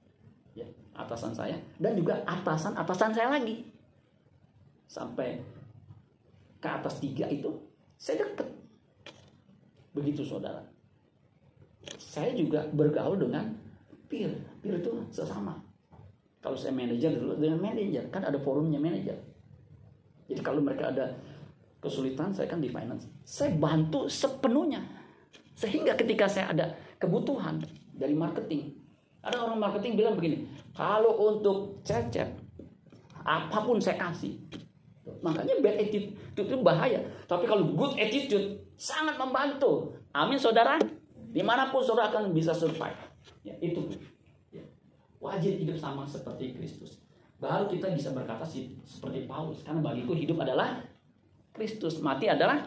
ya, 0.56 0.64
atasan 0.96 1.32
saya 1.36 1.56
dan 1.80 1.96
juga 1.96 2.22
atasan 2.24 2.76
atasan 2.76 3.12
saya 3.12 3.28
lagi 3.32 3.68
sampai 4.88 5.40
ke 6.62 6.68
atas 6.68 7.00
tiga 7.00 7.28
itu 7.28 7.50
saya 7.96 8.24
deket 8.24 8.48
begitu 9.92 10.24
saudara 10.24 10.64
saya 11.98 12.32
juga 12.32 12.64
bergaul 12.72 13.20
dengan 13.20 13.52
peer 14.08 14.32
peer 14.60 14.80
itu 14.80 14.92
sesama 15.12 15.60
kalau 16.42 16.58
saya 16.58 16.74
manajer 16.74 17.14
dulu 17.14 17.38
dengan 17.38 17.62
manajer, 17.62 18.10
kan 18.10 18.26
ada 18.26 18.34
forumnya 18.42 18.82
manajer. 18.82 19.14
Jadi 20.26 20.42
kalau 20.42 20.58
mereka 20.58 20.90
ada 20.90 21.14
kesulitan, 21.78 22.34
saya 22.34 22.50
kan 22.50 22.58
di 22.58 22.66
finance. 22.66 23.06
Saya 23.22 23.54
bantu 23.54 24.10
sepenuhnya. 24.10 24.82
Sehingga 25.54 25.94
ketika 25.94 26.26
saya 26.26 26.50
ada 26.50 26.66
kebutuhan 27.02 27.58
dari 27.90 28.14
marketing, 28.14 28.78
ada 29.22 29.42
orang 29.42 29.58
marketing 29.58 29.98
bilang 29.98 30.14
begini, 30.14 30.46
kalau 30.70 31.18
untuk 31.34 31.82
cecep, 31.82 32.30
apa 33.26 33.58
pun 33.62 33.82
saya 33.82 33.98
kasih. 33.98 34.38
Makanya 35.22 35.58
bad 35.62 35.78
attitude 35.82 36.14
itu 36.46 36.56
bahaya. 36.62 37.02
Tapi 37.26 37.46
kalau 37.46 37.74
good 37.74 37.98
attitude 37.98 38.58
sangat 38.78 39.18
membantu. 39.18 39.94
Amin 40.14 40.38
saudara. 40.38 40.78
Di 41.32 41.42
mana 41.42 41.70
pun 41.70 41.82
saudara 41.82 42.10
akan 42.10 42.30
bisa 42.34 42.54
survive. 42.54 42.98
Ya, 43.42 43.54
itu 43.58 43.86
wajib 45.22 45.58
hidup 45.62 45.78
sama 45.78 46.06
seperti 46.06 46.54
Kristus. 46.54 46.98
Baru 47.38 47.66
kita 47.66 47.90
bisa 47.90 48.14
berkata 48.14 48.46
seperti 48.46 49.26
Paulus. 49.26 49.62
Karena 49.66 49.82
bagiku 49.82 50.14
hidup 50.14 50.42
adalah 50.42 50.82
Kristus. 51.54 51.98
Mati 52.02 52.30
adalah 52.30 52.62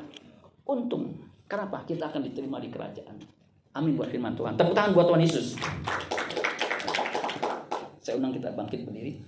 untung. 0.68 1.20
Kenapa? 1.48 1.84
Kita 1.84 2.12
akan 2.12 2.24
diterima 2.24 2.60
di 2.60 2.72
kerajaan. 2.72 3.35
Amin 3.76 4.00
buat 4.00 4.08
firman 4.08 4.32
Tuhan. 4.40 4.56
Tepuk 4.56 4.72
tangan 4.72 4.96
buat 4.96 5.12
Tuhan 5.12 5.20
Yesus. 5.20 5.60
Saya 8.00 8.16
undang 8.16 8.32
kita 8.32 8.56
bangkit 8.56 8.88
berdiri. 8.88 9.20